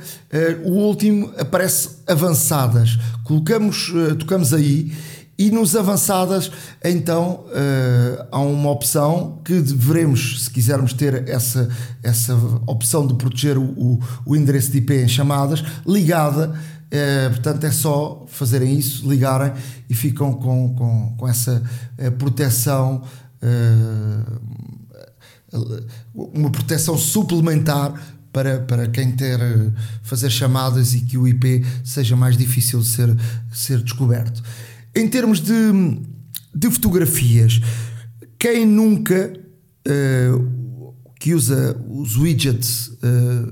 o 0.64 0.72
último 0.72 1.34
aparece 1.38 1.90
avançadas. 2.08 2.98
Colocamos, 3.26 3.92
eh, 3.94 4.16
tocamos 4.16 4.54
aí 4.54 4.94
e 5.38 5.52
nos 5.52 5.76
avançadas, 5.76 6.52
então 6.84 7.46
uh, 7.48 8.28
há 8.32 8.40
uma 8.40 8.72
opção 8.72 9.40
que 9.46 9.62
devemos, 9.62 10.46
se 10.46 10.50
quisermos 10.50 10.94
ter 10.94 11.30
essa, 11.30 11.70
essa 12.02 12.36
opção 12.66 13.06
de 13.06 13.14
proteger 13.14 13.58
o, 13.58 13.64
o, 13.64 14.00
o 14.26 14.36
endereço 14.36 14.72
de 14.72 14.80
IP 14.80 14.94
em 14.96 15.08
chamadas, 15.08 15.64
ligada 15.86 16.56
é, 16.90 17.30
portanto, 17.30 17.66
é 17.66 17.72
só 17.72 18.26
fazerem 18.30 18.78
isso, 18.78 19.08
ligarem 19.08 19.52
e 19.90 19.94
ficam 19.94 20.34
com, 20.34 20.74
com, 20.74 21.16
com 21.18 21.28
essa 21.28 21.62
é, 21.98 22.10
proteção, 22.10 23.04
uma 26.14 26.50
proteção 26.50 26.98
suplementar 26.98 27.94
para, 28.32 28.60
para 28.60 28.88
quem 28.88 29.12
quer 29.12 29.40
fazer 30.02 30.30
chamadas 30.30 30.94
e 30.94 31.02
que 31.02 31.18
o 31.18 31.28
IP 31.28 31.66
seja 31.84 32.16
mais 32.16 32.38
difícil 32.38 32.80
de 32.80 32.88
ser, 32.88 33.18
ser 33.52 33.82
descoberto. 33.82 34.42
Em 34.98 35.08
termos 35.08 35.40
de, 35.40 35.54
de 36.54 36.72
fotografias, 36.72 37.62
quem 38.40 38.66
nunca 38.66 39.34
que 41.20 41.34
usa 41.34 41.80
os 41.90 42.18
widgets, 42.18 42.92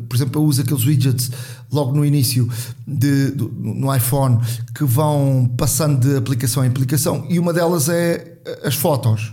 por 0.10 0.16
exemplo, 0.16 0.42
eu 0.42 0.46
uso 0.46 0.62
aqueles 0.62 0.86
widgets 0.86 1.32
logo 1.72 1.96
no 1.96 2.04
início 2.04 2.50
de, 2.86 3.32
do, 3.32 3.48
no 3.50 3.96
iPhone 3.96 4.40
que 4.74 4.84
vão 4.84 5.50
passando 5.58 6.00
de 6.00 6.18
aplicação 6.18 6.66
em 6.66 6.68
aplicação 6.68 7.26
e 7.30 7.40
uma 7.40 7.54
delas 7.54 7.90
é 7.90 8.40
as 8.64 8.76
fotos. 8.76 9.32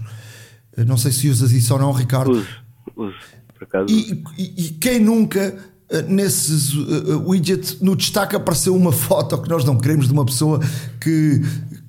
Não 0.86 0.96
sei 0.96 1.12
se 1.12 1.28
usas 1.28 1.50
isso 1.52 1.72
ou 1.72 1.80
não, 1.80 1.92
Ricardo. 1.92 2.30
Uso, 2.30 2.48
uso, 2.96 3.16
por 3.54 3.64
acaso. 3.64 3.86
E, 3.88 4.22
e, 4.38 4.66
e 4.66 4.68
quem 4.70 4.98
nunca 5.00 5.54
eh, 5.92 6.02
nesses 6.08 6.72
uh, 6.72 7.28
widgets 7.28 7.78
no 7.82 7.94
destaque 7.94 8.34
apareceu 8.34 8.74
uma 8.74 8.92
foto 8.92 9.36
que 9.42 9.48
nós 9.48 9.62
não 9.62 9.76
queremos 9.76 10.06
de 10.06 10.12
uma 10.12 10.24
pessoa 10.24 10.58
que, 10.98 11.42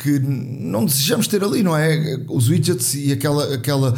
que 0.03 0.19
não 0.19 0.83
desejamos 0.83 1.27
ter 1.27 1.41
ali, 1.41 1.63
não 1.63 1.77
é? 1.77 2.19
Os 2.27 2.49
widgets 2.49 2.93
e 2.93 3.13
aquela, 3.13 3.55
aquela, 3.55 3.97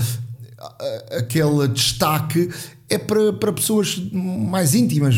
aquele 1.17 1.67
destaque 1.69 2.47
é 2.87 2.99
para, 2.99 3.33
para 3.33 3.51
pessoas 3.51 3.97
mais 4.13 4.75
íntimas, 4.75 5.15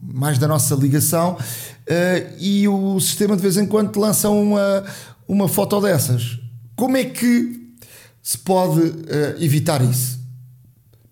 mais 0.00 0.38
da 0.38 0.46
nossa 0.46 0.76
ligação, 0.76 1.32
uh, 1.32 2.36
e 2.38 2.68
o 2.68 3.00
sistema 3.00 3.34
de 3.34 3.42
vez 3.42 3.56
em 3.56 3.66
quando 3.66 3.98
lança 3.98 4.30
uma, 4.30 4.84
uma 5.26 5.48
foto 5.48 5.80
dessas. 5.80 6.38
Como 6.76 6.96
é 6.96 7.04
que 7.04 7.74
se 8.22 8.38
pode 8.38 8.80
uh, 8.80 9.36
evitar 9.40 9.82
isso? 9.82 10.20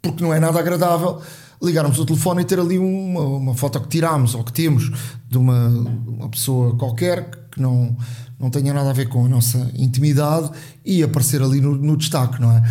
Porque 0.00 0.22
não 0.22 0.32
é 0.32 0.38
nada 0.38 0.60
agradável 0.60 1.20
ligarmos 1.60 1.98
o 1.98 2.06
telefone 2.06 2.42
e 2.42 2.44
ter 2.44 2.60
ali 2.60 2.78
uma, 2.78 3.20
uma 3.20 3.54
foto 3.56 3.80
que 3.80 3.88
tiramos 3.88 4.32
ou 4.36 4.44
que 4.44 4.52
temos 4.52 4.92
de 5.28 5.36
uma, 5.36 5.66
uma 6.06 6.28
pessoa 6.28 6.76
qualquer 6.76 7.48
que 7.50 7.60
não, 7.60 7.96
não 8.38 8.50
tenha 8.50 8.72
nada 8.72 8.90
a 8.90 8.92
ver 8.92 9.08
com 9.08 9.24
a 9.24 9.28
nossa 9.28 9.70
intimidade 9.74 10.50
e 10.84 11.02
aparecer 11.02 11.42
ali 11.42 11.60
no, 11.60 11.74
no 11.74 11.96
destaque, 11.96 12.40
não 12.40 12.52
é? 12.52 12.62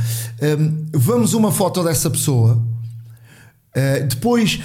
Um, 0.57 0.85
vamos 0.93 1.33
uma 1.33 1.51
foto 1.51 1.83
dessa 1.83 2.09
pessoa, 2.09 2.53
uh, 2.55 4.07
depois 4.07 4.59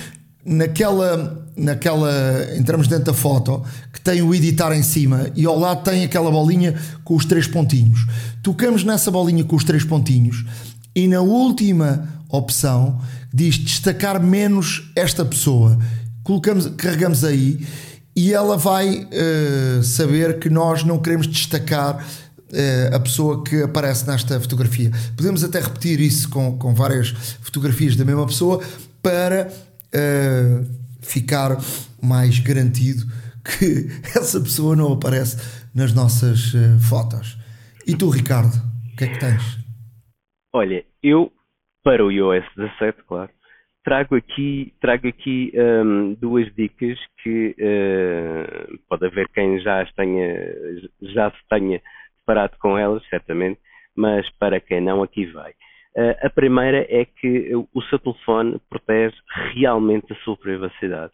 naquela, 0.44 1.48
naquela, 1.57 2.11
entramos 2.57 2.88
dentro 2.88 3.07
da 3.07 3.14
foto 3.14 3.62
que 3.92 4.00
tem 4.00 4.22
o 4.22 4.34
editar 4.34 4.72
em 4.72 4.82
cima 4.82 5.30
e 5.34 5.46
ao 5.46 5.59
lado 5.59 5.82
tem 5.82 6.05
aquela 6.05 6.30
bolinha 6.30 6.74
com 7.05 7.14
os 7.14 7.24
três 7.24 7.46
pontinhos. 7.46 8.07
Tocamos 8.42 8.84
nessa 8.84 9.11
bolinha 9.11 9.44
com 9.44 9.57
os 9.57 9.64
três 9.64 9.84
pontinhos 9.84 10.44
e 10.94 11.07
na 11.09 11.20
última 11.20 12.09
opção 12.28 13.00
diz 13.32 13.59
destacar 13.59 14.22
menos 14.22 14.90
esta 14.96 15.24
pessoa. 15.24 15.78
colocamos, 16.22 16.66
carregamos 16.76 17.24
aí 17.24 17.64
e 18.15 18.33
ela 18.33 18.57
vai 18.57 19.05
uh, 19.05 19.83
saber 19.83 20.39
que 20.39 20.51
nós 20.51 20.85
não 20.85 21.01
queremos 21.01 21.27
destacar 21.27 21.97
uh, 21.97 22.95
a 22.95 23.01
pessoa 23.01 23.43
que 23.43 23.63
aparece 23.63 24.07
nesta 24.07 24.39
fotografia. 24.41 24.91
Podemos 25.17 25.43
até 25.43 25.61
repetir 25.61 26.01
isso 26.01 26.29
com, 26.29 26.59
com 26.59 26.75
várias 26.75 27.11
fotografias 27.41 27.97
da 27.97 28.05
mesma 28.05 28.27
pessoa 28.27 28.63
para 29.03 29.49
uh, 29.49 30.67
ficar 31.01 31.57
mais 32.03 32.39
garantido 32.39 33.05
que 33.59 33.89
essa 34.15 34.41
pessoa 34.41 34.77
não 34.77 34.93
aparece 34.93 35.37
nas 35.75 35.93
nossas 35.95 36.53
fotos. 36.89 37.39
E 37.87 37.97
tu, 37.97 38.11
Ricardo, 38.11 38.55
o 38.93 38.97
que 38.97 39.05
é 39.05 39.09
que 39.09 39.19
tens? 39.19 39.59
Olha, 40.53 40.85
eu, 41.03 41.33
para 41.83 42.05
o 42.05 42.13
iOS 42.13 42.45
17, 42.57 42.99
claro, 43.09 43.31
trago 43.85 44.16
aqui, 44.16 44.72
trago 44.80 45.09
aqui 45.09 45.53
um, 45.55 46.14
duas 46.14 46.53
dicas 46.55 46.99
que 47.22 47.55
uh, 47.59 48.78
pode 48.89 49.07
haver 49.07 49.28
quem 49.28 49.61
já, 49.61 49.85
tenha, 49.97 50.35
já 51.03 51.30
se 51.30 51.49
tenha 51.49 51.80
separado 52.18 52.57
com 52.59 52.78
elas, 52.78 53.05
certamente, 53.09 53.61
mas 53.97 54.28
para 54.39 54.61
quem 54.61 54.80
não, 54.80 55.03
aqui 55.03 55.26
vai. 55.26 55.51
Uh, 55.97 56.26
a 56.26 56.30
primeira 56.30 56.87
é 56.89 57.05
que 57.05 57.55
o 57.55 57.83
seu 57.83 57.99
telefone 57.99 58.61
protege 58.70 59.16
realmente 59.55 60.12
a 60.12 60.16
sua 60.16 60.37
privacidade. 60.37 61.12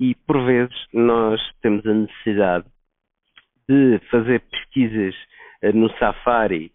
E 0.00 0.14
por 0.26 0.44
vezes 0.44 0.76
nós 0.92 1.40
temos 1.60 1.84
a 1.86 1.92
necessidade 1.92 2.66
de 3.68 3.98
fazer 4.10 4.40
pesquisas 4.50 5.14
uh, 5.62 5.76
no 5.76 5.90
Safari 5.98 6.72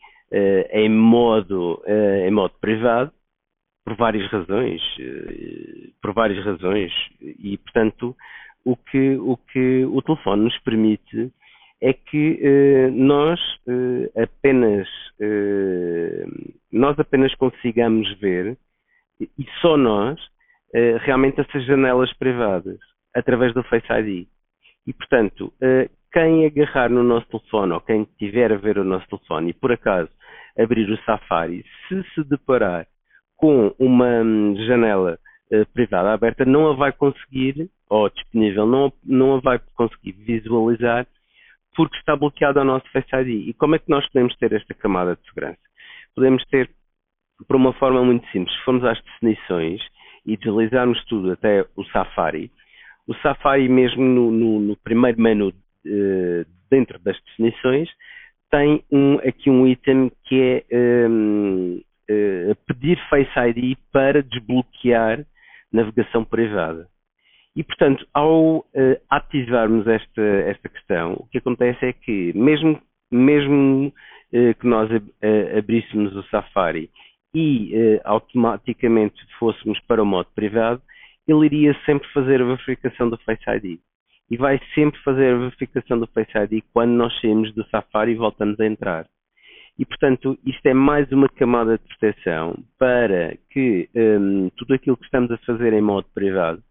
em 0.71 0.89
modo, 0.89 1.79
em 2.25 2.31
modo 2.31 2.55
privado 2.59 3.11
por 3.83 3.95
várias 3.95 4.29
razões, 4.31 4.81
eh, 4.99 5.89
por 6.01 6.13
várias 6.13 6.43
razões 6.45 6.91
e 7.21 7.57
portanto 7.57 8.15
o 8.65 8.77
que 8.77 9.17
o 9.17 9.37
que 9.37 9.85
o 9.85 10.01
telefone 10.01 10.43
nos 10.45 10.57
permite 10.59 11.31
é 11.81 11.91
que 11.91 12.39
eh, 12.41 12.89
nós 12.91 13.39
eh, 13.67 14.23
apenas 14.23 14.87
eh, 15.19 16.25
nós 16.71 16.97
apenas 16.97 17.35
consigamos 17.35 18.11
ver 18.19 18.57
e 19.19 19.45
só 19.61 19.75
nós 19.75 20.19
eh, 20.73 20.97
realmente 21.01 21.41
essas 21.41 21.65
janelas 21.65 22.11
privadas 22.13 22.79
através 23.13 23.53
do 23.53 23.63
Face 23.63 23.85
ID 23.91 24.27
e 24.87 24.93
portanto 24.93 25.53
eh, 25.61 25.89
quem 26.13 26.45
agarrar 26.45 26.89
no 26.89 27.03
nosso 27.03 27.27
telefone 27.27 27.73
ou 27.73 27.81
quem 27.81 28.05
tiver 28.17 28.53
a 28.53 28.57
ver 28.57 28.77
o 28.77 28.83
nosso 28.85 29.07
telefone 29.07 29.49
e 29.49 29.53
por 29.53 29.71
acaso 29.73 30.09
abrir 30.57 30.89
o 30.89 30.97
Safari 31.03 31.65
se 31.87 32.01
se 32.13 32.23
deparar 32.23 32.87
com 33.43 33.75
uma 33.77 34.21
hum, 34.21 34.55
janela 34.55 35.19
uh, 35.51 35.65
privada 35.73 36.13
aberta 36.13 36.45
não 36.45 36.71
a 36.71 36.75
vai 36.75 36.93
conseguir, 36.93 37.69
ou 37.89 38.09
disponível, 38.09 38.65
não, 38.65 38.93
não 39.03 39.35
a 39.35 39.41
vai 39.41 39.59
conseguir 39.75 40.13
visualizar 40.13 41.05
porque 41.75 41.97
está 41.97 42.15
bloqueado 42.15 42.59
ao 42.59 42.65
nosso 42.65 42.89
Face 42.93 43.13
ID. 43.13 43.49
E 43.49 43.53
como 43.53 43.75
é 43.75 43.79
que 43.79 43.89
nós 43.89 44.07
podemos 44.07 44.33
ter 44.37 44.53
esta 44.53 44.73
camada 44.73 45.17
de 45.17 45.25
segurança? 45.27 45.59
Podemos 46.15 46.41
ter 46.45 46.69
por 47.45 47.57
uma 47.57 47.73
forma 47.73 48.01
muito 48.01 48.25
simples. 48.31 48.55
Se 48.55 48.63
formos 48.63 48.85
às 48.85 49.01
definições 49.03 49.81
e 50.25 50.37
deslizarmos 50.37 51.03
tudo 51.07 51.33
até 51.33 51.65
o 51.75 51.83
Safari, 51.91 52.49
o 53.05 53.13
Safari 53.15 53.67
mesmo 53.67 54.05
no, 54.05 54.31
no, 54.31 54.59
no 54.61 54.77
primeiro 54.77 55.19
menu 55.19 55.49
uh, 55.49 56.45
dentro 56.71 56.97
das 56.99 57.19
definições 57.25 57.89
tem 58.49 58.81
um, 58.89 59.15
aqui 59.15 59.49
um 59.49 59.67
item 59.67 60.09
que 60.23 60.63
é 60.71 61.07
um, 61.09 61.81
pedir 62.67 62.97
Face 63.09 63.31
ID 63.37 63.77
para 63.91 64.21
desbloquear 64.21 65.25
navegação 65.71 66.23
privada. 66.23 66.87
E, 67.55 67.63
portanto, 67.63 68.07
ao 68.13 68.57
uh, 68.57 68.65
ativarmos 69.09 69.87
esta, 69.87 70.21
esta 70.21 70.69
questão, 70.69 71.13
o 71.13 71.27
que 71.27 71.37
acontece 71.37 71.85
é 71.85 71.93
que, 71.93 72.33
mesmo, 72.33 72.81
mesmo 73.11 73.87
uh, 73.87 74.53
que 74.59 74.67
nós 74.67 74.91
ab 74.91 75.05
abríssemos 75.57 76.15
o 76.15 76.23
Safari 76.23 76.89
e 77.35 77.99
automaticamente 78.03 79.15
fôssemos 79.39 79.79
para 79.87 80.03
o 80.03 80.05
modo 80.05 80.29
privado, 80.35 80.79
ele 81.27 81.45
iria 81.45 81.75
sempre 81.83 82.07
fazer 82.09 82.39
a 82.41 82.45
verificação 82.45 83.09
do 83.09 83.17
Face 83.17 83.43
ID. 83.47 83.79
E 84.29 84.37
vai 84.37 84.59
sempre 84.75 84.99
fazer 85.01 85.33
a 85.33 85.37
verificação 85.37 85.99
do 85.99 86.07
Face 86.07 86.31
ID 86.37 86.63
quando 86.71 86.91
nós 86.91 87.19
saímos 87.19 87.51
do 87.53 87.67
Safari 87.69 88.11
e 88.11 88.15
voltamos 88.15 88.59
a 88.59 88.65
entrar. 88.67 89.07
E, 89.77 89.85
portanto, 89.85 90.37
isto 90.45 90.65
é 90.67 90.73
mais 90.73 91.11
uma 91.11 91.27
camada 91.27 91.77
de 91.77 91.83
proteção 91.97 92.63
para 92.77 93.35
que 93.49 93.89
um, 93.95 94.49
tudo 94.55 94.75
aquilo 94.75 94.97
que 94.97 95.05
estamos 95.05 95.31
a 95.31 95.37
fazer 95.39 95.73
em 95.73 95.81
modo 95.81 96.07
privado, 96.13 96.61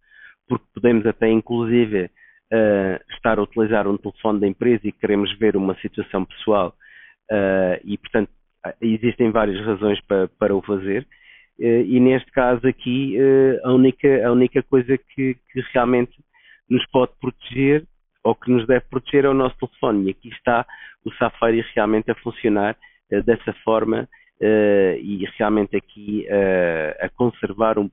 porque 0.49 0.65
podemos 0.73 1.05
até 1.05 1.29
inclusive 1.29 2.05
uh, 2.05 3.13
estar 3.13 3.39
a 3.39 3.43
utilizar 3.43 3.89
um 3.89 3.97
telefone 3.97 4.41
da 4.41 4.47
empresa 4.47 4.83
e 4.85 4.93
queremos 4.93 5.37
ver 5.37 5.57
uma 5.57 5.75
situação 5.81 6.25
pessoal 6.25 6.75
uh, 7.31 7.81
e, 7.85 7.99
portanto, 7.99 8.31
existem 8.81 9.33
várias 9.33 9.65
razões 9.67 10.01
para, 10.03 10.29
para 10.29 10.55
o 10.55 10.63
fazer. 10.63 11.03
Uh, 11.59 11.83
e 11.85 11.99
neste 11.99 12.31
caso 12.31 12.65
aqui, 12.69 13.19
a, 13.65 13.73
única, 13.73 14.29
a 14.29 14.31
única 14.31 14.63
coisa 14.63 14.97
que, 14.97 15.37
que 15.53 15.61
realmente 15.73 16.13
nos 16.71 16.87
pode 16.87 17.13
proteger 17.21 17.85
ou 18.23 18.37
que 18.37 18.49
nos 18.53 18.65
deve 18.69 18.85
proteger 18.89 19.25
é 19.25 19.29
o 19.29 19.35
nosso 19.35 19.57
telefone. 19.59 20.07
E 20.07 20.11
aqui 20.11 20.29
está 20.29 20.65
o 21.05 21.13
Safari 21.15 21.65
realmente 21.75 22.09
a 22.09 22.15
funcionar 22.15 22.77
dessa 23.21 23.53
forma 23.65 24.09
eh, 24.41 24.99
e 25.01 25.25
realmente 25.39 25.77
aqui 25.77 26.27
eh, 26.29 26.97
a, 27.01 27.09
conservar 27.11 27.79
um, 27.79 27.91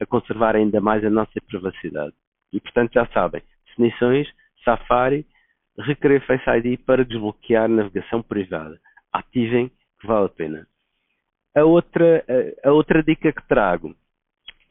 a 0.00 0.06
conservar 0.06 0.56
ainda 0.56 0.80
mais 0.80 1.04
a 1.04 1.10
nossa 1.10 1.40
privacidade. 1.46 2.12
E 2.52 2.60
portanto 2.60 2.94
já 2.94 3.06
sabem, 3.08 3.42
definições, 3.66 4.28
Safari, 4.64 5.26
requerer 5.78 6.24
Face 6.26 6.48
ID 6.48 6.80
para 6.80 7.04
desbloquear 7.04 7.68
navegação 7.68 8.22
privada. 8.22 8.78
Ativem 9.12 9.68
que 10.00 10.06
vale 10.06 10.26
a 10.26 10.28
pena. 10.28 10.66
A 11.54 11.64
outra, 11.64 12.24
a 12.64 12.72
outra 12.72 13.02
dica 13.02 13.32
que 13.32 13.46
trago 13.46 13.94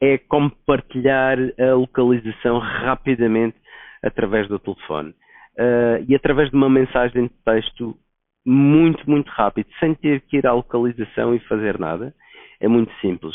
é 0.00 0.18
como 0.18 0.50
partilhar 0.66 1.38
a 1.58 1.74
localização 1.74 2.58
rapidamente 2.58 3.56
através 4.02 4.48
do 4.48 4.58
telefone. 4.58 5.14
Uh, 5.52 6.02
e 6.08 6.14
através 6.14 6.50
de 6.50 6.56
uma 6.56 6.68
mensagem 6.68 7.24
de 7.24 7.34
texto 7.44 7.96
muito, 8.44 9.08
muito 9.08 9.28
rápido, 9.30 9.68
sem 9.78 9.94
ter 9.94 10.20
que 10.22 10.38
ir 10.38 10.46
à 10.46 10.52
localização 10.52 11.34
e 11.34 11.40
fazer 11.40 11.78
nada. 11.78 12.14
É 12.60 12.68
muito 12.68 12.92
simples. 13.00 13.34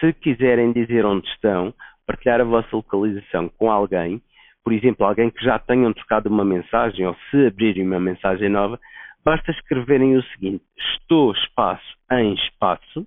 Se 0.00 0.12
quiserem 0.12 0.72
dizer 0.72 1.04
onde 1.04 1.26
estão, 1.28 1.74
partilhar 2.06 2.40
a 2.40 2.44
vossa 2.44 2.68
localização 2.72 3.48
com 3.48 3.70
alguém, 3.70 4.22
por 4.64 4.72
exemplo, 4.72 5.06
alguém 5.06 5.30
que 5.30 5.44
já 5.44 5.58
tenham 5.58 5.92
trocado 5.92 6.28
uma 6.28 6.44
mensagem 6.44 7.06
ou 7.06 7.16
se 7.30 7.46
abrirem 7.46 7.86
uma 7.86 8.00
mensagem 8.00 8.48
nova, 8.48 8.80
basta 9.24 9.50
escreverem 9.50 10.16
o 10.16 10.22
seguinte: 10.24 10.64
estou 10.76 11.32
espaço 11.32 11.96
em 12.12 12.34
espaço, 12.34 13.06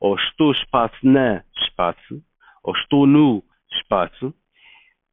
ou 0.00 0.16
estou 0.16 0.52
espaço 0.52 0.96
na 1.02 1.42
espaço, 1.62 2.22
ou 2.62 2.74
estou 2.74 3.06
no 3.06 3.42
espaço, 3.72 4.34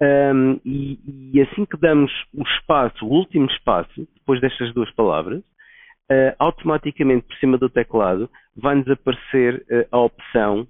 um, 0.02 0.60
e, 0.64 1.00
e, 1.34 1.42
assim 1.42 1.66
que 1.66 1.78
damos 1.78 2.12
o 2.34 2.42
espaço, 2.44 3.06
o 3.06 3.10
último 3.10 3.46
espaço, 3.48 4.08
depois 4.16 4.40
destas 4.40 4.74
duas 4.74 4.90
palavras, 4.92 5.40
uh, 5.40 6.36
automaticamente 6.40 7.28
por 7.28 7.36
cima 7.38 7.58
do 7.58 7.70
teclado 7.70 8.30
vai-nos 8.56 8.90
aparecer 8.90 9.66
uh, 9.70 9.88
a 9.92 10.00
opção 10.00 10.68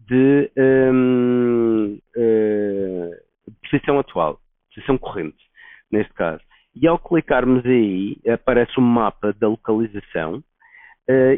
de 0.00 0.50
um, 0.56 1.98
uh, 2.16 3.10
posição 3.62 4.00
atual, 4.00 4.40
posição 4.74 4.98
corrente, 4.98 5.42
neste 5.90 6.12
caso. 6.14 6.42
E 6.74 6.88
ao 6.88 6.98
clicarmos 6.98 7.64
aí, 7.64 8.16
aparece 8.28 8.78
um 8.78 8.82
mapa 8.82 9.32
da 9.32 9.48
localização 9.48 10.44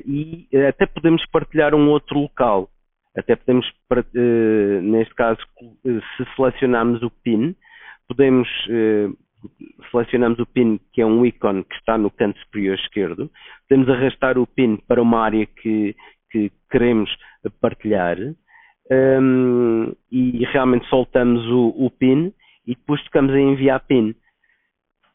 e 0.04 0.48
até 0.66 0.84
podemos 0.84 1.24
partilhar 1.26 1.74
um 1.74 1.90
outro 1.90 2.18
local 2.18 2.68
até 3.18 3.34
podemos, 3.34 3.66
eh, 4.14 4.80
neste 4.80 5.14
caso, 5.14 5.40
eh, 5.84 6.00
se 6.16 6.24
selecionarmos 6.36 7.02
o 7.02 7.10
PIN, 7.10 7.56
podemos 8.06 8.48
eh, 8.70 9.08
selecionamos 9.90 10.38
o 10.38 10.46
PIN, 10.46 10.80
que 10.92 11.02
é 11.02 11.06
um 11.06 11.26
ícone 11.26 11.64
que 11.64 11.74
está 11.74 11.98
no 11.98 12.10
canto 12.10 12.38
superior 12.40 12.76
esquerdo, 12.76 13.30
podemos 13.68 13.88
arrastar 13.88 14.38
o 14.38 14.46
PIN 14.46 14.76
para 14.86 15.02
uma 15.02 15.20
área 15.20 15.46
que, 15.46 15.96
que 16.30 16.52
queremos 16.70 17.10
partilhar 17.60 18.16
um, 18.90 19.92
e 20.10 20.44
realmente 20.46 20.88
soltamos 20.88 21.44
o, 21.46 21.74
o, 21.76 21.90
PIN 21.90 22.32
e 22.66 22.74
depois 22.74 23.02
tocamos 23.04 23.34
em 23.34 23.52
enviar 23.52 23.80
PIN. 23.80 24.14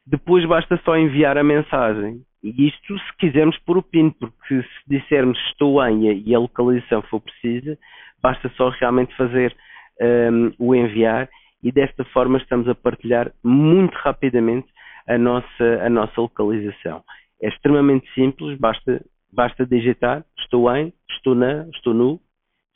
Depois 0.06 0.45
basta 0.45 0.80
só 0.84 0.97
enviar 0.97 1.38
a 1.38 1.43
mensagem. 1.43 2.22
E 2.44 2.68
isto 2.68 2.98
se 3.00 3.18
quisermos 3.18 3.58
pôr 3.60 3.78
o 3.78 3.84
PIN, 3.84 4.10
porque 4.10 4.62
se 4.62 4.68
dissermos 4.86 5.39
estou 5.48 5.84
em 5.88 6.24
e 6.26 6.36
a 6.36 6.39
localização 6.39 7.02
for 7.04 7.22
precisa, 7.22 7.78
basta 8.22 8.52
só 8.58 8.70
realmente 8.70 9.16
fazer 9.16 9.56
um, 10.02 10.52
o 10.60 10.76
enviar 10.76 11.30
e 11.64 11.72
desta 11.72 12.04
forma 12.06 12.38
estamos 12.38 12.68
a 12.68 12.76
partilhar 12.76 13.32
muito 13.41 13.96
rapidamente 13.96 14.68
a 15.08 15.18
nossa, 15.18 15.82
a 15.82 15.89
nossa 15.89 16.20
localização. 16.20 17.02
É 17.41 17.48
extremamente 17.48 18.12
simples, 18.14 18.60
basta, 18.60 19.04
basta 19.32 19.66
digitar 19.66 20.26
estou 20.39 20.74
em, 20.76 20.94
estou 21.10 21.36
na, 21.36 21.66
estou 21.74 21.94
no, 21.94 22.20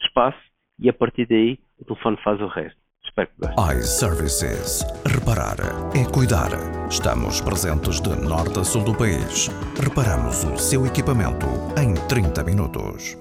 espaço 0.01 0.39
e 0.80 0.89
a 0.89 0.93
partir 0.93 1.26
daí 1.28 1.59
o 1.80 1.86
telefone 1.86 2.18
faz 2.24 2.39
o 2.41 2.47
resto. 2.47 2.76
Espero 3.18 3.30
que 3.39 3.47
gostem. 3.47 3.80
iServices. 3.80 4.86
Reparar 5.05 5.57
é 5.95 6.05
cuidar. 6.05 6.51
Estamos 6.89 7.41
presentes 7.41 7.99
de 7.99 8.09
norte 8.09 8.59
a 8.59 8.63
sul 8.63 8.84
do 8.84 8.93
país. 8.93 9.49
Reparamos 9.82 10.43
o 10.43 10.57
seu 10.57 10.86
equipamento 10.86 11.47
em 11.82 11.93
30 12.07 12.43
minutos. 12.43 13.18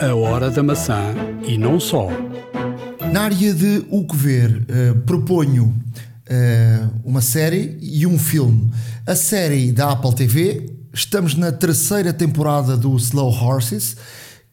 A 0.00 0.14
hora 0.14 0.50
da 0.50 0.62
maçã 0.62 1.14
e 1.46 1.56
não 1.56 1.78
só. 1.78 2.08
Na 3.12 3.22
área 3.22 3.54
de 3.54 3.86
o 3.90 4.04
que 4.06 4.16
ver, 4.16 4.64
eh, 4.68 4.92
proponho 5.06 5.72
eh, 6.28 6.80
uma 7.04 7.20
série 7.20 7.78
e 7.80 8.06
um 8.06 8.18
filme. 8.18 8.70
A 9.06 9.14
série 9.14 9.70
da 9.72 9.92
Apple 9.92 10.14
TV, 10.14 10.70
estamos 10.92 11.34
na 11.36 11.52
terceira 11.52 12.12
temporada 12.12 12.76
do 12.76 12.94
Slow 12.96 13.32
Horses, 13.32 13.96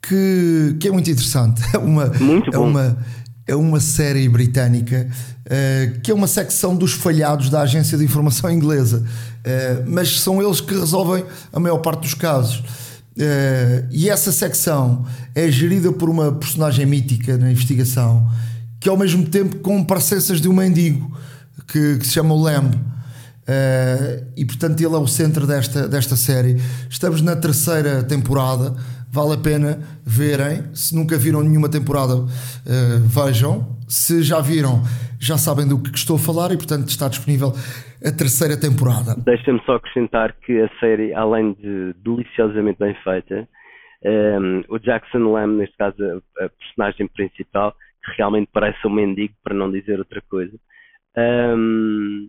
que, 0.01 0.75
que 0.79 0.87
é 0.87 0.91
muito 0.91 1.09
interessante. 1.09 1.61
É 1.73 1.77
uma, 1.77 2.05
Muito 2.07 2.49
é 2.49 2.57
bom. 2.57 2.69
uma, 2.69 2.97
é 3.45 3.55
uma 3.55 3.79
série 3.79 4.27
britânica 4.29 5.09
eh, 5.45 5.99
que 6.01 6.09
é 6.09 6.13
uma 6.13 6.27
secção 6.27 6.75
dos 6.75 6.93
falhados 6.93 7.49
da 7.49 7.61
Agência 7.61 7.97
de 7.97 8.03
Informação 8.03 8.49
Inglesa, 8.49 9.03
Eh, 9.45 9.83
mas 9.85 10.21
são 10.21 10.41
eles 10.41 10.61
que 10.61 10.73
resolvem 10.73 11.25
a 11.51 11.59
maior 11.59 11.79
parte 11.79 12.03
dos 12.03 12.13
casos. 12.13 12.63
Eh, 13.17 13.83
e 13.91 14.09
essa 14.09 14.31
secção 14.31 15.05
é 15.35 15.51
gerida 15.51 15.91
por 15.91 16.09
uma 16.09 16.31
personagem 16.31 16.85
mítica 16.85 17.37
na 17.37 17.51
investigação 17.51 18.25
que 18.79 18.87
ao 18.89 18.97
mesmo 18.97 19.25
tempo 19.25 19.57
com 19.57 19.83
parecenças 19.83 20.39
de 20.39 20.47
um 20.47 20.53
mendigo 20.53 21.11
que, 21.67 21.97
que 21.97 22.07
se 22.07 22.13
chama 22.13 22.33
o 22.33 22.41
Lamb. 22.41 22.73
E 24.35 24.45
portanto 24.45 24.79
ele 24.79 24.95
é 24.95 24.97
o 24.97 25.07
centro 25.07 25.45
desta, 25.45 25.87
desta 25.87 26.15
série. 26.15 26.61
Estamos 26.89 27.21
na 27.21 27.35
terceira 27.35 28.03
temporada, 28.03 28.73
vale 29.13 29.35
a 29.35 29.37
pena 29.37 29.77
verem. 30.03 30.73
Se 30.73 30.95
nunca 30.95 31.15
viram 31.17 31.41
nenhuma 31.43 31.69
temporada, 31.69 32.13
eh, 32.65 32.97
vejam. 33.05 33.77
Se 33.87 34.23
já 34.23 34.41
viram, 34.41 34.81
já 35.21 35.37
sabem 35.37 35.67
do 35.67 35.77
que 35.77 35.95
estou 35.95 36.15
a 36.15 36.19
falar 36.19 36.51
e 36.51 36.57
portanto 36.57 36.89
está 36.89 37.07
disponível 37.07 37.53
a 38.03 38.11
terceira 38.11 38.59
temporada. 38.59 39.13
Deixa-me 39.23 39.61
só 39.65 39.75
acrescentar 39.75 40.33
que 40.41 40.59
a 40.59 40.69
série, 40.79 41.13
além 41.13 41.53
de 41.53 41.93
deliciosamente 42.03 42.79
bem 42.79 42.95
feita, 43.03 43.47
ehm, 44.03 44.63
o 44.67 44.79
Jackson 44.79 45.31
Lamb, 45.31 45.57
neste 45.57 45.77
caso 45.77 45.95
a, 46.01 46.45
a 46.45 46.49
personagem 46.49 47.07
principal, 47.07 47.71
que 48.03 48.11
realmente 48.17 48.49
parece 48.51 48.85
um 48.87 48.89
mendigo, 48.89 49.35
para 49.43 49.53
não 49.53 49.71
dizer 49.71 49.99
outra 49.99 50.21
coisa, 50.27 50.57
ehm, 51.15 52.27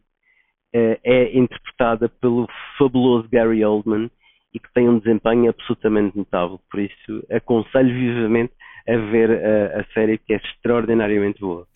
é, 0.74 1.01
é 1.03 1.39
interpretada 1.39 2.11
pelo 2.20 2.47
fabuloso 2.76 3.26
Gary 3.32 3.64
Oldman 3.64 4.11
e 4.55 4.59
que 4.61 4.72
tem 4.72 4.88
um 4.88 4.98
desempenho 4.98 5.50
absolutamente 5.50 6.16
notável. 6.16 6.61
Por 6.70 6.80
isso, 6.80 7.26
aconselho 7.30 7.92
vivamente 7.92 8.52
a 8.88 8.96
ver 9.11 9.30
a, 9.30 9.80
a 9.80 9.84
série, 9.92 10.18
que 10.18 10.32
é 10.32 10.36
extraordinariamente 10.36 11.40
boa. 11.40 11.66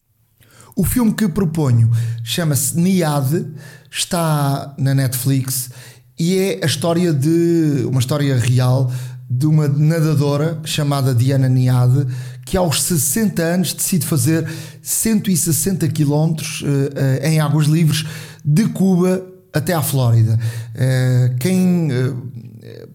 O 0.77 0.85
filme 0.85 1.13
que 1.13 1.29
proponho 1.29 1.91
chama-se 2.23 2.81
Niade, 2.81 3.45
está 3.91 4.77
na 4.79 4.95
Netflix 4.95 5.73
e 6.19 6.39
é 6.39 6.65
a 6.65 6.67
história 6.67 7.13
de 7.13 7.85
uma 7.87 7.99
história 7.99 8.37
real 8.37 8.89
de 9.29 9.47
uma 9.47 9.69
nadadora 9.69 10.61
chamada 10.65 11.15
Diana 11.15 11.49
Niade 11.49 12.07
que 12.47 12.57
aos 12.57 12.83
60 12.83 13.43
anos 13.43 13.73
decide 13.75 14.07
fazer 14.07 14.49
160 14.81 15.87
quilómetros 15.89 16.65
eh, 16.65 17.21
eh, 17.23 17.31
em 17.31 17.41
águas 17.41 17.67
livres 17.67 18.07
de 18.43 18.67
Cuba 18.69 19.23
até 19.53 19.75
à 19.75 19.83
Flórida. 19.83 20.39
Eh, 20.75 21.35
quem 21.41 21.89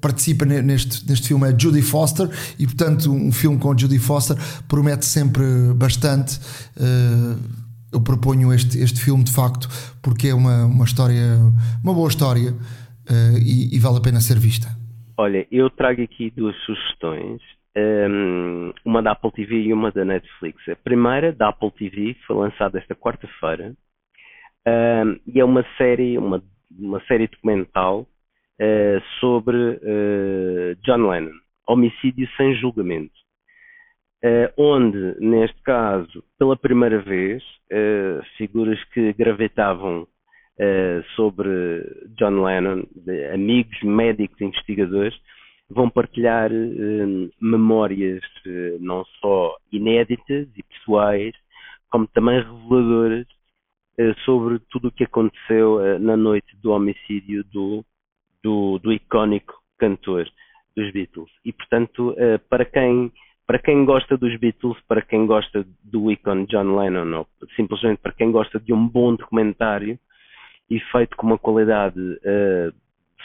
participa 0.01 0.45
ne- 0.45 0.61
neste, 0.61 1.07
neste 1.07 1.27
filme 1.27 1.49
é 1.49 1.57
Judy 1.57 1.81
Foster 1.81 2.27
e 2.59 2.65
portanto 2.65 3.11
um 3.11 3.31
filme 3.31 3.57
com 3.59 3.77
Judy 3.77 3.99
Foster 3.99 4.37
promete 4.67 5.05
sempre 5.05 5.43
bastante. 5.75 6.39
Eh, 6.79 7.63
eu 7.93 8.01
proponho 8.01 8.51
este, 8.51 8.79
este 8.79 8.99
filme 8.99 9.23
de 9.23 9.31
facto 9.31 9.67
porque 10.01 10.29
é 10.29 10.33
uma, 10.33 10.65
uma 10.65 10.85
história 10.85 11.37
uma 11.83 11.93
boa 11.93 12.09
história 12.09 12.53
eh, 13.09 13.39
e, 13.39 13.75
e 13.75 13.79
vale 13.79 13.97
a 13.97 14.01
pena 14.01 14.19
ser 14.19 14.39
vista. 14.39 14.67
Olha, 15.17 15.45
eu 15.51 15.69
trago 15.69 16.01
aqui 16.01 16.31
duas 16.31 16.55
sugestões, 16.65 17.39
ehm, 17.75 18.71
uma 18.83 19.01
da 19.01 19.11
Apple 19.11 19.31
TV 19.31 19.61
e 19.61 19.73
uma 19.73 19.91
da 19.91 20.03
Netflix. 20.03 20.67
A 20.67 20.75
primeira, 20.75 21.31
da 21.31 21.49
Apple 21.49 21.71
TV, 21.71 22.15
foi 22.25 22.35
lançada 22.35 22.79
esta 22.79 22.95
quarta-feira. 22.95 23.75
Ehm, 24.65 25.19
e 25.27 25.39
é 25.39 25.45
uma 25.45 25.63
série, 25.77 26.17
uma, 26.17 26.41
uma 26.71 26.99
série 27.05 27.27
documental 27.27 28.07
eh, 28.59 29.01
sobre 29.19 29.79
eh, 29.81 30.75
John 30.83 31.09
Lennon, 31.09 31.33
homicídio 31.67 32.27
sem 32.37 32.53
julgamento. 32.55 33.13
Eh, 34.23 34.53
onde, 34.57 35.15
neste 35.19 35.59
caso, 35.63 36.23
pela 36.37 36.55
primeira 36.55 37.01
vez, 37.01 37.43
figuras 38.37 38.81
que 38.93 39.13
gravitavam 39.13 40.07
sobre 41.15 41.49
John 42.15 42.43
Lennon, 42.43 42.83
amigos, 43.33 43.81
médicos, 43.81 44.39
investigadores, 44.39 45.15
vão 45.67 45.89
partilhar 45.89 46.51
memórias 47.41 48.21
não 48.79 49.03
só 49.19 49.57
inéditas 49.71 50.47
e 50.55 50.63
pessoais, 50.63 51.33
como 51.89 52.05
também 52.07 52.43
reveladoras 52.43 53.25
sobre 54.23 54.59
tudo 54.69 54.89
o 54.89 54.91
que 54.91 55.05
aconteceu 55.05 55.99
na 55.99 56.15
noite 56.15 56.55
do 56.61 56.71
homicídio 56.71 57.43
do, 57.45 57.83
do, 58.43 58.79
do 58.79 58.91
icónico 58.91 59.55
cantor 59.77 60.27
dos 60.75 60.91
Beatles. 60.91 61.29
E, 61.45 61.53
portanto, 61.53 62.13
eh, 62.17 62.37
para 62.37 62.65
quem 62.65 63.11
para 63.45 63.59
quem 63.59 63.85
gosta 63.85 64.17
dos 64.17 64.35
Beatles, 64.37 64.77
para 64.87 65.01
quem 65.01 65.25
gosta 65.25 65.65
do 65.83 66.11
ícone 66.11 66.45
John 66.47 66.75
Lennon, 66.77 67.19
ou 67.19 67.27
simplesmente 67.55 67.99
para 67.99 68.13
quem 68.13 68.31
gosta 68.31 68.59
de 68.59 68.73
um 68.73 68.87
bom 68.87 69.15
documentário 69.15 69.99
e 70.69 70.79
feito 70.79 71.15
com 71.17 71.27
uma 71.27 71.37
qualidade 71.37 71.99
eh, 72.23 72.71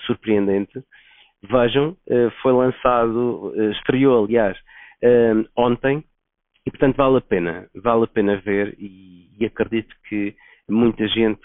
surpreendente, 0.07 0.83
vejam, 1.43 1.97
eh, 2.09 2.31
foi 2.43 2.53
lançado, 2.53 3.53
eh, 3.57 3.71
estreou 3.71 4.25
aliás 4.25 4.59
ontem 5.57 6.03
e 6.67 6.71
portanto 6.73 6.97
vale 6.97 7.19
a 7.19 7.21
pena, 7.21 7.71
vale 7.73 8.03
a 8.03 8.09
pena 8.09 8.37
ver 8.39 8.75
e, 8.77 9.31
e 9.39 9.47
acredito 9.47 9.95
que 10.09 10.35
muita 10.69 11.07
gente 11.07 11.41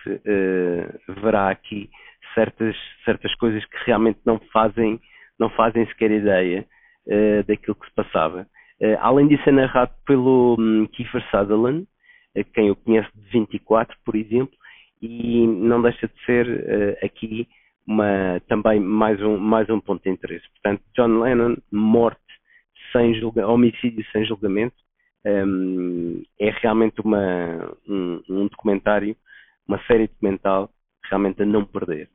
verá 1.22 1.52
aqui 1.52 1.88
certas, 2.34 2.76
certas 3.06 3.34
coisas 3.36 3.64
que 3.66 3.78
realmente 3.86 4.20
não 4.26 4.40
fazem, 4.52 5.00
não 5.40 5.50
fazem 5.50 5.86
sequer 5.88 6.12
ideia 6.12 6.66
eh, 7.08 7.44
daquilo 7.44 7.76
que 7.76 7.88
se 7.88 7.94
passava. 7.94 8.48
Eh, 8.80 8.98
além 9.02 9.28
disso, 9.28 9.48
é 9.48 9.52
narrado 9.52 9.92
pelo 10.06 10.56
hum, 10.58 10.88
Kiefer 10.88 11.22
Sutherland, 11.30 11.86
eh, 12.34 12.44
quem 12.46 12.68
eu 12.68 12.76
conheço 12.78 13.10
de 13.14 13.30
24, 13.30 13.98
por 14.06 14.16
exemplo, 14.16 14.56
e 15.02 15.46
não 15.46 15.82
deixa 15.82 16.08
de 16.08 16.26
ser 16.26 16.98
aqui 17.04 17.46
uma, 17.86 18.42
também 18.48 18.80
mais 18.80 19.22
um, 19.22 19.38
mais 19.38 19.70
um 19.70 19.82
ponto 19.82 20.02
de 20.04 20.10
interesse. 20.10 20.46
Portanto, 20.52 20.82
John 20.96 21.20
Lennon, 21.20 21.58
morte 21.70 22.22
sem 22.94 23.14
julga, 23.16 23.46
homicídio 23.48 24.06
sem 24.14 24.24
julgamento, 24.24 24.76
hum, 25.26 26.24
é 26.40 26.50
realmente 26.52 27.02
uma, 27.02 27.76
um, 27.88 28.24
um 28.30 28.48
documentário, 28.48 29.16
uma 29.68 29.80
série 29.86 30.08
documental 30.08 30.70
realmente 31.10 31.42
a 31.42 31.46
não 31.46 31.66
perder. 31.66 32.10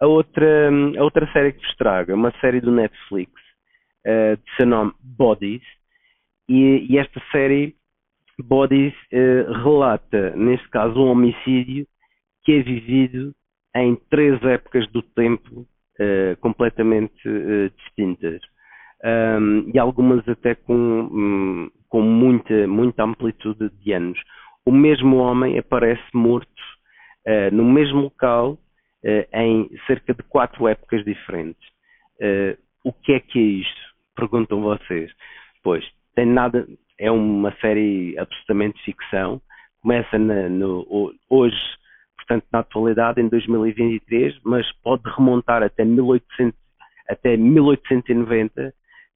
A 0.00 0.06
outra, 0.06 0.70
a 0.98 1.02
outra 1.02 1.30
série 1.32 1.52
que 1.52 1.66
vos 1.66 1.76
trago 1.76 2.12
é 2.12 2.14
uma 2.14 2.32
série 2.40 2.60
do 2.60 2.70
Netflix 2.70 3.32
eh, 4.04 4.36
de 4.36 4.56
seu 4.56 4.66
nome 4.66 4.92
Bodies 5.00 5.62
e, 6.48 6.86
e 6.90 6.98
esta 6.98 7.20
série 7.32 7.74
Bodies 8.38 8.92
eh, 9.10 9.46
relata, 9.64 10.36
neste 10.36 10.68
caso, 10.68 11.00
um 11.00 11.10
homicídio 11.10 11.86
que 12.44 12.52
é 12.52 12.62
vivido 12.62 13.34
em 13.74 13.96
três 14.10 14.42
épocas 14.44 14.86
do 14.92 15.00
tempo 15.02 15.66
eh, 15.98 16.36
completamente 16.40 17.26
eh, 17.26 17.70
distintas 17.78 18.40
Um, 19.04 19.70
e 19.72 19.78
algumas 19.78 20.26
até 20.26 20.54
com, 20.54 20.74
hum, 20.74 21.70
com 21.86 22.00
muita, 22.00 22.66
muita 22.66 23.04
amplitude 23.04 23.68
de 23.68 23.92
anos. 23.92 24.18
O 24.64 24.72
mesmo 24.72 25.18
homem 25.18 25.58
aparece 25.58 26.02
morto 26.14 26.50
no 27.52 27.62
mesmo 27.62 28.00
local 28.00 28.58
em 29.32 29.68
cerca 29.86 30.12
de 30.14 30.22
quatro 30.24 30.66
épocas 30.68 31.04
diferentes. 31.04 31.62
Eh, 32.20 32.56
o 32.84 32.92
que 32.92 33.12
é 33.12 33.20
que 33.20 33.38
é 33.38 33.42
isto? 33.42 33.80
Perguntam 34.16 34.60
vocês. 34.62 35.12
Pois, 35.62 35.84
tem 36.14 36.26
nada, 36.26 36.66
é 36.98 37.10
uma 37.10 37.52
série 37.60 38.18
absolutamente 38.18 38.82
ficção. 38.84 39.40
Começa 39.82 40.18
na- 40.18 40.48
no, 40.48 40.80
ho- 40.88 41.12
hoje, 41.30 41.56
portanto, 42.16 42.46
na 42.52 42.60
atualidade, 42.60 43.20
em 43.20 43.28
2023, 43.28 44.38
mas 44.44 44.66
pode 44.82 45.02
remontar 45.16 45.62
até 45.62 45.84
1800, 45.84 46.58
até 47.08 47.36
1890. 47.36 48.72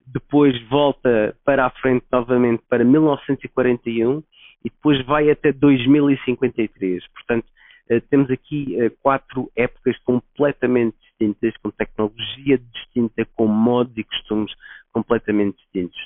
Depois 0.06 0.60
volta 0.68 1.34
para 1.44 1.66
a 1.66 1.70
frente 1.70 2.04
novamente 2.12 2.62
para 2.68 2.84
1941 2.84 4.22
e 4.64 4.70
depois 4.70 5.04
vai 5.06 5.30
até 5.30 5.52
2053. 5.52 7.06
Portanto, 7.14 7.46
eh, 7.46 7.59
temos 7.98 8.30
aqui 8.30 8.80
eh, 8.80 8.90
quatro 9.02 9.50
épocas 9.56 9.98
completamente 10.04 10.96
distintas, 11.00 11.56
com 11.56 11.70
tecnologia 11.70 12.58
distinta, 12.58 13.26
com 13.34 13.48
modos 13.48 13.96
e 13.96 14.04
costumes 14.04 14.52
completamente 14.92 15.56
distintos. 15.56 15.98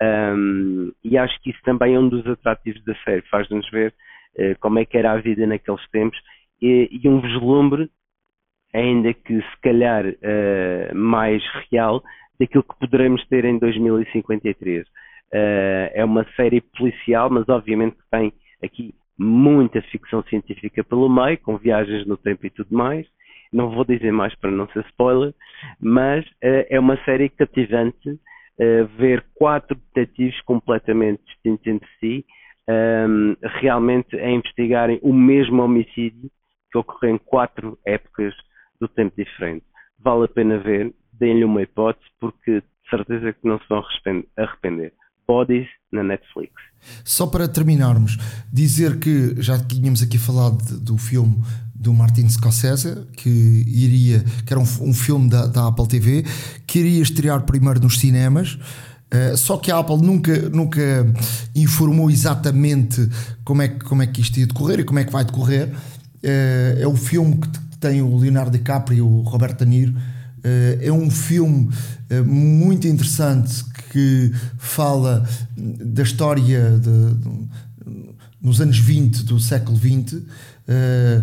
Um, 0.00 0.92
e 1.02 1.16
acho 1.18 1.40
que 1.42 1.50
isso 1.50 1.60
também 1.64 1.94
é 1.94 1.98
um 1.98 2.08
dos 2.08 2.26
atrativos 2.26 2.82
da 2.84 2.94
série, 3.04 3.22
faz-nos 3.22 3.68
ver 3.70 3.94
como 4.60 4.78
é 4.78 4.84
que 4.86 4.96
era 4.96 5.12
a 5.12 5.20
vida 5.20 5.46
naqueles 5.46 5.86
tempos 5.90 6.18
e, 6.60 6.88
e 6.90 7.08
um 7.08 7.20
vislumbre, 7.20 7.90
ainda 8.74 9.12
que 9.12 9.42
se 9.42 9.60
calhar 9.60 10.04
mais 10.94 11.42
real, 11.70 12.02
daquilo 12.40 12.64
que 12.64 12.78
poderemos 12.80 13.24
ter 13.28 13.44
em 13.44 13.58
2053. 13.58 14.86
é 15.30 16.04
uma 16.04 16.24
série 16.34 16.62
policial, 16.62 17.28
mas 17.30 17.46
obviamente 17.48 17.96
tem 18.10 18.32
aqui 18.64 18.94
muita 19.22 19.80
ficção 19.82 20.22
científica 20.24 20.82
pelo 20.82 21.08
meio, 21.08 21.38
com 21.38 21.56
viagens 21.56 22.06
no 22.06 22.16
tempo 22.16 22.44
e 22.46 22.50
tudo 22.50 22.74
mais. 22.74 23.06
Não 23.52 23.70
vou 23.70 23.84
dizer 23.84 24.12
mais 24.12 24.34
para 24.34 24.50
não 24.50 24.66
ser 24.68 24.84
spoiler, 24.86 25.34
mas 25.80 26.24
uh, 26.26 26.66
é 26.68 26.80
uma 26.80 26.96
série 27.04 27.28
cativante 27.28 28.08
uh, 28.08 28.86
ver 28.96 29.24
quatro 29.34 29.78
detetives 29.94 30.40
completamente 30.42 31.22
distintos 31.26 31.66
entre 31.66 31.88
si, 32.00 32.24
um, 32.68 32.72
ehm, 32.72 33.36
realmente 33.60 34.16
a 34.16 34.30
investigarem 34.30 34.98
o 35.02 35.12
mesmo 35.12 35.62
homicídio 35.62 36.30
que 36.70 36.78
ocorreu 36.78 37.14
em 37.14 37.18
quatro 37.18 37.78
épocas 37.84 38.34
do 38.80 38.88
tempo 38.88 39.14
diferente. 39.16 39.64
Vale 39.98 40.24
a 40.24 40.28
pena 40.28 40.58
ver, 40.58 40.92
deem-lhe 41.12 41.44
uma 41.44 41.62
hipótese, 41.62 42.06
porque 42.20 42.60
de 42.60 42.90
certeza 42.90 43.32
que 43.32 43.46
não 43.46 43.58
se 43.58 43.68
vão 43.68 43.84
arrepender. 44.36 44.92
Bodies 45.26 45.66
na 45.92 46.02
Netflix. 46.02 46.52
Só 47.04 47.26
para 47.26 47.46
terminarmos, 47.46 48.18
dizer 48.52 48.98
que 48.98 49.40
já 49.40 49.58
tínhamos 49.58 50.02
aqui 50.02 50.18
falado 50.18 50.80
do 50.80 50.98
filme 50.98 51.42
do 51.74 51.92
Martin 51.92 52.28
Scorsese, 52.28 53.06
que 53.16 53.28
iria, 53.28 54.24
que 54.46 54.52
era 54.52 54.60
um, 54.60 54.66
um 54.80 54.94
filme 54.94 55.28
da, 55.28 55.46
da, 55.46 55.66
Apple 55.66 55.88
TV, 55.88 56.24
que 56.66 56.78
iria 56.78 57.02
estrear 57.02 57.42
primeiro 57.42 57.80
nos 57.80 57.98
cinemas. 57.98 58.54
Uh, 59.12 59.36
só 59.36 59.58
que 59.58 59.70
a 59.70 59.78
Apple 59.78 59.98
nunca, 59.98 60.48
nunca 60.48 60.80
informou 61.54 62.10
exatamente 62.10 63.06
como 63.44 63.62
é, 63.62 63.68
que, 63.68 63.84
como 63.84 64.02
é 64.02 64.06
que 64.06 64.20
isto 64.20 64.38
ia 64.38 64.46
decorrer 64.46 64.80
e 64.80 64.84
como 64.84 65.00
é 65.00 65.04
que 65.04 65.12
vai 65.12 65.24
decorrer. 65.24 65.68
Uh, 65.68 66.80
é 66.80 66.86
o 66.86 66.96
filme 66.96 67.36
que 67.36 67.78
tem 67.78 68.00
o 68.00 68.16
Leonardo 68.16 68.56
DiCaprio 68.56 68.98
e 68.98 69.02
o 69.02 69.20
Roberto 69.22 69.64
De 69.64 69.66
Niro. 69.66 69.94
Uh, 70.44 70.78
é 70.80 70.92
um 70.92 71.08
filme 71.10 71.70
muito 72.26 72.86
interessante 72.86 73.64
que 73.92 74.32
fala 74.58 75.28
da 75.56 76.02
história 76.02 76.78
de, 76.78 77.14
de, 77.14 77.48
nos 78.40 78.60
anos 78.60 78.78
20 78.78 79.24
do 79.24 79.38
século 79.38 79.76
20, 79.76 80.16
uh, 80.16 80.24
eh, 80.66 81.22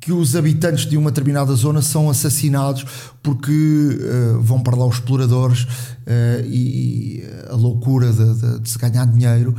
que 0.00 0.12
os 0.12 0.36
habitantes 0.36 0.86
de 0.86 0.96
uma 0.96 1.10
determinada 1.10 1.52
zona 1.54 1.82
são 1.82 2.08
assassinados 2.08 2.86
porque 3.22 3.50
uh, 3.52 4.40
vão 4.40 4.62
para 4.62 4.76
lá 4.76 4.86
os 4.86 4.94
exploradores 4.94 5.62
uh, 5.64 6.46
e, 6.46 7.24
a 7.50 7.56
loucura 7.56 8.12
de, 8.12 8.34
de, 8.34 8.60
de 8.60 8.70
se 8.70 8.78
ganhar 8.78 9.04
dinheiro 9.06 9.54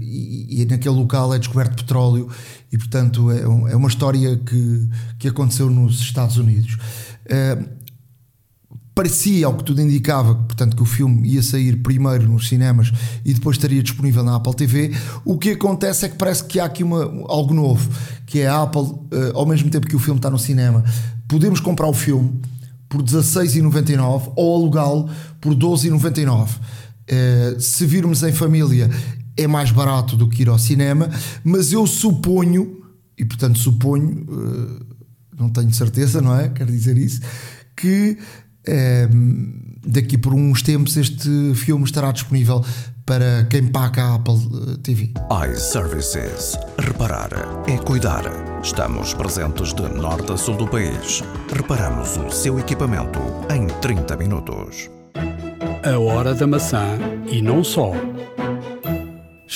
e, 0.00 0.62
e, 0.62 0.66
naquele 0.66 0.94
local 0.94 1.34
é 1.34 1.38
descoberto 1.38 1.76
petróleo 1.76 2.28
e 2.70 2.78
portanto 2.78 3.30
é, 3.30 3.46
um, 3.48 3.68
é 3.68 3.76
uma 3.76 3.88
história 3.88 4.36
que, 4.36 4.88
que 5.18 5.28
aconteceu 5.28 5.70
nos 5.70 6.00
Estados 6.00 6.36
Unidos 6.36 6.76
parecia, 8.96 9.46
ao 9.46 9.52
que 9.52 9.62
tudo 9.62 9.82
indicava, 9.82 10.34
portanto, 10.34 10.74
que 10.74 10.82
o 10.82 10.86
filme 10.86 11.28
ia 11.28 11.42
sair 11.42 11.76
primeiro 11.82 12.26
nos 12.26 12.48
cinemas 12.48 12.90
e 13.22 13.34
depois 13.34 13.58
estaria 13.58 13.82
disponível 13.82 14.24
na 14.24 14.36
Apple 14.36 14.54
TV. 14.54 14.90
O 15.22 15.36
que 15.36 15.50
acontece 15.50 16.06
é 16.06 16.08
que 16.08 16.16
parece 16.16 16.44
que 16.44 16.58
há 16.58 16.64
aqui 16.64 16.82
uma, 16.82 17.04
algo 17.28 17.52
novo, 17.52 17.90
que 18.24 18.40
é 18.40 18.48
a 18.48 18.62
Apple, 18.62 18.80
uh, 18.80 19.08
ao 19.34 19.44
mesmo 19.44 19.68
tempo 19.68 19.86
que 19.86 19.94
o 19.94 19.98
filme 19.98 20.18
está 20.18 20.30
no 20.30 20.38
cinema, 20.38 20.82
podemos 21.28 21.60
comprar 21.60 21.86
o 21.86 21.92
filme 21.92 22.40
por 22.88 23.02
16,99 23.02 24.32
ou 24.34 24.56
alugá-lo 24.56 25.10
por 25.42 25.54
12,99. 25.54 26.48
Uh, 26.48 26.58
eh, 27.08 27.56
se 27.60 27.84
virmos 27.84 28.22
em 28.22 28.32
família, 28.32 28.90
é 29.36 29.46
mais 29.46 29.70
barato 29.70 30.16
do 30.16 30.26
que 30.26 30.40
ir 30.40 30.48
ao 30.48 30.58
cinema, 30.58 31.10
mas 31.44 31.70
eu 31.70 31.86
suponho, 31.86 32.82
e 33.18 33.26
portanto 33.26 33.58
suponho, 33.58 34.26
não 35.38 35.50
tenho 35.50 35.72
certeza, 35.72 36.20
não 36.20 36.38
é? 36.38 36.48
Quero 36.48 36.70
dizer 36.70 36.96
isso, 36.96 37.20
que 37.76 38.18
Ehm, 38.66 39.78
daqui 39.86 40.18
por 40.18 40.34
uns 40.34 40.62
tempos 40.62 40.96
este 40.96 41.54
filme 41.54 41.84
estará 41.84 42.10
disponível 42.10 42.64
para 43.04 43.46
quem 43.48 43.68
paga 43.68 44.02
a 44.02 44.14
Apple 44.16 44.34
eh, 44.34 44.76
TV. 44.82 45.12
iServices. 45.52 46.58
Reparar 46.78 47.30
é 47.68 47.78
cuidar. 47.78 48.24
Estamos 48.62 49.14
presentes 49.14 49.72
de 49.72 49.82
norte 49.82 50.32
a 50.32 50.36
sul 50.36 50.56
do 50.56 50.66
país. 50.66 51.22
Reparamos 51.54 52.16
o 52.16 52.30
seu 52.30 52.58
equipamento 52.58 53.20
em 53.54 53.68
30 53.80 54.16
minutos. 54.16 54.90
A 55.84 55.98
hora 56.00 56.34
da 56.34 56.46
maçã 56.48 56.98
e 57.30 57.40
não 57.40 57.62
só. 57.62 57.92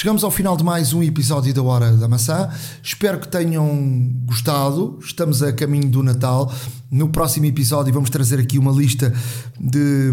Chegamos 0.01 0.25
ao 0.25 0.31
final 0.31 0.57
de 0.57 0.65
mais 0.65 0.95
um 0.95 1.03
episódio 1.03 1.53
da 1.53 1.63
Hora 1.63 1.93
da 1.93 2.09
Maçã. 2.09 2.49
Espero 2.83 3.21
que 3.21 3.29
tenham 3.29 4.11
gostado. 4.25 4.99
Estamos 5.03 5.43
a 5.43 5.53
caminho 5.53 5.91
do 5.91 6.03
Natal. 6.03 6.51
No 6.91 7.11
próximo 7.11 7.45
episódio 7.45 7.93
vamos 7.93 8.09
trazer 8.09 8.41
aqui 8.41 8.59
uma 8.59 8.73
lista 8.73 9.13
de, 9.61 10.11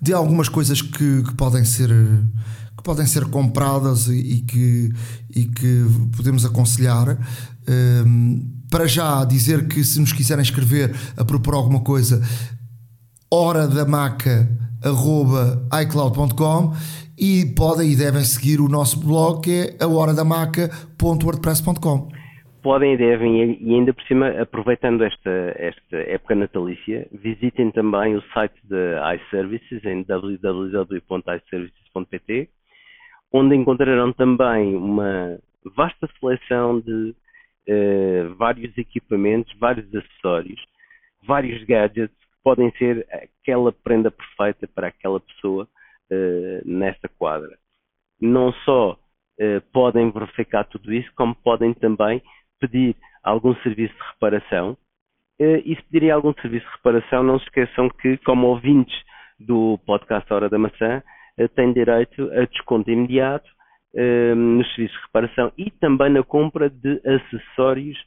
de 0.00 0.12
algumas 0.12 0.48
coisas 0.48 0.80
que, 0.80 1.24
que 1.24 1.34
podem 1.34 1.64
ser 1.64 1.90
que 2.76 2.82
podem 2.84 3.04
ser 3.06 3.24
compradas 3.24 4.06
e, 4.06 4.20
e, 4.20 4.40
que, 4.42 4.92
e 5.34 5.44
que 5.46 5.86
podemos 6.16 6.44
aconselhar. 6.44 7.18
Um, 8.06 8.52
para 8.70 8.86
já 8.86 9.24
dizer 9.24 9.66
que 9.66 9.82
se 9.82 9.98
nos 9.98 10.12
quiserem 10.12 10.44
escrever 10.44 10.94
a 11.16 11.24
propor 11.24 11.54
alguma 11.54 11.80
coisa, 11.80 12.22
hora 13.28 13.66
da 13.66 13.84
maca 13.84 14.48
icloud.com 15.82 16.72
e 17.18 17.46
podem 17.56 17.92
e 17.92 17.96
devem 17.96 18.22
seguir 18.22 18.60
o 18.60 18.68
nosso 18.68 19.00
blog 19.00 19.42
que 19.42 19.74
é 19.80 19.84
ahoradamaca.wordpress.com 19.84 22.08
podem 22.64 22.94
e 22.94 22.96
devem, 22.96 23.58
e 23.60 23.74
ainda 23.74 23.92
por 23.92 24.02
cima, 24.04 24.30
aproveitando 24.40 25.04
esta, 25.04 25.54
esta 25.56 25.98
época 25.98 26.34
natalícia, 26.34 27.06
visitem 27.12 27.70
também 27.70 28.16
o 28.16 28.22
site 28.32 28.58
da 28.64 29.14
iServices 29.16 29.84
em 29.84 30.02
www.iservices.pt, 30.02 32.48
onde 33.30 33.54
encontrarão 33.54 34.14
também 34.14 34.74
uma 34.74 35.38
vasta 35.76 36.08
seleção 36.18 36.80
de 36.80 37.14
uh, 37.68 38.34
vários 38.38 38.78
equipamentos, 38.78 39.54
vários 39.58 39.94
acessórios, 39.94 40.64
vários 41.26 41.62
gadgets 41.64 42.16
podem 42.44 42.70
ser 42.72 43.06
aquela 43.10 43.72
prenda 43.72 44.10
perfeita 44.10 44.68
para 44.68 44.88
aquela 44.88 45.18
pessoa 45.18 45.64
uh, 45.64 46.68
nesta 46.68 47.08
quadra. 47.08 47.56
Não 48.20 48.52
só 48.64 48.92
uh, 48.92 49.60
podem 49.72 50.10
verificar 50.10 50.64
tudo 50.64 50.92
isso, 50.92 51.10
como 51.16 51.34
podem 51.34 51.72
também 51.72 52.22
pedir 52.60 52.94
algum 53.22 53.54
serviço 53.56 53.94
de 53.94 54.02
reparação. 54.12 54.76
Uh, 55.40 55.58
e 55.64 55.74
se 55.74 55.82
pedirem 55.84 56.10
algum 56.10 56.34
serviço 56.34 56.66
de 56.66 56.72
reparação, 56.76 57.22
não 57.22 57.38
se 57.38 57.46
esqueçam 57.46 57.88
que, 57.88 58.18
como 58.18 58.46
ouvintes 58.48 58.94
do 59.40 59.78
podcast 59.86 60.30
Hora 60.32 60.48
da 60.48 60.58
Maçã, 60.58 61.02
têm 61.56 61.72
direito 61.72 62.30
a 62.32 62.44
desconto 62.44 62.88
imediato 62.88 63.50
nos 64.36 64.72
serviços 64.74 64.96
de 64.96 65.06
reparação 65.06 65.52
e 65.58 65.72
também 65.72 66.08
na 66.08 66.22
compra 66.22 66.70
de 66.70 67.00
acessórios 67.04 67.98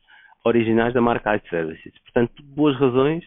originais 0.46 0.94
da 0.94 1.02
marca 1.02 1.36
iServices. 1.36 1.92
Portanto, 2.04 2.42
boas 2.44 2.80
razões 2.80 3.26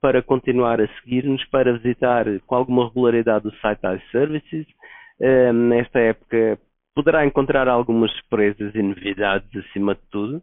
para 0.00 0.22
continuar 0.22 0.80
a 0.80 0.88
seguir-nos, 1.00 1.44
para 1.46 1.76
visitar 1.78 2.24
com 2.46 2.54
alguma 2.54 2.88
regularidade 2.88 3.46
o 3.46 3.52
site 3.56 3.80
iServices. 3.84 4.66
Uh, 5.20 5.52
nesta 5.52 5.98
época 5.98 6.58
poderá 6.94 7.24
encontrar 7.26 7.68
algumas 7.68 8.10
surpresas 8.12 8.74
e 8.74 8.82
novidades 8.82 9.48
acima 9.56 9.94
de 9.94 10.00
tudo. 10.10 10.42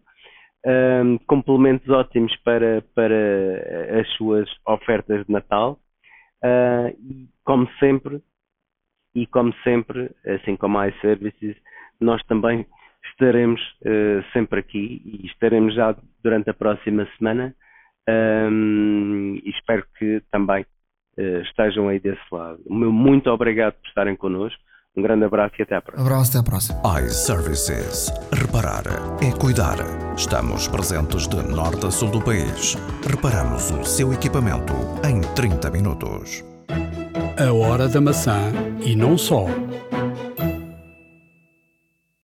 Uh, 0.66 1.20
complementos 1.26 1.89
ótimos 1.89 2.36
para, 2.38 2.84
para 2.93 3.99
as 3.99 4.08
suas 4.16 4.49
ofertas 4.66 5.26
de 5.26 5.32
Natal. 5.32 5.80
Uh, 6.43 6.89
e 6.99 7.30
como 7.43 7.68
sempre, 7.80 8.22
e 9.16 9.26
como 9.26 9.53
sempre, 9.64 10.12
assim 10.26 10.55
como 10.55 10.78
a 10.78 10.88
iServices, 10.88 11.55
nós 11.99 12.22
também 12.24 12.66
estaremos 13.12 13.62
uh, 13.82 14.24
sempre 14.34 14.60
aqui 14.60 15.01
e 15.03 15.26
estaremos 15.28 15.74
já 15.74 15.95
durante 16.24 16.49
a 16.49 16.53
próxima 16.53 17.08
semana 17.18 17.55
um, 18.10 19.39
e 19.43 19.49
espero 19.49 19.86
que 19.97 20.22
também 20.32 20.66
uh, 21.18 21.41
estejam 21.41 21.89
aí 21.89 21.99
desse 21.99 22.22
lado. 22.32 22.60
Muito 22.70 23.30
obrigado 23.30 23.74
por 23.74 23.88
estarem 23.88 24.16
connosco. 24.16 24.62
Um 24.95 25.01
grande 25.03 25.26
abraço 25.26 25.53
e 25.60 25.62
até 25.62 25.76
à 25.76 25.82
próxima. 25.82 26.08
Abraço, 26.08 26.32
até 26.32 26.39
à 26.39 26.43
próxima. 26.43 26.82
iServices. 27.01 28.12
Reparar 28.34 28.84
é 29.22 29.32
cuidar. 29.38 29.78
Estamos 30.16 30.68
presentes 30.68 31.28
de 31.28 31.36
norte 31.36 31.86
a 31.86 31.91
sul 31.91 32.10
do 32.10 32.20
país. 32.20 32.76
Reparamos 33.08 33.70
o 33.70 33.84
seu 33.84 34.12
equipamento 34.12 34.74
em 35.08 35.22
30 35.36 35.70
minutos. 35.70 36.43
A 37.39 37.53
hora 37.53 37.88
da 37.88 38.01
maçã 38.01 38.51
e 38.84 38.95
não 38.95 39.16
só. 39.16 39.45